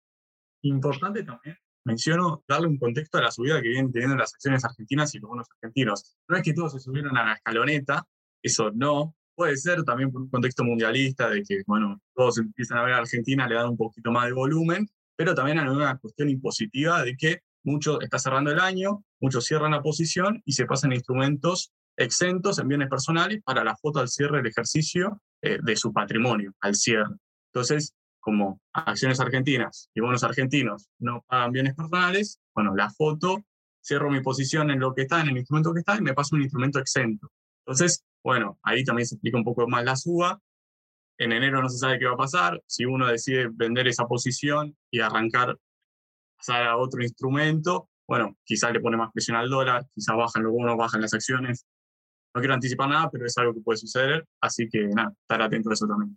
Importante 0.61 1.25
también, 1.25 1.57
menciono, 1.87 2.45
darle 2.47 2.69
un 2.69 2.77
contexto 2.77 3.17
a 3.17 3.23
la 3.23 3.31
subida 3.31 3.63
que 3.63 3.69
vienen 3.69 3.91
teniendo 3.91 4.15
las 4.17 4.35
acciones 4.35 4.63
argentinas 4.63 5.15
y 5.15 5.21
los 5.21 5.31
bonos 5.31 5.47
argentinos. 5.53 6.19
No 6.29 6.37
es 6.37 6.43
que 6.43 6.53
todos 6.53 6.73
se 6.73 6.81
subieron 6.81 7.17
a 7.17 7.25
la 7.25 7.33
escaloneta, 7.33 8.07
eso 8.43 8.71
no. 8.75 9.17
Puede 9.35 9.57
ser 9.57 9.83
también 9.83 10.13
por 10.13 10.21
un 10.21 10.29
contexto 10.29 10.65
mundialista 10.65 11.31
de 11.31 11.43
que, 11.45 11.63
bueno, 11.67 11.99
todos 12.15 12.37
empiezan 12.37 12.77
a 12.77 12.83
ver 12.83 12.93
a 12.93 12.99
Argentina, 12.99 13.49
le 13.49 13.55
dan 13.55 13.71
un 13.71 13.79
poquito 13.79 14.13
más 14.13 14.27
de 14.27 14.35
volumen, 14.35 14.87
pero 15.17 15.35
también 15.35 15.61
hay 15.61 15.69
una 15.69 15.97
cuestión 15.97 16.29
impositiva 16.29 17.03
de 17.03 17.17
que 17.17 17.41
mucho 17.63 18.03
está 18.03 18.19
cerrando 18.19 18.53
el 18.53 18.61
año, 18.61 19.03
muchos 19.19 19.47
cierran 19.47 19.71
la 19.71 19.81
posición 19.81 20.43
y 20.45 20.53
se 20.53 20.67
pasan 20.67 20.93
instrumentos 20.93 21.73
exentos 21.97 22.59
en 22.59 22.69
bienes 22.69 22.89
personales 22.89 23.43
para 23.45 23.65
la 23.65 23.77
foto 23.77 24.01
al 24.01 24.09
cierre 24.09 24.39
del 24.39 24.47
ejercicio 24.47 25.21
eh, 25.43 25.59
de 25.63 25.77
su 25.77 25.93
patrimonio, 25.93 26.53
al 26.61 26.75
cierre. 26.75 27.15
Entonces, 27.53 27.95
como 28.21 28.61
acciones 28.73 29.21
argentinas 29.21 29.91
y 29.95 30.01
bonos 30.01 30.25
argentinos 30.25 30.89
no 30.99 31.23
pagan 31.29 31.53
bienes 31.53 31.75
personales, 31.75 32.41
bueno, 32.55 32.75
la 32.75 32.91
foto, 32.91 33.45
cierro 33.85 34.11
mi 34.11 34.23
posición 34.23 34.71
en 34.71 34.81
lo 34.81 34.95
que 34.95 35.03
está, 35.03 35.21
en 35.21 35.29
el 35.29 35.37
instrumento 35.37 35.75
que 35.75 35.81
está 35.81 35.97
y 35.97 36.01
me 36.01 36.15
paso 36.15 36.35
un 36.35 36.43
instrumento 36.43 36.79
exento. 36.79 37.31
Entonces, 37.67 38.03
bueno, 38.23 38.59
ahí 38.63 38.83
también 38.83 39.07
se 39.07 39.17
explica 39.17 39.37
un 39.37 39.45
poco 39.45 39.69
más 39.69 39.85
la 39.85 39.97
suba. 39.97 40.41
En 41.19 41.33
enero 41.33 41.61
no 41.61 41.69
se 41.69 41.79
sabe 41.79 41.99
qué 41.99 42.07
va 42.07 42.15
a 42.15 42.17
pasar. 42.17 42.63
Si 42.67 42.87
uno 42.87 43.07
decide 43.07 43.49
vender 43.53 43.87
esa 43.87 44.07
posición 44.07 44.77
y 44.91 45.01
arrancar, 45.01 45.59
pasar 46.37 46.67
a 46.67 46.77
otro 46.79 47.03
instrumento, 47.03 47.91
bueno, 48.09 48.37
quizás 48.45 48.73
le 48.73 48.81
pone 48.81 48.97
más 48.97 49.13
presión 49.13 49.37
al 49.37 49.49
dólar, 49.49 49.87
quizás 49.95 50.17
bajan 50.17 50.43
los 50.43 50.53
bonos, 50.53 50.77
bajan 50.77 51.01
las 51.01 51.15
acciones. 51.15 51.67
No 52.35 52.41
quiero 52.41 52.55
anticipar 52.55 52.89
nada, 52.89 53.09
pero 53.11 53.27
es 53.27 53.39
algo 53.39 53.55
que 53.55 53.61
puede 53.61 53.79
suceder, 53.79 54.27
así 54.41 54.69
que 54.69 54.89
nada, 54.89 55.13
estar 55.21 55.41
atento 55.41 55.71
a 55.71 55.75
eso 55.75 55.87
también. 55.87 56.17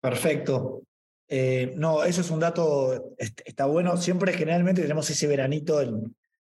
Perfecto. 0.00 0.82
Eh, 1.28 1.74
no, 1.76 2.04
eso 2.04 2.20
es 2.20 2.30
un 2.30 2.40
dato, 2.40 3.14
está 3.18 3.66
bueno. 3.66 3.96
Siempre 3.96 4.32
generalmente 4.32 4.82
tenemos 4.82 5.08
ese 5.10 5.26
veranito 5.26 5.80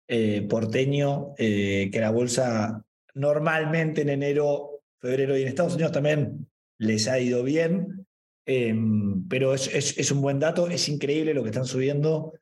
eh, 0.09 0.43
porteño, 0.49 1.35
eh, 1.39 1.89
que 1.93 2.01
la 2.01 2.11
bolsa 2.11 2.85
normalmente 3.15 4.03
en 4.03 4.11
enero, 4.11 4.83
febrero 5.01 5.37
y 5.37 5.43
en 5.43 5.49
Estados 5.49 5.75
Unidos 5.75 5.93
también 5.93 6.49
les 6.79 7.09
ha 7.09 7.19
ido 7.19 7.43
bien, 7.43 8.07
em, 8.45 9.27
pero 9.29 9.55
es, 9.55 9.69
es, 9.73 10.11
un 10.11 10.21
buen 10.21 10.39
dato, 10.39 10.69
es 10.69 10.89
increíble 10.89 11.33
lo 11.33 11.43
que 11.43 11.51
están 11.51 11.65
subiendo. 11.65 12.35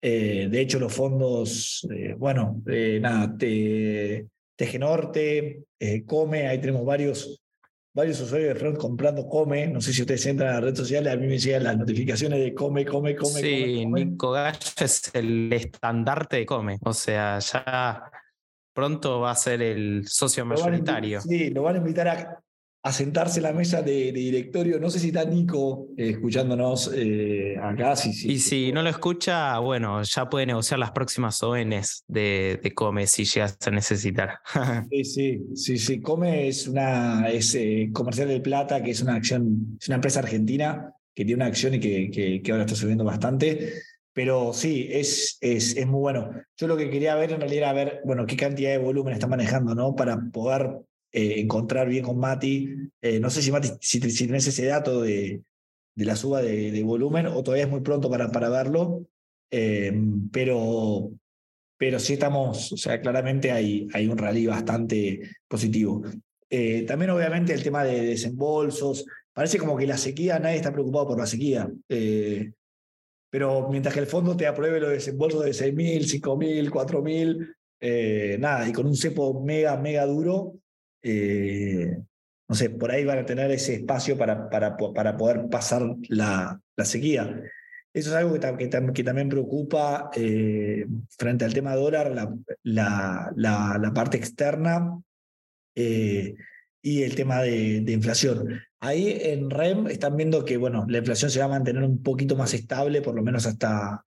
de 0.00 0.60
hecho, 0.60 0.78
los 0.78 0.92
fondos, 0.92 1.86
bueno, 2.18 2.62
nada, 3.00 3.36
te, 3.36 4.26
Tegenorte, 4.56 5.64
eh, 5.78 6.04
Come, 6.04 6.48
ahí 6.48 6.58
tenemos 6.58 6.84
varios, 6.84 7.42
varios 7.94 8.20
usuarios 8.20 8.54
de 8.54 8.60
Front 8.60 8.78
comprando 8.78 9.28
Come. 9.28 9.68
No 9.68 9.80
sé 9.80 9.92
si 9.92 10.00
ustedes 10.00 10.24
entran 10.26 10.50
a 10.50 10.52
las 10.54 10.62
redes 10.62 10.78
sociales, 10.78 11.12
a 11.12 11.16
mí 11.16 11.26
me 11.26 11.38
llegan 11.38 11.64
las 11.64 11.76
notificaciones 11.76 12.40
de 12.40 12.54
Come, 12.54 12.84
Come, 12.84 13.14
Come. 13.14 13.40
Sí, 13.40 13.86
Nico 13.86 14.32
Gallo 14.32 14.58
es 14.80 15.10
el 15.14 15.52
estandarte 15.52 16.38
de 16.38 16.46
Come. 16.46 16.78
O 16.82 16.92
sea, 16.92 17.38
ya 17.38 18.10
pronto 18.72 19.20
va 19.20 19.30
a 19.30 19.36
ser 19.36 19.62
el 19.62 20.06
socio 20.08 20.44
mayoritario. 20.44 21.20
sí, 21.20 21.50
lo 21.50 21.62
van 21.62 21.76
a 21.76 21.78
invitar 21.78 22.08
a, 22.08 22.42
a 22.86 22.92
sentarse 22.92 23.40
en 23.40 23.42
la 23.42 23.52
mesa 23.52 23.82
de, 23.82 24.12
directorio. 24.12 24.78
No 24.78 24.90
sé 24.90 25.00
si 25.00 25.08
está 25.08 25.24
Nico 25.24 25.88
eh, 25.96 26.10
escuchándonos 26.10 26.92
eh, 26.94 27.56
acá. 27.60 27.94
y 28.04 28.38
si 28.38 28.70
no 28.70 28.80
lo 28.80 28.88
escucha, 28.88 29.58
bueno, 29.58 30.00
ya 30.04 30.30
puede 30.30 30.46
negociar 30.46 30.78
las 30.78 30.92
próximas 30.92 31.42
ONs 31.42 32.04
de, 32.06 32.60
de 32.62 32.74
Come 32.74 33.08
si 33.08 33.24
llegas 33.24 33.58
a 33.66 33.72
necesitar. 33.72 34.38
sí, 34.90 35.04
sí, 35.04 35.40
sí, 35.56 35.78
sí. 35.78 36.00
Come 36.00 36.46
es 36.46 36.68
una 36.68 37.28
es 37.28 37.56
eh, 37.56 37.90
comercial 37.92 38.28
de 38.28 38.40
plata, 38.40 38.80
que 38.80 38.92
es 38.92 39.02
una 39.02 39.16
acción, 39.16 39.76
es 39.80 39.88
una 39.88 39.96
empresa 39.96 40.20
argentina 40.20 40.94
que 41.12 41.24
tiene 41.24 41.42
una 41.42 41.46
acción 41.46 41.74
y 41.74 41.80
que, 41.80 42.40
que, 42.40 42.52
ahora 42.52 42.66
está 42.66 42.76
subiendo 42.76 43.02
bastante. 43.02 43.82
Pero 44.12 44.52
sí, 44.52 44.86
es, 44.92 45.38
es, 45.40 45.76
es, 45.76 45.86
muy 45.88 45.98
bueno. 45.98 46.30
Yo 46.56 46.68
lo 46.68 46.76
que 46.76 46.88
quería 46.88 47.16
ver 47.16 47.32
en 47.32 47.40
realidad 47.40 47.70
era 47.70 47.84
ver, 47.84 48.00
bueno, 48.04 48.26
qué 48.26 48.36
cantidad 48.36 48.70
de 48.70 48.78
volumen 48.78 49.12
está 49.12 49.26
manejando, 49.26 49.74
¿no? 49.74 49.96
Para 49.96 50.20
poder 50.32 50.70
eh, 51.18 51.40
encontrar 51.40 51.88
bien 51.88 52.04
con 52.04 52.18
Mati. 52.18 52.68
Eh, 53.00 53.18
no 53.20 53.30
sé 53.30 53.40
si 53.40 53.50
Mati, 53.50 53.70
si, 53.80 54.00
tenés 54.00 54.46
ese 54.48 54.66
dato 54.66 55.00
de, 55.00 55.40
de 55.94 56.04
la 56.04 56.14
suba 56.14 56.42
de, 56.42 56.82
volumen 56.82 57.26
o 57.26 57.42
todavía 57.42 57.64
es 57.64 57.70
muy 57.70 57.80
pronto 57.80 58.10
para, 58.10 58.30
para 58.30 58.50
verlo, 58.50 59.06
eh, 59.50 59.98
pero, 60.30 61.10
pero 61.78 61.98
sí 62.00 62.12
estamos, 62.12 62.70
o 62.70 62.76
sea, 62.76 63.00
claramente 63.00 63.50
hay, 63.50 63.88
hay 63.94 64.06
un 64.08 64.18
rally 64.18 64.46
bastante 64.46 65.22
positivo. 65.48 66.02
también 66.86 67.10
obviamente 67.12 67.54
el 67.54 67.62
tema 67.62 67.82
de 67.82 68.08
desembolsos, 68.08 69.06
parece 69.32 69.56
como 69.56 69.74
que 69.74 69.86
la 69.86 69.96
sequía, 69.96 70.38
nadie 70.38 70.56
está 70.56 70.70
preocupado 70.70 71.08
por 71.08 71.18
la 71.18 71.26
sequía. 71.26 71.66
pero 73.30 73.70
mientras 73.70 73.94
que 73.94 74.00
el 74.00 74.06
fondo 74.06 74.36
te 74.36 74.46
apruebe 74.46 74.80
los 74.80 74.90
desembolsos 74.90 75.46
de 75.46 75.52
6.000, 75.52 76.20
5.000, 76.20 76.70
4.000, 77.80 78.38
nada, 78.38 78.68
y 78.68 78.72
con 78.74 78.86
un 78.86 78.96
cepo 78.96 79.42
mega, 79.42 79.78
mega 79.78 80.04
duro, 80.04 80.60
eh, 81.08 81.98
no 82.48 82.54
sé, 82.56 82.70
por 82.70 82.90
ahí 82.90 83.04
van 83.04 83.18
a 83.18 83.26
tener 83.26 83.48
ese 83.52 83.74
espacio 83.74 84.18
para, 84.18 84.50
para, 84.50 84.76
para 84.76 85.16
poder 85.16 85.48
pasar 85.48 85.82
la, 86.08 86.60
la, 86.76 86.84
sequía. 86.84 87.42
Eso 87.92 88.10
es 88.10 88.16
algo 88.16 88.34
que, 88.34 88.68
que, 88.92 89.04
también 89.04 89.28
preocupa 89.28 90.10
eh, 90.16 90.84
frente 91.10 91.44
al 91.44 91.54
tema 91.54 91.76
dólar, 91.76 92.10
la, 92.12 93.32
la, 93.34 93.78
la 93.80 93.92
parte 93.94 94.16
externa 94.16 95.00
eh, 95.76 96.34
y 96.82 97.02
el 97.02 97.14
tema 97.14 97.40
de, 97.42 97.84
inflación. 97.86 98.60
Ahí 98.80 99.16
en 99.20 99.48
REM 99.48 99.86
están 99.86 100.16
viendo 100.16 100.44
que 100.44 100.56
bueno, 100.56 100.86
la 100.88 100.98
inflación 100.98 101.30
se 101.30 101.38
va 101.38 101.44
a 101.44 101.48
mantener 101.48 101.84
un 101.84 102.02
poquito 102.02 102.34
más 102.34 102.52
estable, 102.52 103.00
por 103.00 103.14
lo 103.14 103.22
menos 103.22 103.46
hasta, 103.46 104.04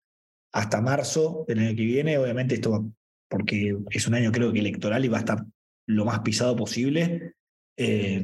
hasta 0.52 0.82
marzo 0.82 1.46
del 1.48 1.60
año 1.60 1.76
que 1.78 1.86
viene. 1.86 2.18
Obviamente 2.18 2.56
esto 2.56 2.92
porque 3.30 3.78
es 3.90 4.08
un 4.08 4.16
año 4.16 4.34
creo 4.34 4.52
que 4.52 4.60
electoral 4.60 5.06
y 5.06 5.08
va 5.08 5.18
a 5.18 5.22
estar 5.22 5.46
lo 5.90 6.06
más 6.06 6.20
pisado 6.20 6.56
posible. 6.56 7.34
Eh, 7.76 8.24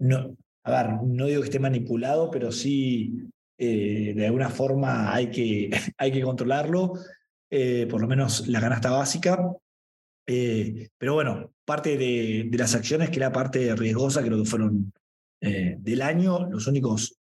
no, 0.00 0.36
a 0.64 0.70
ver, 0.70 1.02
no 1.02 1.26
digo 1.26 1.40
que 1.40 1.46
esté 1.46 1.58
manipulado, 1.58 2.30
pero 2.30 2.52
sí 2.52 3.30
eh, 3.58 4.12
de 4.14 4.26
alguna 4.26 4.50
forma 4.50 5.14
hay 5.14 5.30
que, 5.30 5.70
hay 5.96 6.12
que 6.12 6.22
controlarlo, 6.22 6.94
eh, 7.50 7.86
por 7.88 8.00
lo 8.00 8.06
menos 8.06 8.46
la 8.48 8.60
canasta 8.60 8.90
básica. 8.90 9.38
pero 10.26 11.14
bueno, 11.14 11.52
parte 11.64 11.96
de, 11.96 12.50
las 12.52 12.74
acciones, 12.74 13.08
que 13.08 13.16
era 13.16 13.32
parte 13.32 13.74
riesgosa, 13.74 14.22
creo 14.22 14.38
que 14.38 14.48
fueron 14.48 14.92
del 15.40 16.00
año, 16.00 16.48
los 16.48 16.66
únicos 16.68 17.18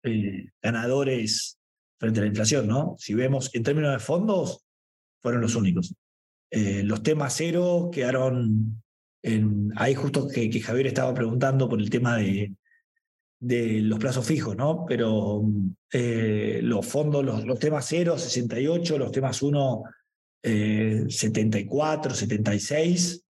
ganadores 0.62 1.59
frente 1.99 2.20
a 2.20 2.23
la 2.23 2.29
inflación, 2.29 2.68
¿no? 2.68 2.95
Si 2.97 3.14
vemos 3.14 3.53
en 3.53 3.64
términos 3.64 3.93
de 3.93 3.99
fondos, 3.99 4.64
fueron 5.20 5.41
los 5.41 5.57
únicos. 5.57 5.93
los 6.53 7.03
temas 7.03 7.35
cero 7.37 7.91
quedaron 7.93 8.81
ahí 9.77 9.95
justo 9.95 10.29
que, 10.29 10.61
Javier 10.61 10.89
estaba 10.89 11.14
preguntando 11.14 11.68
por 11.68 11.81
el 11.81 11.91
tema 11.91 12.16
de, 12.16 12.53
los 13.41 13.99
plazos 13.99 14.27
fijos, 14.27 14.57
¿no? 14.57 14.85
Pero 14.87 15.43
eh, 15.93 16.61
los 16.62 16.87
fondos, 16.87 17.25
los, 17.25 17.59
temas 17.59 17.87
0, 17.89 18.16
68, 18.18 18.99
los 18.99 19.12
temas 19.12 19.43
1, 19.43 19.83
74, 20.43 22.14
76, 22.14 23.25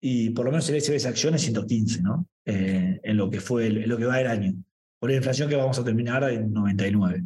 y 0.00 0.30
por 0.30 0.44
lo 0.44 0.52
menos 0.52 0.68
el 0.68 0.80
SBS 0.80 1.06
Acciones 1.06 1.42
115, 1.42 2.02
¿no? 2.02 2.26
Eh, 2.44 3.00
en 3.02 3.16
lo 3.16 3.28
que 3.28 3.40
fue, 3.40 3.68
lo 3.70 3.96
que 3.96 4.04
va 4.04 4.20
el 4.20 4.26
año. 4.26 4.54
Por 4.98 5.10
la 5.10 5.16
inflación 5.16 5.48
que 5.48 5.56
vamos 5.56 5.78
a 5.78 5.84
terminar 5.84 6.24
en 6.30 6.52
99. 6.52 7.24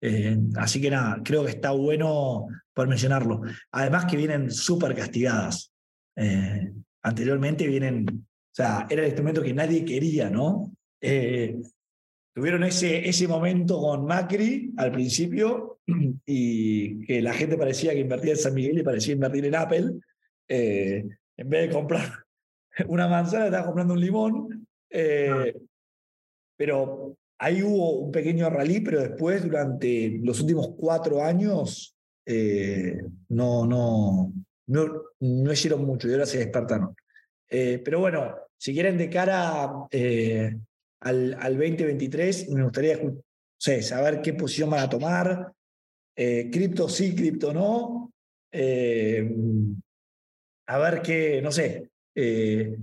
Eh, 0.00 0.38
así 0.56 0.80
que 0.80 0.90
nada, 0.90 1.20
creo 1.24 1.44
que 1.44 1.50
está 1.50 1.72
bueno 1.72 2.46
por 2.72 2.88
mencionarlo. 2.88 3.42
Además 3.70 4.06
que 4.06 4.16
vienen 4.16 4.50
súper 4.50 4.94
castigadas 4.94 5.72
anteriormente 7.02 7.66
vienen, 7.66 8.06
o 8.08 8.54
sea, 8.54 8.86
era 8.88 9.02
el 9.02 9.08
instrumento 9.08 9.42
que 9.42 9.52
nadie 9.52 9.84
quería, 9.84 10.30
¿no? 10.30 10.72
Eh, 11.00 11.60
tuvieron 12.34 12.62
ese, 12.64 13.08
ese 13.08 13.26
momento 13.26 13.80
con 13.80 14.06
Macri 14.06 14.72
al 14.76 14.92
principio 14.92 15.80
y 16.26 17.04
que 17.04 17.20
la 17.20 17.34
gente 17.34 17.56
parecía 17.56 17.92
que 17.92 18.00
invertía 18.00 18.32
en 18.32 18.38
San 18.38 18.54
Miguel 18.54 18.78
y 18.78 18.82
parecía 18.82 19.14
invertir 19.14 19.44
en 19.46 19.54
Apple. 19.56 19.92
Eh, 20.48 21.04
en 21.36 21.48
vez 21.48 21.68
de 21.68 21.74
comprar 21.74 22.24
una 22.88 23.08
manzana, 23.08 23.46
estaba 23.46 23.66
comprando 23.66 23.94
un 23.94 24.00
limón. 24.00 24.66
Eh, 24.88 25.56
pero 26.56 27.16
ahí 27.38 27.62
hubo 27.62 27.98
un 28.00 28.12
pequeño 28.12 28.48
rally, 28.48 28.80
pero 28.80 29.00
después, 29.00 29.42
durante 29.42 30.20
los 30.22 30.40
últimos 30.40 30.74
cuatro 30.76 31.22
años, 31.22 31.96
no, 33.28 33.66
no, 33.66 34.32
no, 34.72 35.02
no 35.20 35.52
hicieron 35.52 35.84
mucho 35.84 36.08
y 36.08 36.12
ahora 36.12 36.24
se 36.26 36.38
despertaron. 36.38 36.96
Eh, 37.48 37.80
pero 37.84 38.00
bueno, 38.00 38.34
si 38.56 38.72
quieren 38.72 38.96
de 38.96 39.10
cara 39.10 39.70
eh, 39.90 40.56
al, 41.00 41.36
al, 41.38 41.58
2023, 41.58 42.48
me 42.48 42.62
gustaría 42.62 42.98
saber 43.58 44.22
qué 44.22 44.32
posición 44.32 44.70
van 44.70 44.80
a 44.80 44.88
tomar. 44.88 45.52
Eh, 46.16 46.48
cripto 46.50 46.88
sí, 46.88 47.14
cripto 47.14 47.52
no. 47.52 48.12
a 50.66 50.78
ver 50.78 51.02
qué, 51.02 51.42
no 51.42 51.52
sé, 51.52 51.90
qué 52.14 52.78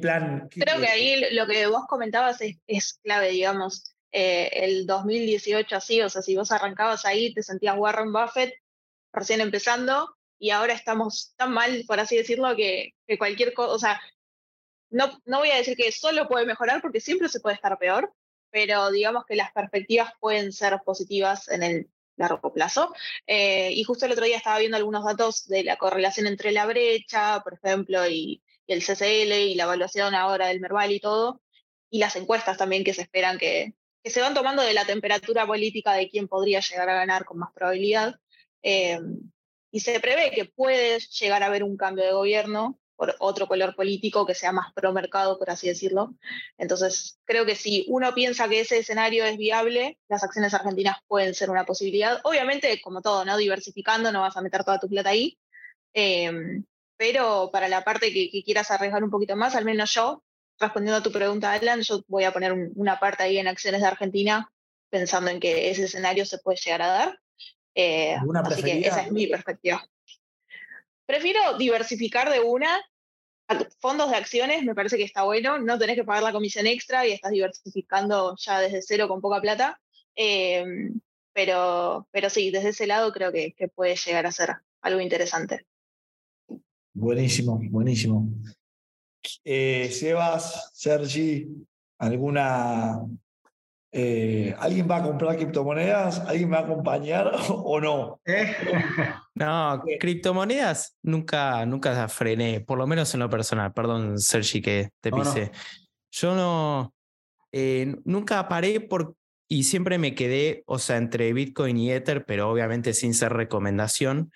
plan. 0.00 0.48
Creo 0.50 0.80
que 0.80 0.88
ahí 0.88 1.34
lo 1.34 1.46
que 1.46 1.66
vos 1.66 1.84
comentabas 1.86 2.40
es, 2.40 2.56
es 2.66 2.98
clave, 3.02 3.32
digamos. 3.32 3.94
el 4.10 4.86
2018 4.86 5.76
así, 5.76 6.00
o 6.00 6.08
sea, 6.08 6.22
si 6.22 6.36
vos 6.36 6.50
arrancabas 6.52 7.04
ahí, 7.04 7.34
te 7.34 7.42
sentías 7.42 7.76
Warren 7.76 8.12
Buffett 8.12 8.54
recién 9.12 9.42
empezando, 9.42 10.16
y 10.42 10.50
ahora 10.50 10.74
estamos 10.74 11.34
tan 11.36 11.52
mal, 11.52 11.84
por 11.86 12.00
así 12.00 12.16
decirlo, 12.16 12.56
que, 12.56 12.94
cualquier 13.16 13.54
cosa, 13.54 13.72
o 13.72 13.78
sea, 13.78 14.00
no, 14.90 15.20
no 15.24 15.38
voy 15.38 15.50
a 15.52 15.56
decir 15.56 15.76
que 15.76 15.92
solo 15.92 16.26
puede 16.26 16.46
mejorar 16.46 16.82
porque 16.82 16.98
siempre 17.00 17.28
se 17.28 17.38
puede 17.38 17.54
estar 17.54 17.78
peor, 17.78 18.12
pero 18.50 18.90
digamos 18.90 19.24
que 19.24 19.36
las 19.36 19.52
perspectivas 19.52 20.10
pueden 20.18 20.52
ser 20.52 20.80
positivas 20.84 21.46
en 21.46 21.62
el 21.62 21.90
largo 22.16 22.52
plazo. 22.52 22.92
Eh, 23.24 23.70
y 23.70 23.84
justo 23.84 24.04
el 24.04 24.12
otro 24.12 24.24
día 24.24 24.36
estaba 24.36 24.58
viendo 24.58 24.76
algunos 24.76 25.04
datos 25.04 25.46
de 25.46 25.62
la 25.62 25.76
correlación 25.76 26.26
entre 26.26 26.50
la 26.50 26.66
brecha, 26.66 27.40
por 27.44 27.54
ejemplo, 27.54 28.08
y, 28.08 28.42
el 28.66 28.82
CCL 28.82 29.32
y 29.32 29.54
la 29.54 29.64
evaluación 29.64 30.14
ahora 30.14 30.48
del 30.48 30.60
Merval 30.60 30.90
y 30.90 30.98
todo, 30.98 31.40
y 31.90 31.98
las 31.98 32.16
encuestas 32.16 32.56
también 32.56 32.82
que 32.82 32.94
se 32.94 33.02
esperan 33.02 33.38
que, 33.38 33.74
que 34.02 34.10
se 34.10 34.22
van 34.22 34.34
tomando 34.34 34.62
de 34.62 34.72
la 34.72 34.86
temperatura 34.86 35.46
política 35.46 35.92
de 35.92 36.08
quién 36.08 36.26
podría 36.26 36.60
llegar 36.60 36.88
a 36.88 36.94
ganar 36.94 37.24
con 37.26 37.38
más 37.38 37.52
probabilidad. 37.52 38.16
Eh, 38.62 38.98
y 39.72 39.80
se 39.80 39.98
prevé 39.98 40.30
que 40.30 40.44
puede 40.44 41.00
llegar 41.00 41.42
a 41.42 41.46
haber 41.46 41.64
un 41.64 41.76
cambio 41.76 42.04
de 42.04 42.12
gobierno 42.12 42.78
por 42.94 43.16
otro 43.18 43.48
color 43.48 43.74
político 43.74 44.26
que 44.26 44.34
sea 44.34 44.52
más 44.52 44.72
pro 44.74 44.92
mercado, 44.92 45.38
por 45.38 45.50
así 45.50 45.66
decirlo. 45.66 46.14
Entonces, 46.56 47.18
creo 47.24 47.44
que 47.44 47.56
si 47.56 47.84
uno 47.88 48.14
piensa 48.14 48.48
que 48.48 48.60
ese 48.60 48.78
escenario 48.78 49.24
es 49.24 49.36
viable, 49.38 49.98
las 50.08 50.22
acciones 50.22 50.54
argentinas 50.54 50.98
pueden 51.08 51.34
ser 51.34 51.50
una 51.50 51.64
posibilidad. 51.64 52.20
Obviamente, 52.22 52.80
como 52.80 53.02
todo, 53.02 53.24
¿no? 53.24 53.36
Diversificando, 53.36 54.12
no 54.12 54.20
vas 54.20 54.36
a 54.36 54.42
meter 54.42 54.62
toda 54.62 54.78
tu 54.78 54.88
plata 54.88 55.08
ahí. 55.08 55.36
Em, 55.94 56.64
pero 56.96 57.50
para 57.52 57.68
la 57.68 57.82
parte 57.82 58.12
que, 58.12 58.42
quieras 58.44 58.70
arriesgar 58.70 59.02
un 59.02 59.10
poquito 59.10 59.36
más, 59.36 59.56
al 59.56 59.64
menos 59.64 59.92
yo, 59.92 60.22
respondiendo 60.60 60.98
a 60.98 61.02
tu 61.02 61.10
pregunta, 61.10 61.52
Alan, 61.52 61.80
yo 61.82 62.04
voy 62.06 62.24
a 62.24 62.32
poner 62.32 62.52
una 62.52 63.00
parte 63.00 63.24
ahí 63.24 63.38
en 63.38 63.48
acciones 63.48 63.80
de 63.80 63.88
Argentina, 63.88 64.52
pensando 64.90 65.30
en 65.30 65.40
que 65.40 65.70
ese 65.70 65.84
escenario 65.84 66.24
se 66.26 66.38
puede 66.38 66.58
llegar 66.58 66.82
a 66.82 66.86
dar. 66.88 67.21
Eh, 67.74 68.16
así 68.44 68.62
que 68.62 68.80
esa 68.80 69.02
es 69.02 69.12
mi 69.12 69.26
perspectiva. 69.26 69.86
Prefiero 71.06 71.56
diversificar 71.58 72.30
de 72.30 72.40
una. 72.40 72.80
Fondos 73.80 74.10
de 74.10 74.16
acciones 74.16 74.62
me 74.62 74.74
parece 74.74 74.96
que 74.96 75.02
está 75.02 75.24
bueno, 75.24 75.58
no 75.58 75.78
tenés 75.78 75.96
que 75.96 76.04
pagar 76.04 76.22
la 76.22 76.32
comisión 76.32 76.66
extra 76.66 77.06
y 77.06 77.12
estás 77.12 77.32
diversificando 77.32 78.34
ya 78.38 78.60
desde 78.60 78.80
cero 78.80 79.08
con 79.08 79.20
poca 79.20 79.40
plata. 79.42 79.78
Em, 80.14 81.00
pero, 81.34 82.08
pero 82.10 82.30
sí, 82.30 82.50
desde 82.50 82.70
ese 82.70 82.86
lado 82.86 83.12
creo 83.12 83.30
que, 83.30 83.52
que 83.52 83.68
puede 83.68 83.96
llegar 83.96 84.26
a 84.26 84.32
ser 84.32 84.56
algo 84.80 85.00
interesante. 85.00 85.66
Buenísimo, 86.94 87.60
buenísimo. 87.70 88.28
Eh, 89.44 89.90
Sebas, 89.90 90.70
Sergi, 90.74 91.48
¿alguna 91.98 93.00
eh, 93.94 94.56
¿Alguien 94.58 94.88
va 94.90 94.96
a 94.96 95.02
comprar 95.02 95.36
criptomonedas? 95.36 96.20
¿Alguien 96.20 96.50
va 96.50 96.58
a 96.58 96.62
acompañar 96.62 97.30
o 97.50 97.78
no? 97.78 98.20
¿Eh? 98.24 98.56
No, 99.34 99.82
criptomonedas 100.00 100.96
nunca, 101.02 101.64
nunca 101.66 102.08
frené, 102.08 102.60
por 102.60 102.78
lo 102.78 102.86
menos 102.86 103.12
en 103.12 103.20
lo 103.20 103.28
personal. 103.28 103.72
Perdón, 103.74 104.18
Sergi, 104.18 104.62
que 104.62 104.90
te 105.00 105.12
pise. 105.12 105.52
Yo 106.10 106.34
no, 106.34 106.94
eh, 107.52 107.96
nunca 108.04 108.48
paré 108.48 108.80
por, 108.80 109.14
y 109.48 109.64
siempre 109.64 109.98
me 109.98 110.14
quedé, 110.14 110.62
o 110.66 110.78
sea, 110.78 110.96
entre 110.96 111.32
Bitcoin 111.34 111.76
y 111.76 111.92
Ether, 111.92 112.24
pero 112.24 112.50
obviamente 112.50 112.94
sin 112.94 113.12
ser 113.12 113.34
recomendación, 113.34 114.32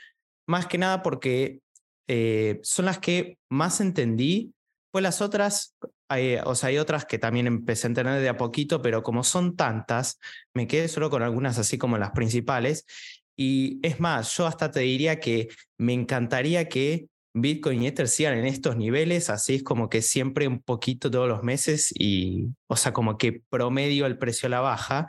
más 0.46 0.66
que 0.66 0.78
nada 0.78 1.02
porque 1.02 1.60
eh, 2.08 2.60
son 2.62 2.84
las 2.84 2.98
que 2.98 3.38
más 3.48 3.80
entendí, 3.80 4.52
pues 4.96 5.02
las 5.02 5.20
otras, 5.20 5.76
o 6.46 6.54
sea, 6.54 6.68
hay 6.70 6.78
otras 6.78 7.04
que 7.04 7.18
también 7.18 7.46
empecé 7.46 7.86
a 7.86 7.88
entender 7.88 8.18
de 8.18 8.30
a 8.30 8.38
poquito, 8.38 8.80
pero 8.80 9.02
como 9.02 9.24
son 9.24 9.54
tantas, 9.54 10.18
me 10.54 10.66
quedé 10.66 10.88
solo 10.88 11.10
con 11.10 11.22
algunas 11.22 11.58
así 11.58 11.76
como 11.76 11.98
las 11.98 12.12
principales. 12.12 12.86
Y 13.36 13.78
es 13.86 14.00
más, 14.00 14.34
yo 14.34 14.46
hasta 14.46 14.70
te 14.70 14.80
diría 14.80 15.20
que 15.20 15.48
me 15.76 15.92
encantaría 15.92 16.66
que 16.70 17.10
Bitcoin 17.34 17.82
y 17.82 17.88
Ether 17.88 18.08
sigan 18.08 18.38
en 18.38 18.46
estos 18.46 18.78
niveles, 18.78 19.28
así 19.28 19.56
es 19.56 19.62
como 19.62 19.90
que 19.90 20.00
siempre 20.00 20.48
un 20.48 20.62
poquito 20.62 21.10
todos 21.10 21.28
los 21.28 21.42
meses 21.42 21.92
y, 21.92 22.46
o 22.66 22.76
sea, 22.76 22.94
como 22.94 23.18
que 23.18 23.42
promedio 23.50 24.06
el 24.06 24.16
precio 24.16 24.46
a 24.46 24.50
la 24.50 24.60
baja. 24.60 25.08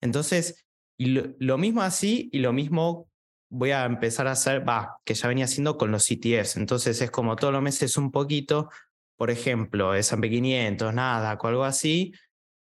Entonces, 0.00 0.64
lo, 0.96 1.58
mismo 1.58 1.82
así 1.82 2.30
y 2.32 2.38
lo 2.38 2.52
mismo 2.52 3.08
voy 3.50 3.72
a 3.72 3.84
empezar 3.84 4.28
a 4.28 4.32
hacer, 4.32 4.68
va, 4.68 5.00
que 5.04 5.14
ya 5.14 5.26
venía 5.26 5.46
haciendo 5.46 5.76
con 5.76 5.90
los 5.90 6.08
ETFs. 6.08 6.56
Entonces 6.56 7.00
es 7.00 7.10
como 7.10 7.34
todos 7.34 7.52
los 7.52 7.62
meses 7.62 7.96
un 7.96 8.12
poquito, 8.12 8.70
por 9.18 9.30
ejemplo, 9.30 9.94
S&P 9.94 10.30
500, 10.30 10.94
nada, 10.94 11.36
o 11.40 11.46
algo 11.48 11.64
así, 11.64 12.12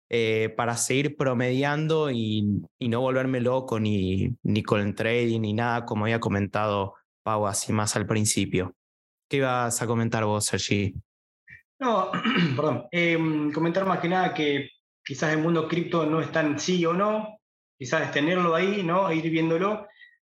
eh, 0.09 0.49
para 0.57 0.75
seguir 0.75 1.15
promediando 1.15 2.09
y, 2.09 2.63
y, 2.79 2.89
no 2.89 3.01
volverme 3.01 3.39
loco 3.39 3.79
ni, 3.79 4.35
ni 4.41 4.63
con 4.63 4.81
el 4.81 4.95
trading 4.95 5.41
ni 5.41 5.53
nada, 5.53 5.85
como 5.85 6.05
había 6.05 6.19
comentado 6.19 6.95
Pau 7.23 7.45
así 7.45 7.71
más 7.71 7.95
al 7.95 8.07
principio. 8.07 8.73
¿Qué 9.29 9.37
ibas 9.37 9.79
a 9.79 9.85
comentar 9.85 10.25
vos, 10.25 10.45
Sergi? 10.45 10.95
No, 11.79 12.11
perdón. 12.55 12.87
Em, 12.91 13.51
comentar 13.51 13.85
más 13.85 13.99
que 13.99 14.09
nada 14.09 14.33
que 14.33 14.71
quizás 15.05 15.31
el 15.31 15.39
mundo 15.39 15.67
cripto 15.67 16.07
no 16.07 16.19
es 16.19 16.31
tan 16.31 16.59
sí 16.59 16.83
o 16.85 16.93
no, 16.93 17.37
quizás 17.77 18.11
tenerlo 18.11 18.55
ahí, 18.55 18.81
¿no? 18.81 19.11
ir 19.13 19.29
viéndolo. 19.29 19.87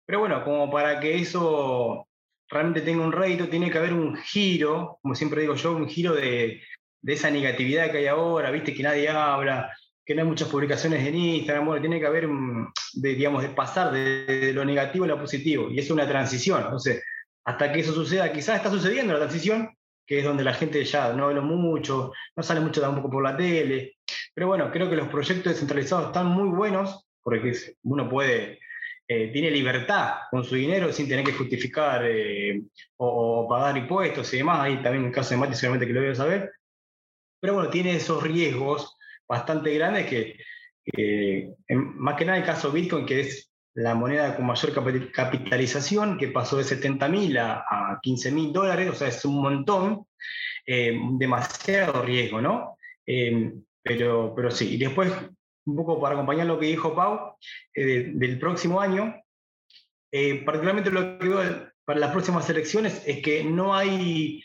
Pero 0.06 0.20
bueno, 0.20 0.44
como 0.44 0.70
para 0.70 1.00
que 1.00 1.16
eso 1.16 2.10
realmente 2.52 2.82
tenga 2.82 3.04
un 3.04 3.14
rédito, 3.14 3.48
tiene 3.48 3.72
que 3.72 3.78
haber 3.78 3.94
un 3.94 4.16
giro, 4.18 5.00
como 5.02 5.16
siempre 5.16 5.42
digo 5.42 5.56
yo, 5.56 5.76
un 5.76 5.88
giro 5.88 6.14
de, 6.14 6.62
esa 7.04 7.32
negatividad 7.32 7.90
que 7.90 8.00
hay 8.00 8.08
ahora, 8.08 8.52
viste 8.52 8.74
que 8.74 8.84
nadie 8.84 9.10
habla, 9.10 9.72
que 10.06 10.14
no 10.14 10.22
hay 10.22 10.28
muchas 10.28 10.50
publicaciones 10.50 11.08
en 11.08 11.16
Instagram, 11.16 11.66
bueno, 11.66 11.82
tiene 11.82 12.00
que 12.00 12.06
haber, 12.06 12.28
de, 12.94 13.16
digamos, 13.16 13.42
de 13.42 13.50
pasar 13.50 13.92
de, 13.92 14.26
de, 14.26 14.54
lo 14.54 14.66
negativo 14.66 15.06
a 15.06 15.08
lo 15.08 15.20
positivo, 15.20 15.70
y 15.72 15.80
es 15.80 15.90
una 15.90 16.08
transición. 16.08 16.62
Entonces, 16.64 17.02
hasta 17.46 17.72
que 17.72 17.80
eso 17.80 17.94
suceda, 17.94 18.32
quizás 18.32 18.58
está 18.58 18.70
sucediendo 18.70 19.14
la 19.14 19.20
transición, 19.20 19.70
que 20.06 20.20
es 20.20 20.26
donde 20.26 20.44
la 20.44 20.54
gente 20.54 20.84
ya 20.84 21.14
no 21.14 21.28
habla 21.28 21.42
mucho, 21.42 22.12
no 22.36 22.44
sale 22.44 22.60
mucho 22.60 22.82
tampoco 22.82 23.10
por 23.10 23.24
la 23.24 23.38
tele. 23.38 23.96
Pero 24.34 24.48
bueno, 24.48 24.70
creo 24.70 24.90
que 24.90 24.98
los 24.98 25.08
proyectos 25.08 25.54
descentralizados 25.54 26.08
están 26.08 26.28
muy 26.28 26.50
buenos, 26.50 27.08
porque 27.24 27.54
uno 27.84 28.10
puede, 28.10 28.60
eh, 29.14 29.28
tiene 29.28 29.52
libertad 29.52 30.20
con 30.30 30.46
su 30.46 30.56
dinero 30.56 30.94
sin 30.94 31.06
tener 31.06 31.26
que 31.26 31.34
justificar 31.34 32.02
eh, 32.06 32.62
o, 32.96 33.46
pagar 33.46 33.78
impuestos 33.78 34.34
y 34.34 34.38
demás. 34.38 34.62
Ahí 34.62 34.76
también 34.76 35.04
en 35.04 35.08
el 35.08 35.12
caso 35.12 35.32
de 35.32 35.38
Mati 35.38 35.54
seguramente 35.54 35.86
que 35.86 35.92
lo 35.92 36.00
voy 36.00 36.12
a 36.12 36.16
saber. 36.16 36.54
Pero 37.42 37.56
bueno, 37.56 37.70
tiene 37.70 37.98
esos 37.98 38.24
riesgos 38.24 38.96
bastante 39.28 39.74
grandes 39.74 40.06
que, 40.08 40.38
más 41.76 42.16
que 42.16 42.24
nada 42.24 42.38
el 42.38 42.46
caso 42.46 42.72
Bitcoin, 42.72 43.06
que 43.06 43.20
es 43.20 43.52
la 43.74 43.96
moneda 43.96 44.34
con 44.34 44.46
mayor 44.46 45.12
capitalización, 45.12 46.18
que 46.18 46.30
pasó 46.30 46.56
de 46.56 46.64
70 46.64 47.10
mil 47.10 47.38
a, 47.38 48.00
15 48.02 48.32
mil 48.32 48.54
dólares, 48.54 48.92
o 48.92 48.96
sea, 48.96 49.10
es 49.10 49.26
un 49.26 49.42
montón, 49.42 50.06
eh, 50.66 50.98
demasiado 51.18 52.02
riesgo, 52.04 52.40
¿no? 52.40 52.78
Eh, 53.06 53.52
pero, 53.84 54.34
pero 54.34 54.52
sí, 54.52 54.76
y 54.76 54.78
después, 54.78 55.12
un 55.66 55.76
poco 55.76 56.00
para 56.00 56.16
acompañar 56.16 56.48
lo 56.48 56.60
que 56.60 56.68
dijo 56.68 56.96
Pau, 56.96 57.38
eh, 57.74 58.12
del 58.14 58.40
próximo 58.40 58.82
año, 58.82 59.16
particularmente 60.46 60.92
lo 60.92 61.18
que 61.18 61.28
veo 61.28 61.72
para 61.86 62.00
las 62.00 62.12
próximas 62.12 62.50
elecciones 62.50 63.02
es 63.06 63.22
que 63.22 63.44
no 63.44 63.74
hay, 63.74 64.44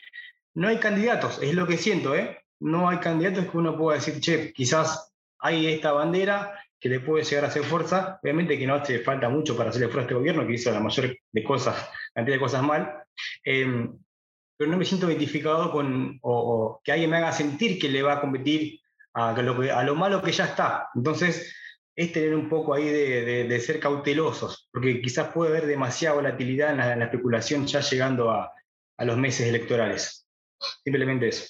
no 0.55 0.69
hay 0.69 0.79
candidatos, 0.79 1.43
es 1.43 1.55
lo 1.55 1.67
que 1.67 1.77
siento, 1.77 2.15
¿eh? 2.15 2.39
No 2.61 2.89
hay 2.89 2.99
candidatos 2.99 3.51
que 3.51 3.57
uno 3.59 3.77
pueda 3.77 3.99
decir, 3.99 4.21
che, 4.21 4.53
quizás 4.53 5.13
hay 5.39 5.67
esta 5.67 5.93
bandera, 5.93 6.55
que 6.79 6.89
le 6.89 7.01
puede 7.01 7.25
llegar 7.25 7.45
a 7.45 7.49
hacer 7.49 7.65
fuerza. 7.65 8.19
Obviamente 8.23 8.59
que 8.59 8.67
no 8.67 8.75
hace 8.75 9.01
falta 9.01 9.29
mucho 9.29 9.57
para 9.57 9.71
hacerle 9.71 9.89
fuerza 9.89 10.01
a 10.01 10.05
este 10.05 10.15
gobierno, 10.15 10.47
que 10.47 10.55
hizo 10.55 10.71
la 10.71 10.81
mayor 10.81 11.17
de 11.33 11.45
cosas, 11.45 11.91
cantidad 12.15 12.37
de 12.37 12.41
cosas 12.41 12.63
mal. 12.63 13.05
Em, 13.45 13.99
pero 14.57 14.71
no 14.71 14.77
me 14.77 14.85
siento 14.85 15.11
identificado 15.11 15.71
con, 15.71 16.19
o, 16.23 16.81
que 16.83 16.93
alguien 16.93 17.11
me 17.11 17.17
haga 17.19 17.33
sentir 17.33 17.79
que 17.79 17.89
le 17.89 18.03
va 18.03 18.15
a 18.15 18.21
competir 18.21 18.81
a 19.17 19.43
lo, 19.43 19.61
a 19.75 19.83
lo 19.83 19.95
malo 19.95 20.23
que 20.23 20.33
ya 20.33 20.45
está. 20.45 20.89
Entonces, 20.95 21.55
es 21.97 22.13
tener 22.13 22.35
un 22.35 22.49
poco 22.49 22.75
ahí 22.75 22.85
de, 22.85 23.61
ser 23.61 23.81
cautelosos, 23.81 24.69
porque 24.71 25.01
quizás 25.01 25.33
puede 25.33 25.51
haber 25.51 25.67
demasiada 25.67 26.17
volatilidad 26.17 26.71
en 26.71 26.99
la, 26.99 27.05
especulación 27.05 27.67
ya 27.67 27.81
llegando 27.81 28.31
a, 28.31 28.53
a 28.99 29.05
los 29.05 29.17
meses 29.17 29.49
electorales. 29.49 30.27
Simplemente 30.85 31.29
eso. 31.29 31.47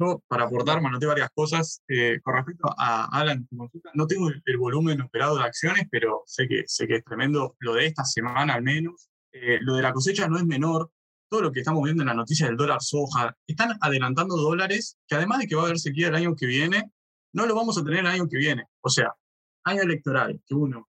Yo, 0.00 0.22
para 0.28 0.44
aportar, 0.44 0.80
manoté 0.80 1.06
varias 1.06 1.30
cosas. 1.34 1.82
Eh, 1.88 2.20
con 2.22 2.34
respecto 2.34 2.68
a 2.76 3.06
Alan, 3.18 3.48
no 3.50 4.06
tengo 4.06 4.28
el, 4.28 4.58
volumen 4.58 5.00
operado 5.00 5.36
de 5.36 5.44
acciones, 5.44 5.86
pero 5.90 6.22
sé 6.26 6.46
que, 6.46 6.64
sé 6.66 6.86
que 6.86 6.96
es 6.96 7.04
tremendo. 7.04 7.56
Lo 7.58 7.74
de 7.74 7.86
esta 7.86 8.04
semana 8.04 8.54
al 8.54 8.62
menos. 8.62 9.10
Eh, 9.32 9.58
lo 9.60 9.74
de 9.74 9.82
la 9.82 9.92
cosecha 9.92 10.28
no 10.28 10.36
es 10.36 10.44
menor. 10.44 10.90
Todo 11.28 11.42
lo 11.42 11.52
que 11.52 11.60
estamos 11.60 11.82
viendo 11.82 12.02
en 12.02 12.08
la 12.08 12.14
noticia 12.14 12.46
del 12.46 12.56
dólar 12.56 12.80
soja, 12.80 13.36
están 13.46 13.76
adelantando 13.80 14.36
dólares 14.36 14.96
que 15.06 15.16
además 15.16 15.40
de 15.40 15.46
que 15.46 15.56
va 15.56 15.62
a 15.62 15.64
haber 15.66 15.78
sequía 15.78 16.08
el 16.08 16.14
año 16.14 16.34
que 16.34 16.46
viene, 16.46 16.90
no 17.32 17.46
lo 17.46 17.54
vamos 17.54 17.78
a 17.78 17.84
tener 17.84 18.00
el 18.00 18.06
año 18.06 18.28
que 18.28 18.36
viene. 18.36 18.64
O 18.80 18.88
sea, 18.88 19.14
año 19.64 19.82
electoral, 19.82 20.40
que 20.46 20.54
uno 20.54 20.88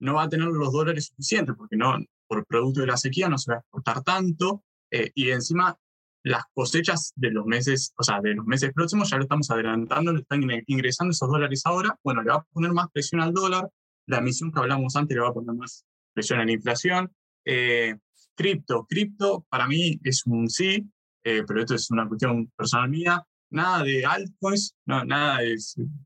no 0.00 0.14
va 0.14 0.24
a 0.24 0.28
tener 0.28 0.48
los 0.48 0.72
dólares 0.72 1.06
suficientes 1.06 1.54
porque 1.56 1.76
no, 1.76 1.96
por 2.26 2.46
producto 2.46 2.80
de 2.80 2.86
la 2.86 2.96
sequía 2.96 3.28
no 3.28 3.38
se 3.38 3.50
va 3.50 3.56
a 3.56 3.60
exportar 3.60 4.02
tanto, 4.02 4.64
eh, 4.90 5.10
y 5.14 5.30
encima 5.30 5.76
las 6.22 6.44
cosechas 6.52 7.12
de 7.16 7.30
los 7.30 7.46
meses, 7.46 7.92
o 7.96 8.02
sea, 8.02 8.20
de 8.20 8.34
los 8.34 8.44
meses 8.46 8.72
próximos 8.72 9.10
ya 9.10 9.16
lo 9.16 9.22
estamos 9.22 9.50
adelantando, 9.50 10.12
le 10.12 10.20
están 10.20 10.42
ingresando 10.66 11.12
esos 11.12 11.28
dólares 11.28 11.62
ahora, 11.64 11.98
bueno, 12.02 12.22
le 12.22 12.30
va 12.30 12.36
a 12.36 12.46
poner 12.52 12.72
más 12.72 12.88
presión 12.92 13.20
al 13.20 13.32
dólar, 13.32 13.68
la 14.06 14.18
emisión 14.18 14.52
que 14.52 14.60
hablamos 14.60 14.96
antes 14.96 15.14
le 15.14 15.22
va 15.22 15.28
a 15.28 15.34
poner 15.34 15.54
más 15.54 15.84
presión 16.12 16.40
a 16.40 16.44
la 16.44 16.52
inflación. 16.52 17.12
Eh, 17.44 17.96
cripto, 18.34 18.86
cripto 18.88 19.46
para 19.48 19.68
mí 19.68 20.00
es 20.02 20.26
un 20.26 20.48
sí, 20.48 20.90
eh, 21.24 21.44
pero 21.46 21.60
esto 21.60 21.74
es 21.74 21.90
una 21.90 22.08
cuestión 22.08 22.50
personal 22.56 22.88
mía. 22.88 23.24
Nada 23.50 23.82
de 23.82 24.04
altcoins, 24.04 24.76
no, 24.86 25.04
nada 25.04 25.38
de 25.38 25.56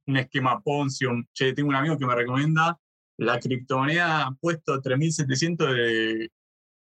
un 0.06 0.16
esquema 0.16 0.60
Ponzi. 0.60 1.06
Che, 1.32 1.52
tengo 1.52 1.68
un 1.68 1.74
amigo 1.74 1.98
que 1.98 2.06
me 2.06 2.14
recomienda 2.14 2.78
la 3.18 3.38
criptomoneda 3.38 4.36
puesto 4.40 4.80
3.700 4.80 5.74
de 5.74 6.30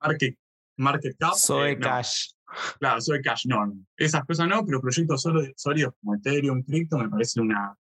market, 0.01 0.38
market 0.76 1.16
cap. 1.18 1.34
Soy 1.34 1.72
eh, 1.72 1.78
Cash. 1.78 2.30
Claro, 2.78 3.01
soy 3.01 3.20
cash, 3.20 3.47
no, 3.47 3.72
Esas 3.97 4.24
cosas 4.24 4.49
no, 4.49 4.64
pero 4.64 4.80
proyectos 4.80 5.22
sólidos 5.57 5.92
como 6.01 6.14
Ethereum, 6.14 6.62
Crypto, 6.62 6.97
me 6.97 7.09
parece 7.09 7.40
una, 7.40 7.76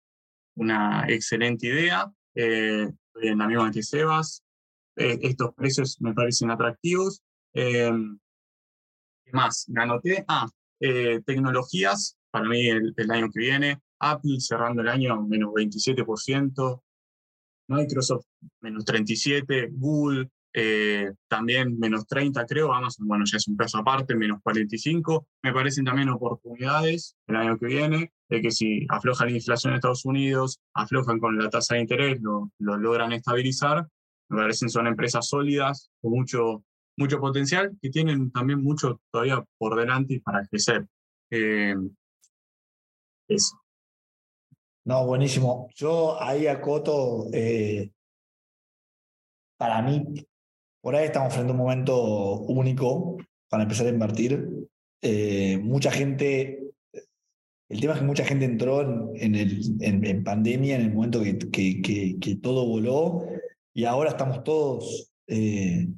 una 0.56 1.04
excelente 1.06 1.66
idea. 1.66 2.10
Eh, 2.34 2.88
en 3.16 3.38
la 3.38 3.46
misma 3.46 3.70
que 3.70 3.82
Sebas. 3.82 4.42
Eh, 4.96 5.18
estos 5.22 5.54
precios 5.54 6.00
me 6.00 6.14
parecen 6.14 6.50
atractivos. 6.50 7.22
Eh, 7.52 7.90
¿Qué 9.24 9.32
más? 9.32 9.68
Me 9.68 9.82
anoté. 9.82 10.24
Ah, 10.28 10.48
eh, 10.80 11.20
tecnologías, 11.24 12.16
para 12.35 12.49
mí 12.49 12.66
el, 12.66 12.93
el, 12.97 13.11
año 13.12 13.30
que 13.30 13.39
viene. 13.39 13.78
Apple 14.01 14.41
cerrando 14.41 14.82
el 14.82 14.89
año 14.89 15.22
menos 15.22 15.53
27%. 15.53 16.82
Microsoft 17.68 18.26
menos 18.61 18.85
37%. 18.85 19.68
Google 19.70 20.28
eh, 20.53 21.12
también 21.28 21.78
menos 21.78 22.09
30 22.09 22.45
creo, 22.47 22.72
Amazon, 22.72 23.07
bueno, 23.07 23.24
ya 23.24 23.37
es 23.37 23.47
un 23.47 23.57
peso 23.57 23.78
aparte, 23.78 24.16
menos 24.16 24.41
45. 24.43 25.28
Me 25.45 25.53
parecen 25.53 25.85
también 25.85 26.09
oportunidades 26.09 27.16
el 27.28 27.37
año 27.37 27.57
que 27.57 27.66
viene, 27.66 28.12
de 28.28 28.41
que 28.41 28.51
si 28.51 28.85
afloja 28.89 29.26
la 29.26 29.30
inflación 29.30 29.72
en 29.72 29.76
Estados 29.76 30.05
Unidos, 30.05 30.61
aflojan 30.74 31.20
con 31.20 31.39
la 31.39 31.51
tasa 31.51 31.76
de 31.76 31.82
interés, 31.82 32.20
lo, 32.20 32.51
lo 32.59 32.76
logran 32.76 33.12
estabilizar. 33.12 33.87
Me 34.28 34.39
parecen 34.39 34.70
son 34.70 34.89
empresas 34.89 35.28
sólidas, 35.28 35.89
con 36.03 36.11
mucho, 36.12 36.64
mucho 36.97 37.20
potencial, 37.20 37.70
que 37.80 37.91
tienen 37.91 38.32
también 38.32 38.61
mucho 38.61 39.01
todavía 39.12 39.45
por 39.57 39.78
delante 39.78 40.20
para 40.24 40.45
crecer. 40.47 40.85
Eh, 41.30 41.76
eso. 43.29 43.57
No, 44.85 45.07
buenísimo. 45.07 45.68
Yo 45.75 46.20
ahí 46.22 46.47
acoto, 46.47 47.29
eh, 47.33 47.91
para 49.57 49.81
mí 49.83 50.05
por 50.85 50.95
ahí 50.95 51.07
estamos 51.07 51.33
frente 51.33 51.51
a 51.51 51.55
un 51.55 51.62
momento 51.62 52.41
único 52.41 53.16
para 53.49 53.62
empezar 53.62 53.87
a 53.87 53.91
invertir. 53.91 54.47
Eh, 55.01 55.59
mucha 55.62 55.91
gente, 55.91 56.62
el 57.70 57.81
tema 57.81 57.95
es 57.95 58.01
que 58.01 58.05
mucha 58.05 58.25
gente 58.27 58.45
entró 58.45 59.14
en, 59.14 59.35
el, 59.35 59.62
en, 59.81 60.22
pandemia 60.22 60.77
en 60.77 60.83
el 60.83 60.93
momento 60.93 61.22
que, 61.22 61.39
que, 61.39 62.18
que, 62.20 62.37
todo 62.37 62.66
voló 62.66 63.25
y 63.72 63.87
ahora 63.87 64.11
estamos 64.11 64.45
todos, 64.45 65.11
eh, 65.27 65.89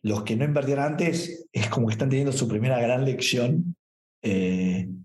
los 0.00 0.22
que 0.22 0.36
no 0.36 0.46
invertían 0.46 0.78
antes, 0.78 1.46
es 1.52 1.68
como 1.68 1.88
que 1.88 1.92
están 1.92 2.08
teniendo 2.08 2.32
su 2.32 2.48
primera 2.48 2.80
gran 2.80 3.04
lección 3.04 3.76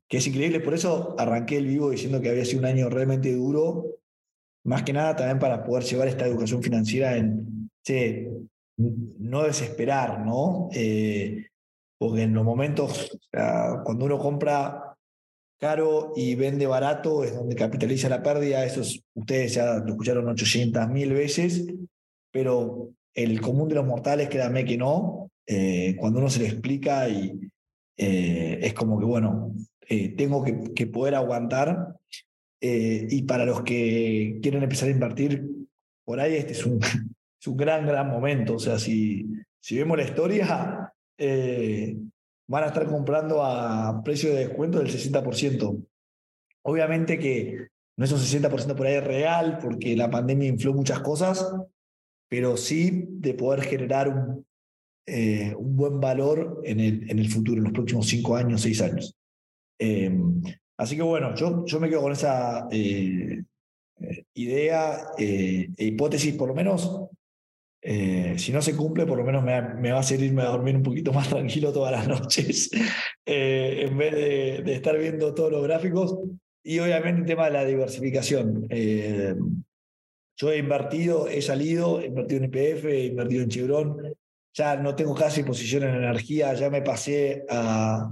que 0.08 0.18
es 0.18 0.28
increíble. 0.28 0.60
Por 0.60 0.74
eso 0.74 1.16
arranqué 1.18 1.58
el 1.58 1.68
vivo 1.68 1.90
diciendo 1.90 2.22
que 2.22 2.30
había 2.30 2.46
sido 2.46 2.60
un 2.60 2.66
año 2.66 2.90
realmente 2.90 3.34
duro, 3.34 3.98
más 4.66 4.84
que 4.84 4.94
nada 4.94 5.16
también 5.16 5.40
para 5.40 5.64
poder 5.64 5.84
llevar 5.84 6.08
esta 6.08 6.26
educación 6.26 6.62
financiera 6.64 7.18
en, 7.18 7.70
no 9.20 9.44
desesperar, 9.44 10.26
¿no? 10.26 10.70
porque 11.98 12.24
en 12.24 12.34
los 12.34 12.44
momentos, 12.44 13.18
cuando 13.32 14.06
uno 14.06 14.18
compra 14.18 14.86
caro 15.60 16.14
y 16.16 16.36
vende 16.36 16.68
barato 16.68 17.24
es 17.24 17.34
donde 17.36 17.56
capitaliza 17.56 18.10
la 18.10 18.22
pérdida. 18.22 18.66
Eso 18.66 18.82
ustedes 19.14 19.54
ya 19.56 19.78
lo 19.78 19.92
escucharon 19.92 20.28
800 20.28 20.90
mil 20.90 21.14
veces, 21.14 21.66
pero 22.32 22.92
el 23.14 23.40
común 23.42 23.70
de 23.70 23.76
los 23.76 23.86
mortales, 23.86 24.30
créanme 24.30 24.66
que 24.66 24.78
no. 24.78 25.30
Eh, 25.48 25.96
cuando 25.98 26.20
uno 26.20 26.30
se 26.30 26.40
le 26.40 26.48
explica 26.48 27.08
y 27.08 27.40
eh, 27.98 28.60
es 28.62 28.74
como 28.74 29.00
que, 29.00 29.06
bueno, 29.06 29.54
eh, 29.90 30.10
tengo 30.16 30.44
que, 30.44 30.88
poder 30.88 31.16
aguantar. 31.16 31.96
y 32.62 33.22
para 33.24 33.46
los 33.46 33.62
que 33.62 34.40
quieren 34.42 34.64
empezar 34.64 34.90
a 34.90 34.92
invertir, 34.92 35.46
por 36.04 36.20
ahí 36.20 36.36
este 36.36 36.54
es 36.54 36.66
un, 36.66 36.80
es 37.42 37.48
un 37.48 37.58
gran, 37.58 37.86
gran 37.86 38.10
momento. 38.10 38.56
O 38.56 38.60
sea, 38.60 38.80
si, 38.80 39.28
si 39.60 39.78
vemos 39.78 39.98
la 39.98 40.04
historia, 40.04 40.94
van 42.48 42.64
a 42.64 42.68
estar 42.68 42.88
comprando 42.88 43.44
a 43.44 44.02
precio 44.04 44.30
de 44.34 44.48
descuento 44.48 44.80
del 44.80 44.90
60%. 44.90 45.86
Obviamente 46.64 47.20
que 47.20 47.68
no 47.98 48.06
es 48.06 48.12
un 48.12 48.20
60% 48.20 48.76
por 48.76 48.88
ahí 48.88 49.00
real, 49.00 49.60
porque 49.62 49.96
la 49.96 50.10
pandemia 50.10 50.50
infló 50.50 50.74
muchas 50.74 51.00
cosas, 51.00 51.54
pero 52.30 52.58
sí 52.58 53.06
de 53.08 53.34
poder 53.34 53.62
generar 53.62 54.10
un, 54.10 54.46
eh, 55.06 55.54
un 55.58 55.76
buen 55.76 56.00
valor 56.00 56.62
en 56.66 56.80
el, 56.80 57.10
en 57.10 57.20
el 57.20 57.30
futuro, 57.30 57.58
en 57.58 57.66
los 57.66 57.74
próximos 57.74 58.08
cinco 58.08 58.36
años, 58.36 58.62
seis 58.62 58.82
años. 58.82 59.16
Em, 59.80 60.42
así 60.78 60.96
que 60.96 61.02
bueno, 61.02 61.36
yo, 61.36 61.66
yo 61.66 61.80
me 61.80 61.90
quedo 61.90 62.02
con 62.02 62.12
esa 62.12 62.68
eh, 62.72 63.44
eh, 64.00 64.26
idea 64.34 65.08
e 65.18 65.68
hipótesis, 65.78 66.36
por 66.36 66.50
lo 66.50 66.56
menos 66.56 67.10
eh, 67.88 68.34
si 68.40 68.52
no 68.52 68.64
se 68.64 68.76
cumple, 68.76 69.06
por 69.06 69.16
lo 69.16 69.24
menos 69.24 69.44
me, 69.44 69.92
va 69.92 69.98
a 69.98 70.00
hacer 70.00 70.20
a 70.40 70.46
dormir 70.46 70.76
un 70.76 70.82
poquito 70.82 71.14
más 71.14 71.30
tranquilo 71.30 71.72
todas 71.72 71.92
las 71.92 72.08
noches, 72.08 72.72
eh, 73.24 73.86
en 73.88 73.96
vez 73.96 74.12
de, 74.12 74.74
estar 74.74 74.98
viendo 74.98 75.36
todos 75.36 75.52
los 75.52 75.62
gráficos. 75.62 76.18
Y 76.64 76.80
obviamente 76.80 77.22
el 77.22 77.28
tema 77.28 77.46
de 77.46 77.52
la 77.52 77.64
diversificación. 77.64 78.66
Eh, 78.72 79.36
yo 80.36 80.52
he 80.52 80.58
invertido, 80.58 81.28
he 81.28 81.44
salido, 81.44 82.02
he 82.02 82.08
invertido 82.08 82.44
en 82.44 82.50
IPF, 82.50 82.86
he 82.86 83.06
invertido 83.06 83.44
en 83.44 83.50
Chevron, 83.50 84.16
ya 84.52 84.78
no 84.78 84.96
tengo 84.96 85.14
casi 85.14 85.44
posición 85.44 85.84
en 85.84 85.94
energía, 85.94 86.56
ya 86.56 86.72
me 86.72 86.82
pasé 86.82 87.46
a, 87.48 88.10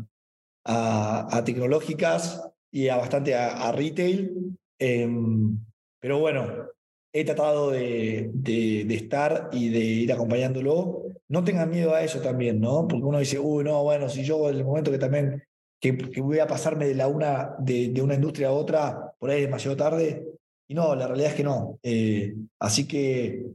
a, 0.65 1.41
tecnológicas 1.45 2.41
y 2.71 2.87
a 2.89 2.97
bastante 2.97 3.35
a, 3.35 3.71
retail. 3.71 4.57
Em, 4.79 5.57
pero 5.99 6.19
bueno, 6.19 6.67
he 7.13 7.23
tratado 7.25 7.71
de, 7.71 8.31
de, 8.33 8.93
estar 8.93 9.49
y 9.51 9.69
de 9.69 9.79
ir 9.79 10.11
acompañándolo. 10.11 11.03
No 11.29 11.43
tengan 11.43 11.69
miedo 11.69 11.93
a 11.93 12.03
eso 12.03 12.19
también, 12.19 12.59
¿no? 12.59 12.87
Porque 12.87 13.05
uno 13.05 13.19
dice, 13.19 13.39
uy, 13.39 13.63
no, 13.63 13.83
bueno, 13.83 14.09
si 14.09 14.23
yo 14.23 14.49
en 14.49 14.57
el 14.57 14.65
momento 14.65 14.91
que 14.91 14.97
también 14.97 15.43
que, 15.91 16.21
voy 16.21 16.39
a 16.39 16.47
pasarme 16.47 16.87
de, 16.87 16.95
la 16.95 17.07
una, 17.07 17.55
de, 17.59 18.01
una 18.01 18.15
industria 18.15 18.47
a 18.47 18.53
otra, 18.53 19.13
por 19.19 19.29
ahí 19.29 19.39
es 19.39 19.45
demasiado 19.47 19.75
tarde. 19.75 20.25
Y 20.67 20.73
no, 20.73 20.95
la 20.95 21.07
realidad 21.07 21.31
es 21.31 21.35
que 21.35 21.43
no. 21.43 21.77
Eh, 21.83 22.33
así 22.59 22.87
que, 22.87 23.47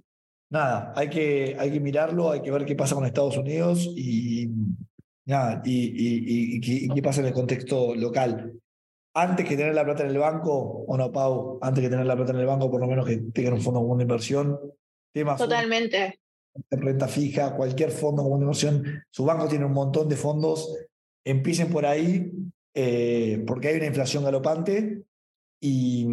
nada, 0.50 0.92
hay 0.94 1.08
que, 1.08 1.56
hay 1.58 1.72
que 1.72 1.80
mirarlo, 1.80 2.30
hay 2.30 2.42
que 2.42 2.50
ver 2.50 2.66
qué 2.66 2.76
pasa 2.76 2.94
con 2.94 3.06
Estados 3.06 3.38
Unidos 3.38 3.88
y, 3.96 4.50
nada, 5.28 5.62
y, 5.64 5.72
y, 5.72 6.60
y, 6.60 6.84
y 6.84 6.88
qué 6.88 7.02
pasa 7.02 7.20
en 7.20 7.28
el 7.28 7.32
contexto 7.32 7.94
local 7.94 8.58
antes 9.14 9.48
que 9.48 9.56
tener 9.56 9.74
la 9.74 9.84
plata 9.84 10.04
en 10.04 10.10
el 10.10 10.18
banco, 10.18 10.84
o 10.86 10.96
no, 10.96 11.10
Pau, 11.10 11.58
antes 11.60 11.82
que 11.82 11.90
tener 11.90 12.06
la 12.06 12.16
plata 12.16 12.32
en 12.32 12.38
el 12.38 12.46
banco, 12.46 12.70
por 12.70 12.80
lo 12.80 12.86
menos 12.86 13.06
que 13.06 13.16
tengan 13.16 13.54
un 13.54 13.60
fondo 13.60 13.80
común 13.80 13.98
de 13.98 14.02
inversión. 14.02 14.58
Totalmente. 15.36 16.20
renta 16.70 17.08
fija, 17.08 17.56
cualquier 17.56 17.90
fondo 17.90 18.22
común 18.22 18.40
de 18.40 18.44
inversión. 18.44 19.02
Su 19.10 19.24
banco 19.24 19.48
tiene 19.48 19.64
un 19.64 19.72
montón 19.72 20.08
de 20.08 20.16
fondos. 20.16 20.76
Empiecen 21.24 21.68
por 21.70 21.84
ahí, 21.84 22.30
eh, 22.74 23.42
porque 23.46 23.68
hay 23.68 23.76
una 23.76 23.86
inflación 23.86 24.22
galopante 24.22 25.02
y, 25.60 26.06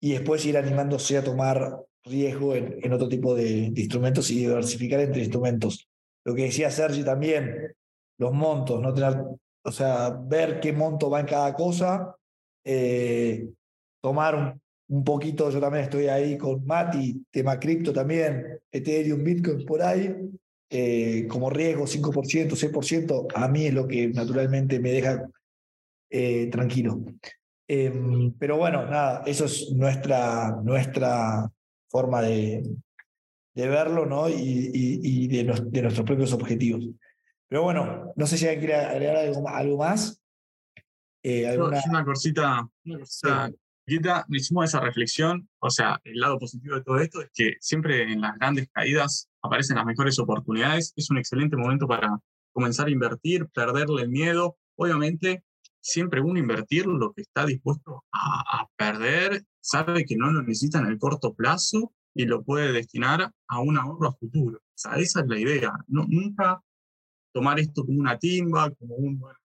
y, 0.00 0.12
después 0.12 0.44
ir 0.44 0.58
animándose 0.58 1.16
a 1.16 1.24
tomar 1.24 1.80
riesgo 2.04 2.54
en, 2.54 2.78
en 2.82 2.92
otro 2.92 3.08
tipo 3.08 3.34
de, 3.34 3.70
de, 3.70 3.80
instrumentos 3.80 4.30
y 4.30 4.40
diversificar 4.40 5.00
entre 5.00 5.22
instrumentos. 5.22 5.88
Lo 6.24 6.34
que 6.34 6.42
decía 6.42 6.70
Sergi 6.70 7.04
también, 7.04 7.74
los 8.18 8.32
montos, 8.32 8.80
no 8.80 8.92
tener 8.92 9.16
o 9.68 9.72
sea, 9.72 10.10
ver 10.10 10.60
qué 10.60 10.72
monto 10.72 11.10
va 11.10 11.20
en 11.20 11.26
cada 11.26 11.54
cosa, 11.54 12.16
eh, 12.64 13.48
tomar 14.00 14.58
un, 14.88 15.04
poquito, 15.04 15.50
yo 15.50 15.60
también 15.60 15.84
estoy 15.84 16.06
ahí 16.06 16.38
con 16.38 16.64
Mati, 16.64 17.24
tema 17.30 17.60
cripto 17.60 17.92
también, 17.92 18.58
Ethereum, 18.72 19.22
Bitcoin 19.22 19.66
por 19.66 19.82
ahí, 19.82 20.14
eh, 20.70 21.26
como 21.28 21.50
riesgo 21.50 21.86
5%, 21.86 22.56
6%, 22.56 23.26
a 23.34 23.48
mí 23.48 23.66
es 23.66 23.74
lo 23.74 23.86
que 23.86 24.08
naturalmente 24.08 24.80
me 24.80 24.92
deja 24.92 25.28
eh, 26.10 26.48
tranquilo. 26.50 27.00
Em, 27.66 28.32
pero 28.38 28.56
bueno, 28.56 28.86
nada, 28.86 29.22
eso 29.26 29.44
es 29.44 29.70
nuestra, 29.72 30.58
nuestra 30.62 31.50
forma 31.90 32.22
de, 32.22 32.62
de 33.54 33.68
verlo 33.68 34.06
¿no? 34.06 34.28
y, 34.30 35.28
de 35.28 35.44
nuestros 35.44 36.06
propios 36.06 36.32
objetivos. 36.32 36.88
Pero 37.48 37.62
bueno, 37.62 38.12
no 38.14 38.26
sé 38.26 38.36
si 38.36 38.46
alguien 38.46 38.66
quiere 38.66 38.74
agregar 38.74 39.16
algo, 39.16 39.48
algo 39.48 39.78
más. 39.78 40.22
Eh, 41.22 41.48
alguna... 41.48 41.80
una 41.88 42.04
cosita, 42.04 42.68
una 42.84 42.98
cosita 43.00 43.50
me 44.28 44.36
hicimos 44.36 44.66
esa 44.66 44.80
reflexión, 44.80 45.48
o 45.60 45.70
sea, 45.70 46.00
el 46.04 46.20
lado 46.20 46.38
positivo 46.38 46.74
de 46.74 46.82
todo 46.82 46.98
esto 46.98 47.22
es 47.22 47.30
que 47.32 47.56
siempre 47.60 48.02
en 48.02 48.20
las 48.20 48.36
grandes 48.36 48.68
caídas 48.70 49.28
aparecen 49.42 49.76
las 49.76 49.86
mejores 49.86 50.18
oportunidades, 50.18 50.92
es 50.94 51.10
un 51.10 51.18
excelente 51.18 51.56
momento 51.56 51.88
para 51.88 52.18
comenzar 52.52 52.88
a 52.88 52.90
invertir, 52.90 53.46
perderle 53.48 54.02
el 54.02 54.10
miedo, 54.10 54.58
obviamente 54.76 55.44
siempre 55.80 56.20
uno 56.20 56.38
invertir 56.38 56.86
lo 56.86 57.12
que 57.14 57.22
está 57.22 57.46
dispuesto 57.46 58.04
a, 58.12 58.60
a 58.60 58.68
perder, 58.76 59.44
sabe 59.60 60.04
que 60.04 60.16
no 60.16 60.30
lo 60.30 60.42
necesita 60.42 60.80
en 60.80 60.86
el 60.86 60.98
corto 60.98 61.34
plazo 61.34 61.92
y 62.14 62.26
lo 62.26 62.42
puede 62.42 62.72
destinar 62.72 63.32
a 63.48 63.60
un 63.60 63.78
ahorro 63.78 64.08
a 64.08 64.12
futuro. 64.12 64.58
O 64.58 64.72
sea, 64.74 64.96
esa 64.96 65.20
es 65.20 65.26
la 65.28 65.38
idea. 65.38 65.72
No, 65.86 66.04
nunca 66.08 66.60
tomar 67.32 67.58
esto 67.60 67.84
como 67.84 68.00
una 68.00 68.18
timba, 68.18 68.70
como 68.70 68.96
un, 68.96 69.18
bueno, 69.18 69.38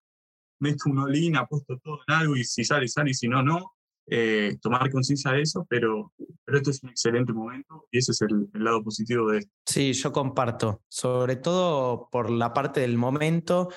meto 0.60 0.90
un 0.90 1.00
olín, 1.00 1.36
apuesto 1.36 1.78
todo 1.84 2.00
en 2.08 2.14
algo 2.14 2.36
y 2.36 2.44
si 2.44 2.64
sale, 2.64 2.88
sale 2.88 3.12
y 3.12 3.14
si 3.14 3.28
no, 3.28 3.44
no. 3.44 3.74
Eh, 4.06 4.58
tomar 4.62 4.92
conciencia 4.92 5.32
de 5.32 5.44
eso, 5.44 5.66
pero, 5.70 6.12
pero 6.44 6.58
esto 6.58 6.72
es 6.72 6.84
un 6.84 6.90
excelente 6.90 7.32
momento 7.32 7.88
y 7.90 8.00
ese 8.00 8.12
es 8.12 8.22
el, 8.22 8.50
el, 8.54 8.64
lado 8.64 8.84
positivo 8.84 9.32
de 9.32 9.40
esto. 9.40 9.52
Sí, 9.66 9.94
yo 9.94 10.12
comparto, 10.12 10.82
sobre 10.90 11.38
todo 11.38 12.10
por 12.12 12.30
la 12.30 12.54
parte 12.54 12.82
del 12.82 12.98
momento 12.98 13.70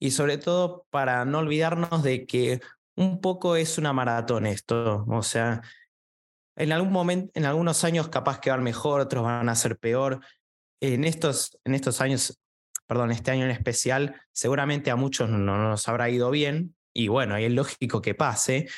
y 0.00 0.12
sobre 0.12 0.38
todo 0.38 0.86
para 0.88 1.26
no 1.26 1.40
olvidarnos 1.40 2.02
de 2.02 2.24
que 2.24 2.62
un 2.96 3.20
poco 3.20 3.54
es 3.54 3.76
una 3.76 3.92
maratón 3.92 4.46
esto, 4.46 5.04
o 5.06 5.22
sea, 5.22 5.60
en 6.56 6.72
algún 6.72 6.92
momento, 6.92 7.30
en 7.34 7.44
algunos 7.44 7.84
años 7.84 8.08
capaz 8.08 8.40
que 8.40 8.50
van 8.50 8.62
mejor, 8.62 9.00
otros 9.02 9.24
van 9.24 9.48
a 9.48 9.54
ser 9.54 9.78
peor. 9.78 10.20
En 10.80 11.04
estos, 11.04 11.58
en 11.64 11.74
estos 11.74 12.00
años 12.00 12.38
perdón, 12.86 13.10
este 13.10 13.30
año 13.30 13.44
en 13.44 13.50
especial, 13.50 14.20
seguramente 14.32 14.90
a 14.90 14.96
muchos 14.96 15.28
no 15.28 15.38
nos 15.38 15.88
habrá 15.88 16.08
ido 16.10 16.30
bien, 16.30 16.74
y 16.92 17.08
bueno, 17.08 17.38
y 17.38 17.44
es 17.44 17.52
lógico 17.52 18.00
que 18.00 18.14
pase, 18.14 18.68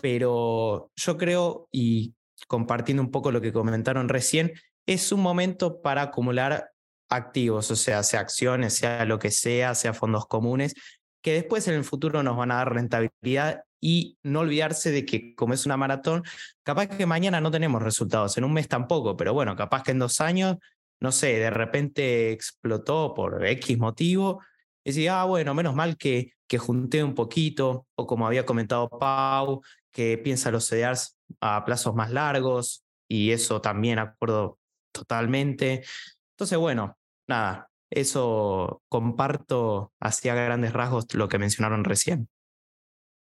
pero 0.00 0.90
yo 0.96 1.16
creo, 1.16 1.68
y 1.72 2.14
compartiendo 2.46 3.02
un 3.02 3.10
poco 3.10 3.32
lo 3.32 3.40
que 3.40 3.52
comentaron 3.52 4.08
recién, 4.08 4.52
es 4.86 5.12
un 5.12 5.20
momento 5.20 5.80
para 5.80 6.02
acumular 6.02 6.72
activos, 7.08 7.70
o 7.70 7.76
sea, 7.76 8.02
sea 8.02 8.20
acciones, 8.20 8.74
sea 8.74 9.04
lo 9.04 9.18
que 9.18 9.30
sea, 9.30 9.74
sea 9.74 9.94
fondos 9.94 10.26
comunes, 10.26 10.74
que 11.22 11.32
después 11.32 11.66
en 11.68 11.74
el 11.74 11.84
futuro 11.84 12.22
nos 12.22 12.36
van 12.36 12.50
a 12.50 12.56
dar 12.56 12.74
rentabilidad 12.74 13.62
y 13.80 14.18
no 14.22 14.40
olvidarse 14.40 14.90
de 14.90 15.04
que 15.06 15.34
como 15.34 15.54
es 15.54 15.64
una 15.64 15.76
maratón, 15.76 16.22
capaz 16.62 16.88
que 16.88 17.06
mañana 17.06 17.40
no 17.40 17.50
tenemos 17.50 17.82
resultados, 17.82 18.36
en 18.36 18.44
un 18.44 18.52
mes 18.52 18.68
tampoco, 18.68 19.16
pero 19.16 19.32
bueno, 19.32 19.56
capaz 19.56 19.82
que 19.82 19.92
en 19.92 19.98
dos 19.98 20.20
años 20.20 20.56
no 21.04 21.12
sé, 21.12 21.38
de 21.38 21.50
repente 21.50 22.32
explotó 22.32 23.12
por 23.12 23.46
X 23.46 23.76
motivo, 23.76 24.42
y 24.82 24.90
decía, 24.90 25.20
ah, 25.20 25.24
bueno, 25.26 25.52
menos 25.52 25.74
mal 25.74 25.98
que, 25.98 26.32
que 26.48 26.56
junté 26.56 27.04
un 27.04 27.14
poquito, 27.14 27.86
o 27.94 28.06
como 28.06 28.26
había 28.26 28.46
comentado 28.46 28.88
Pau, 28.88 29.62
que 29.92 30.16
piensa 30.16 30.50
los 30.50 30.66
CDRs 30.66 31.18
a 31.40 31.62
plazos 31.66 31.94
más 31.94 32.10
largos, 32.10 32.84
y 33.06 33.32
eso 33.32 33.60
también 33.60 33.98
acuerdo 33.98 34.58
totalmente. 34.92 35.84
Entonces, 36.32 36.56
bueno, 36.56 36.96
nada, 37.28 37.68
eso 37.90 38.82
comparto 38.88 39.92
hacia 40.00 40.34
grandes 40.34 40.72
rasgos 40.72 41.12
lo 41.12 41.28
que 41.28 41.38
mencionaron 41.38 41.84
recién. 41.84 42.30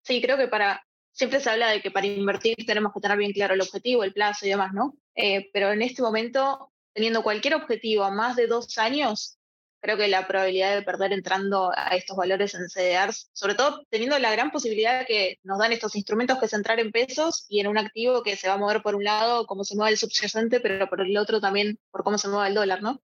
Sí, 0.03 0.19
creo 0.19 0.35
que 0.35 0.47
para, 0.47 0.83
siempre 1.11 1.39
se 1.41 1.51
habla 1.51 1.69
de 1.69 1.83
que 1.83 1.91
para 1.91 2.07
invertir 2.07 2.55
tenemos 2.65 2.91
que 2.91 3.01
tener 3.01 3.19
bien 3.19 3.33
claro 3.33 3.53
el 3.53 3.61
objetivo, 3.61 4.03
el 4.03 4.13
plazo 4.13 4.47
y 4.47 4.49
demás, 4.49 4.73
¿no? 4.73 4.97
Eh, 5.13 5.51
pero 5.53 5.71
en 5.71 5.83
este 5.83 6.01
momento 6.01 6.71
teniendo 6.97 7.21
cualquier 7.21 7.53
objetivo 7.53 8.03
a 8.03 8.09
más 8.09 8.35
de 8.35 8.47
dos 8.47 8.75
años, 8.79 9.37
creo 9.79 9.97
que 9.97 10.07
la 10.07 10.27
probabilidad 10.27 10.73
de 10.73 10.81
perder 10.81 11.13
entrando 11.13 11.71
a 11.75 11.95
estos 11.95 12.17
valores 12.17 12.55
en 12.55 12.67
CDRs, 12.67 13.29
sobre 13.33 13.53
todo 13.53 13.85
teniendo 13.91 14.17
la 14.17 14.31
gran 14.31 14.49
posibilidad 14.49 15.05
que 15.05 15.37
nos 15.43 15.59
dan 15.59 15.71
estos 15.71 15.95
instrumentos, 15.95 16.39
que 16.39 16.47
es 16.47 16.53
entrar 16.53 16.79
en 16.79 16.91
pesos 16.91 17.45
y 17.49 17.59
en 17.59 17.67
un 17.67 17.77
activo 17.77 18.23
que 18.23 18.35
se 18.35 18.47
va 18.47 18.55
a 18.55 18.57
mover 18.57 18.81
por 18.81 18.95
un 18.95 19.03
lado 19.03 19.45
como 19.45 19.63
se 19.63 19.75
mueve 19.75 19.91
el 19.91 19.99
subyacente, 19.99 20.59
pero 20.59 20.89
por 20.89 21.01
el 21.01 21.15
otro 21.17 21.39
también 21.39 21.79
por 21.91 22.03
cómo 22.03 22.17
se 22.17 22.29
mueve 22.29 22.47
el 22.49 22.55
dólar, 22.55 22.81
¿no? 22.81 23.03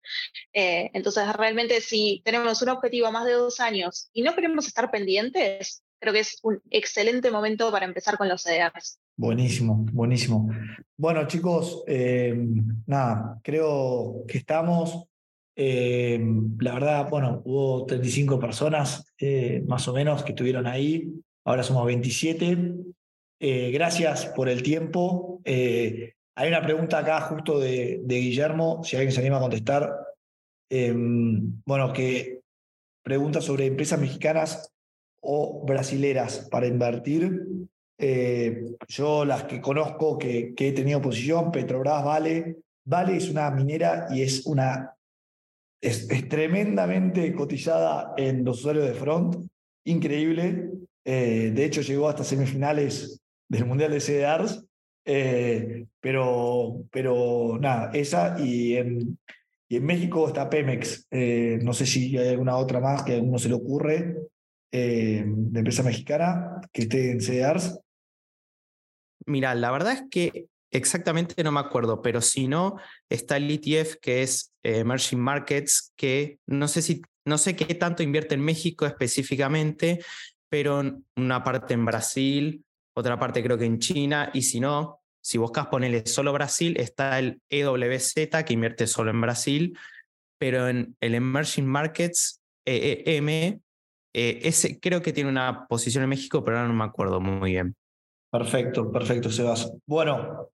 Eh, 0.51 0.89
entonces, 0.95 1.31
realmente 1.33 1.79
si 1.79 2.23
tenemos 2.25 2.63
un 2.63 2.69
objetivo 2.69 3.05
a 3.05 3.11
más 3.11 3.25
de 3.25 3.33
dos 3.33 3.59
años 3.59 4.09
y 4.11 4.23
no 4.23 4.33
queremos 4.33 4.65
estar 4.65 4.89
pendientes, 4.89 5.82
creo 6.03 6.13
que 6.13 6.19
es 6.19 6.37
un 6.43 6.61
excelente 6.69 7.31
momento 7.31 7.71
para 7.71 7.85
empezar 7.85 8.17
con 8.17 8.27
los 8.27 8.43
CDRs. 8.43 8.99
Buenísimo, 9.15 9.85
buenísimo. 9.93 10.49
Bueno, 10.97 11.25
chicos, 11.27 11.81
eh, 11.87 12.35
nada, 12.85 13.39
creo 13.41 14.25
que 14.27 14.39
estamos. 14.39 15.05
Eh, 15.55 16.21
la 16.59 16.73
verdad, 16.73 17.09
bueno, 17.09 17.41
hubo 17.45 17.85
35 17.85 18.37
personas 18.37 19.13
eh, 19.17 19.63
más 19.65 19.87
o 19.87 19.93
menos 19.93 20.23
que 20.23 20.33
estuvieron 20.33 20.67
ahí. 20.67 21.09
Ahora 21.45 21.63
somos 21.63 21.85
27. 21.85 22.73
gracias 23.71 24.25
por 24.25 24.49
el 24.49 24.61
tiempo. 24.61 25.41
hay 25.45 26.47
una 26.49 26.61
pregunta 26.61 26.97
acá 26.97 27.21
justo 27.21 27.59
de, 27.59 28.01
de, 28.03 28.15
Guillermo, 28.15 28.83
si 28.83 28.97
alguien 28.97 29.13
se 29.13 29.21
anima 29.21 29.37
a 29.37 29.41
contestar. 29.41 29.89
bueno, 30.69 31.93
que 31.93 32.41
pregunta 33.03 33.39
sobre 33.39 33.67
empresas 33.67 33.99
mexicanas 33.99 34.72
o 35.23 35.63
brasileras 35.65 36.47
para 36.51 36.67
invertir. 36.67 37.41
Eh, 37.97 38.65
yo 38.87 39.23
las 39.23 39.43
que 39.43 39.61
conozco, 39.61 40.17
que, 40.17 40.53
he 40.57 40.71
tenido 40.73 41.01
posición, 41.01 41.51
Petrobras, 41.51 42.03
Vale. 42.03 42.57
Vale 42.85 43.15
es 43.15 43.29
una 43.29 43.49
minera 43.49 44.07
y 44.11 44.23
es 44.23 44.45
una 44.45 44.93
es, 45.81 46.05
tremendamente 46.27 47.33
cotizada 47.33 48.13
en 48.17 48.43
los 48.43 48.59
usuarios 48.59 48.85
de 48.85 48.93
front, 48.93 49.37
increíble. 49.85 50.69
Eh, 51.05 51.51
de 51.55 51.65
hecho, 51.65 51.79
llegó 51.79 52.09
hasta 52.09 52.25
semifinales 52.25 53.21
del 53.47 53.65
Mundial 53.65 53.91
de 53.91 54.01
CDRs. 54.01 54.65
Eh, 55.05 55.85
pero, 56.01 56.83
pero 56.91 57.57
nada, 57.59 57.91
esa 57.93 58.37
y 58.37 58.75
en, 58.75 59.17
y 59.69 59.77
en 59.77 59.85
México 59.85 60.27
está 60.27 60.49
Pemex. 60.49 61.07
no 61.61 61.71
sé 61.73 61.85
si 61.85 62.17
hay 62.17 62.29
alguna 62.29 62.57
otra 62.57 62.81
más 62.81 63.03
que 63.03 63.15
a 63.15 63.21
uno 63.21 63.37
se 63.37 63.47
le 63.47 63.55
ocurre 63.55 64.17
de 64.79 65.59
empresa 65.59 65.83
mexicana 65.83 66.61
que 66.71 66.83
esté 66.83 67.11
en 67.11 67.21
CDRs. 67.21 67.79
Mira, 69.25 69.55
la 69.55 69.71
verdad 69.71 69.93
es 69.93 70.03
que 70.09 70.47
exactamente 70.71 71.43
no 71.43 71.51
me 71.51 71.59
acuerdo, 71.59 72.01
pero 72.01 72.21
si 72.21 72.47
no, 72.47 72.77
está 73.09 73.37
el 73.37 73.49
ETF 73.49 73.97
que 74.01 74.23
es 74.23 74.51
eh, 74.63 74.79
Emerging 74.79 75.19
Markets, 75.19 75.93
que 75.95 76.39
no 76.47 76.67
sé 76.67 76.81
si, 76.81 77.01
no 77.25 77.37
sé 77.37 77.55
qué 77.55 77.75
tanto 77.75 78.03
invierte 78.03 78.35
en 78.35 78.41
México 78.41 78.85
específicamente, 78.85 80.03
pero 80.49 80.83
una 81.15 81.43
parte 81.43 81.75
en 81.75 81.85
Brasil, 81.85 82.65
otra 82.95 83.17
parte 83.17 83.43
creo 83.43 83.57
que 83.57 83.65
en 83.65 83.79
China, 83.79 84.31
y 84.33 84.41
si 84.41 84.59
no, 84.59 84.99
si 85.21 85.37
buscas 85.37 85.67
ponerle 85.67 86.05
solo 86.05 86.33
Brasil, 86.33 86.75
está 86.77 87.17
el 87.19 87.41
EWZ 87.49 88.13
que 88.45 88.53
invierte 88.53 88.87
solo 88.87 89.11
en 89.11 89.21
Brasil, 89.21 89.77
pero 90.37 90.67
en 90.67 90.97
el 90.99 91.15
Emerging 91.15 91.65
Markets, 91.65 92.41
EEM, 92.65 93.61
eh, 94.13 94.39
ese 94.43 94.79
creo 94.79 95.01
que 95.01 95.13
tiene 95.13 95.29
una 95.29 95.67
posición 95.67 96.03
en 96.03 96.09
México, 96.09 96.43
pero 96.43 96.57
ahora 96.57 96.69
no 96.69 96.75
me 96.75 96.83
acuerdo 96.83 97.19
muy 97.19 97.51
bien. 97.51 97.75
Perfecto, 98.31 98.91
perfecto, 98.91 99.29
Sebas. 99.29 99.71
Bueno, 99.85 100.49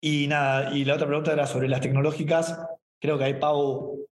y 0.00 0.26
nada, 0.28 0.76
y 0.76 0.84
la 0.84 0.94
otra 0.94 1.06
pregunta 1.06 1.32
era 1.32 1.46
sobre 1.46 1.68
las 1.68 1.80
tecnológicas. 1.80 2.58
Creo 3.00 3.18
que 3.18 3.24
ahí 3.24 3.34
Pau 3.34 4.06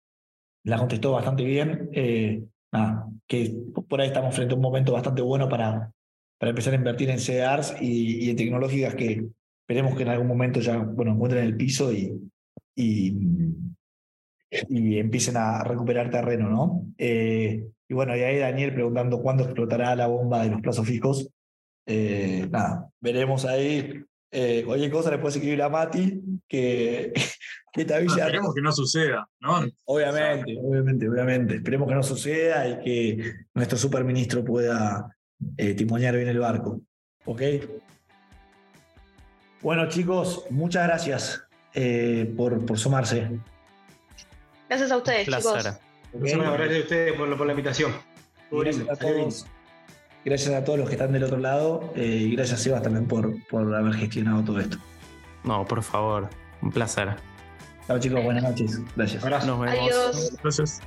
la 0.65 0.79
contestó 0.79 1.13
bastante 1.13 1.45
bien. 1.45 1.91
Eh, 1.93 2.43
nada, 2.73 3.07
que 3.27 3.55
por 3.89 4.01
ahí 4.01 4.09
estamos 4.09 4.35
frente 4.35 4.55
a 4.55 4.57
un 4.57 4.63
momento 4.63 4.93
bastante 4.93 5.23
bueno 5.23 5.49
para, 5.49 5.93
para 6.39 6.51
empezar 6.51 6.73
a 6.73 6.77
invertir 6.77 7.11
en 7.11 7.19
CDRs 7.19 7.77
y, 7.81 8.31
en 8.31 8.37
tecnológicas 8.37 8.95
que 8.95 9.27
esperemos 9.61 9.97
que 9.97 10.03
en 10.03 10.09
algún 10.09 10.27
momento 10.27 10.61
ya 10.61 10.79
bueno, 10.79 11.13
encuentren 11.13 11.45
el 11.45 11.57
piso 11.57 11.93
y, 11.93 12.13
y, 12.75 13.17
y 14.69 14.99
empiecen 14.99 15.37
a 15.37 15.63
recuperar 15.65 16.11
terreno, 16.11 16.49
¿no? 16.49 16.87
Eh, 16.99 17.67
y 17.89 17.95
bueno, 17.95 18.17
y 18.17 18.21
ahí 18.21 18.39
Daniel 18.39 18.75
preguntando 18.75 19.21
cuándo 19.21 19.45
explotará 19.45 19.95
la 19.95 20.07
bomba 20.07 20.43
de 20.43 20.51
los 20.51 20.61
plazos 20.61 20.87
fijos. 20.87 21.29
Eh, 21.87 22.47
nada, 22.51 22.89
veremos 23.01 23.45
ahí. 23.45 24.03
Eh, 24.31 24.65
cualquier 24.67 24.91
cosa 24.91 25.11
le 25.11 25.19
puedes 25.19 25.37
escribir 25.37 25.63
a 25.63 25.69
Mati, 25.69 26.21
que, 26.49 27.13
que 27.73 27.85
te 27.85 27.95
avise. 27.95 28.21
esperemos 28.21 28.55
que 28.55 28.63
no 28.63 28.73
suceda, 28.73 29.29
¿no? 29.41 29.65
Obviamente, 29.85 30.57
obviamente, 30.61 31.09
obviamente. 31.09 31.55
Esperemos 31.57 31.89
que 31.89 31.95
no 31.95 32.03
suceda 32.03 32.69
y 32.69 32.81
que 32.81 33.33
nuestro 33.55 33.79
superministro 33.79 34.45
pueda 34.45 35.15
eh, 35.57 35.75
timonear 35.75 36.17
bien 36.17 36.29
el 36.29 36.39
barco. 36.39 36.81
¿Ok? 37.27 37.43
Bueno, 39.63 39.89
chicos, 39.89 40.45
muchas 40.51 40.87
gracias 40.87 41.43
eh, 41.73 42.33
por, 42.37 42.65
por 42.67 42.79
sumarse. 42.79 43.31
Gracias 44.69 44.91
a 44.91 44.97
ustedes, 44.97 45.27
chicos. 45.27 45.45
Gracias 46.13 46.47
a 46.47 46.79
ustedes 46.79 47.13
por, 47.15 47.37
por 47.37 47.47
la 47.47 47.53
invitación. 47.53 47.93
Gracias 48.51 48.89
a 48.89 48.97
todos. 48.97 49.47
Gracias 50.25 50.55
a 50.55 50.65
todos 50.65 50.79
los 50.79 50.89
que 50.89 50.95
están 50.95 51.13
del 51.13 51.25
otro 51.25 51.39
lado 51.39 51.93
eh, 51.97 52.05
y 52.07 52.37
gracias 52.37 52.63
Sebas 52.63 52.83
también 52.83 53.07
por, 53.07 53.35
por 53.49 53.75
haber 53.75 53.93
gestionado 53.95 54.43
todo 54.43 54.61
esto. 54.61 54.79
No, 55.43 55.67
por 55.67 55.83
favor, 55.83 56.31
un 56.63 56.73
placer. 56.73 57.15
Chao 57.87 57.99
chicos, 57.99 58.25
buenas 58.25 58.43
noches. 58.43 58.81
Gracias. 58.97 59.23
Nos 59.23 59.61
vemos. 59.61 59.69
Adiós. 59.69 60.37
Gracias. 60.43 60.81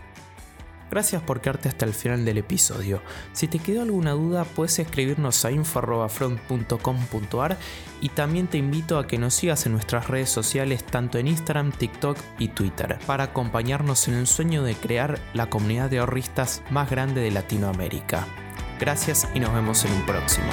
Gracias 0.90 1.22
por 1.22 1.42
quedarte 1.42 1.70
hasta 1.70 1.86
el 1.86 1.94
final 1.94 2.26
del 2.26 2.38
episodio. 2.38 3.02
Si 3.34 3.48
te 3.48 3.60
quedó 3.60 3.82
alguna 3.82 4.12
duda, 4.12 4.46
puedes 4.46 4.80
escribirnos 4.80 5.44
a 5.46 5.52
info.front.com.ar 5.52 7.58
y 8.02 8.10
también 8.10 8.48
te 8.48 8.58
invito 8.58 8.98
a 8.98 9.08
que 9.08 9.18
nos 9.18 9.34
sigas 9.34 9.66
en 9.66 9.74
nuestras 9.74 10.08
redes 10.08 10.30
sociales 10.30 10.84
tanto 10.84 11.18
en 11.18 11.28
Instagram, 11.28 11.72
TikTok 11.72 12.18
y 12.40 12.50
Twitter 12.50 12.98
para 13.06 13.26
acompañarnos 13.26 14.08
en 14.08 14.16
el 14.16 14.28
sueño 14.28 14.64
de 14.64 14.76
crear 14.76 15.20
la 15.34 15.50
comunidad 15.50 15.90
de 15.90 16.00
ahorristas 16.00 16.62
más 16.70 16.90
grande 16.90 17.22
de 17.22 17.32
Latinoamérica. 17.32 18.28
Gracias 18.80 19.28
y 19.34 19.40
nos 19.40 19.54
vemos 19.54 19.84
en 19.86 19.94
un 19.94 20.06
próximo. 20.06 20.48